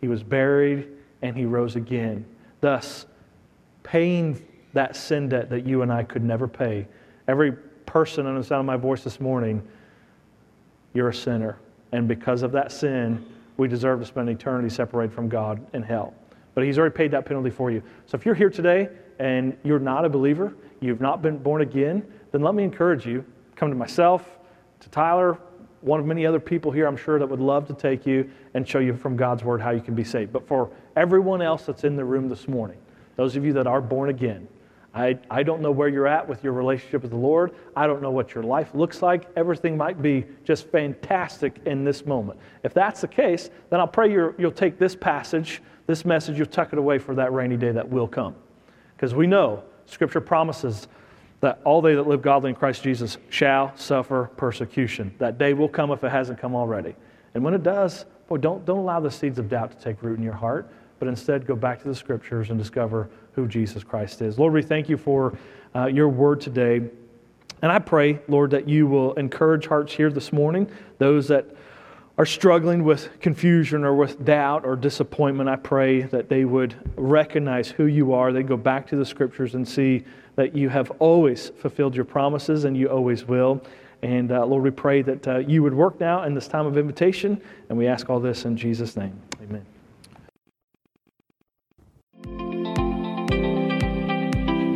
He 0.00 0.06
was 0.06 0.22
buried, 0.22 0.86
and 1.22 1.36
He 1.36 1.44
rose 1.44 1.74
again. 1.74 2.24
Thus, 2.60 3.04
paying 3.82 4.46
that 4.74 4.94
sin 4.94 5.28
debt 5.28 5.50
that 5.50 5.66
you 5.66 5.82
and 5.82 5.92
I 5.92 6.04
could 6.04 6.22
never 6.22 6.46
pay. 6.46 6.86
Every 7.26 7.50
person 7.84 8.28
under 8.28 8.40
the 8.40 8.46
sound 8.46 8.60
of 8.60 8.66
my 8.66 8.76
voice 8.76 9.02
this 9.02 9.18
morning, 9.18 9.60
you're 10.94 11.08
a 11.08 11.14
sinner. 11.14 11.58
And 11.90 12.06
because 12.06 12.42
of 12.42 12.52
that 12.52 12.70
sin, 12.70 13.26
we 13.56 13.66
deserve 13.66 13.98
to 13.98 14.06
spend 14.06 14.28
eternity 14.28 14.68
separated 14.68 15.12
from 15.12 15.28
God 15.28 15.60
in 15.74 15.82
hell. 15.82 16.14
But 16.54 16.62
He's 16.62 16.78
already 16.78 16.94
paid 16.94 17.10
that 17.10 17.26
penalty 17.26 17.50
for 17.50 17.72
you. 17.72 17.82
So 18.06 18.16
if 18.16 18.24
you're 18.24 18.36
here 18.36 18.50
today 18.50 18.88
and 19.18 19.56
you're 19.64 19.80
not 19.80 20.04
a 20.04 20.08
believer, 20.08 20.54
you've 20.80 21.00
not 21.00 21.22
been 21.22 21.38
born 21.38 21.62
again, 21.62 22.06
then 22.30 22.42
let 22.42 22.54
me 22.54 22.62
encourage 22.62 23.04
you 23.04 23.24
come 23.56 23.68
to 23.68 23.76
myself, 23.76 24.38
to 24.78 24.88
Tyler, 24.90 25.38
one 25.80 26.00
of 26.00 26.06
many 26.06 26.26
other 26.26 26.40
people 26.40 26.70
here, 26.70 26.86
I'm 26.86 26.96
sure, 26.96 27.18
that 27.18 27.26
would 27.26 27.40
love 27.40 27.66
to 27.68 27.74
take 27.74 28.06
you 28.06 28.28
and 28.54 28.66
show 28.66 28.78
you 28.78 28.96
from 28.96 29.16
God's 29.16 29.44
Word 29.44 29.60
how 29.60 29.70
you 29.70 29.80
can 29.80 29.94
be 29.94 30.04
saved. 30.04 30.32
But 30.32 30.46
for 30.46 30.70
everyone 30.96 31.42
else 31.42 31.66
that's 31.66 31.84
in 31.84 31.96
the 31.96 32.04
room 32.04 32.28
this 32.28 32.48
morning, 32.48 32.78
those 33.16 33.36
of 33.36 33.44
you 33.44 33.52
that 33.54 33.66
are 33.66 33.80
born 33.80 34.10
again, 34.10 34.48
I, 34.94 35.18
I 35.30 35.42
don't 35.42 35.60
know 35.60 35.70
where 35.70 35.88
you're 35.88 36.06
at 36.06 36.26
with 36.26 36.42
your 36.42 36.52
relationship 36.54 37.02
with 37.02 37.10
the 37.10 37.16
Lord. 37.16 37.54
I 37.76 37.86
don't 37.86 38.02
know 38.02 38.10
what 38.10 38.34
your 38.34 38.42
life 38.42 38.74
looks 38.74 39.02
like. 39.02 39.28
Everything 39.36 39.76
might 39.76 40.00
be 40.02 40.24
just 40.44 40.66
fantastic 40.68 41.60
in 41.66 41.84
this 41.84 42.06
moment. 42.06 42.40
If 42.64 42.74
that's 42.74 43.02
the 43.02 43.08
case, 43.08 43.50
then 43.70 43.80
I'll 43.80 43.86
pray 43.86 44.10
you 44.10 44.34
will 44.38 44.50
take 44.50 44.78
this 44.78 44.96
passage, 44.96 45.62
this 45.86 46.04
message, 46.04 46.38
you'll 46.38 46.46
tuck 46.46 46.72
it 46.72 46.78
away 46.78 46.98
for 46.98 47.14
that 47.14 47.32
rainy 47.32 47.56
day 47.56 47.70
that 47.70 47.88
will 47.88 48.08
come. 48.08 48.34
Because 48.96 49.14
we 49.14 49.26
know 49.26 49.62
Scripture 49.86 50.20
promises 50.20 50.88
that 51.40 51.60
all 51.64 51.80
they 51.80 51.94
that 51.94 52.06
live 52.06 52.22
godly 52.22 52.50
in 52.50 52.56
Christ 52.56 52.82
Jesus 52.82 53.18
shall 53.28 53.76
suffer 53.76 54.30
persecution. 54.36 55.14
That 55.18 55.38
day 55.38 55.54
will 55.54 55.68
come 55.68 55.90
if 55.92 56.02
it 56.02 56.10
hasn't 56.10 56.38
come 56.38 56.54
already. 56.54 56.94
And 57.34 57.44
when 57.44 57.54
it 57.54 57.62
does, 57.62 58.06
boy, 58.28 58.38
don't, 58.38 58.64
don't 58.64 58.78
allow 58.78 59.00
the 59.00 59.10
seeds 59.10 59.38
of 59.38 59.48
doubt 59.48 59.70
to 59.70 59.78
take 59.78 60.02
root 60.02 60.18
in 60.18 60.24
your 60.24 60.34
heart, 60.34 60.70
but 60.98 61.06
instead 61.06 61.46
go 61.46 61.54
back 61.54 61.80
to 61.82 61.88
the 61.88 61.94
Scriptures 61.94 62.50
and 62.50 62.58
discover 62.58 63.08
who 63.32 63.46
Jesus 63.46 63.84
Christ 63.84 64.20
is. 64.20 64.38
Lord, 64.38 64.52
we 64.52 64.62
thank 64.62 64.88
you 64.88 64.96
for 64.96 65.38
uh, 65.74 65.86
your 65.86 66.08
word 66.08 66.40
today. 66.40 66.82
And 67.62 67.72
I 67.72 67.78
pray, 67.78 68.20
Lord, 68.28 68.50
that 68.50 68.68
you 68.68 68.86
will 68.86 69.14
encourage 69.14 69.66
hearts 69.66 69.92
here 69.92 70.10
this 70.10 70.32
morning, 70.32 70.70
those 70.98 71.28
that 71.28 71.46
are 72.18 72.26
struggling 72.26 72.82
with 72.82 73.08
confusion 73.20 73.84
or 73.84 73.94
with 73.94 74.24
doubt 74.24 74.66
or 74.66 74.74
disappointment. 74.74 75.48
I 75.48 75.54
pray 75.54 76.02
that 76.02 76.28
they 76.28 76.44
would 76.44 76.74
recognize 76.96 77.68
who 77.68 77.86
you 77.86 78.12
are. 78.12 78.32
They 78.32 78.42
go 78.42 78.56
back 78.56 78.88
to 78.88 78.96
the 78.96 79.06
scriptures 79.06 79.54
and 79.54 79.66
see 79.66 80.04
that 80.34 80.54
you 80.54 80.68
have 80.68 80.90
always 80.98 81.50
fulfilled 81.50 81.94
your 81.94 82.04
promises 82.04 82.64
and 82.64 82.76
you 82.76 82.88
always 82.88 83.24
will. 83.24 83.62
And 84.02 84.32
uh, 84.32 84.44
Lord, 84.44 84.64
we 84.64 84.70
pray 84.70 85.02
that 85.02 85.28
uh, 85.28 85.38
you 85.38 85.62
would 85.62 85.74
work 85.74 86.00
now 86.00 86.24
in 86.24 86.34
this 86.34 86.48
time 86.48 86.66
of 86.66 86.76
invitation. 86.76 87.40
And 87.68 87.78
we 87.78 87.86
ask 87.86 88.10
all 88.10 88.20
this 88.20 88.44
in 88.44 88.56
Jesus' 88.56 88.96
name. 88.96 89.20
Amen. 89.40 89.64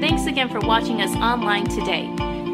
Thanks 0.01 0.27
again 0.27 0.49
for 0.49 0.61
watching 0.61 1.01
us 1.03 1.15
online 1.17 1.67
today. 1.67 2.32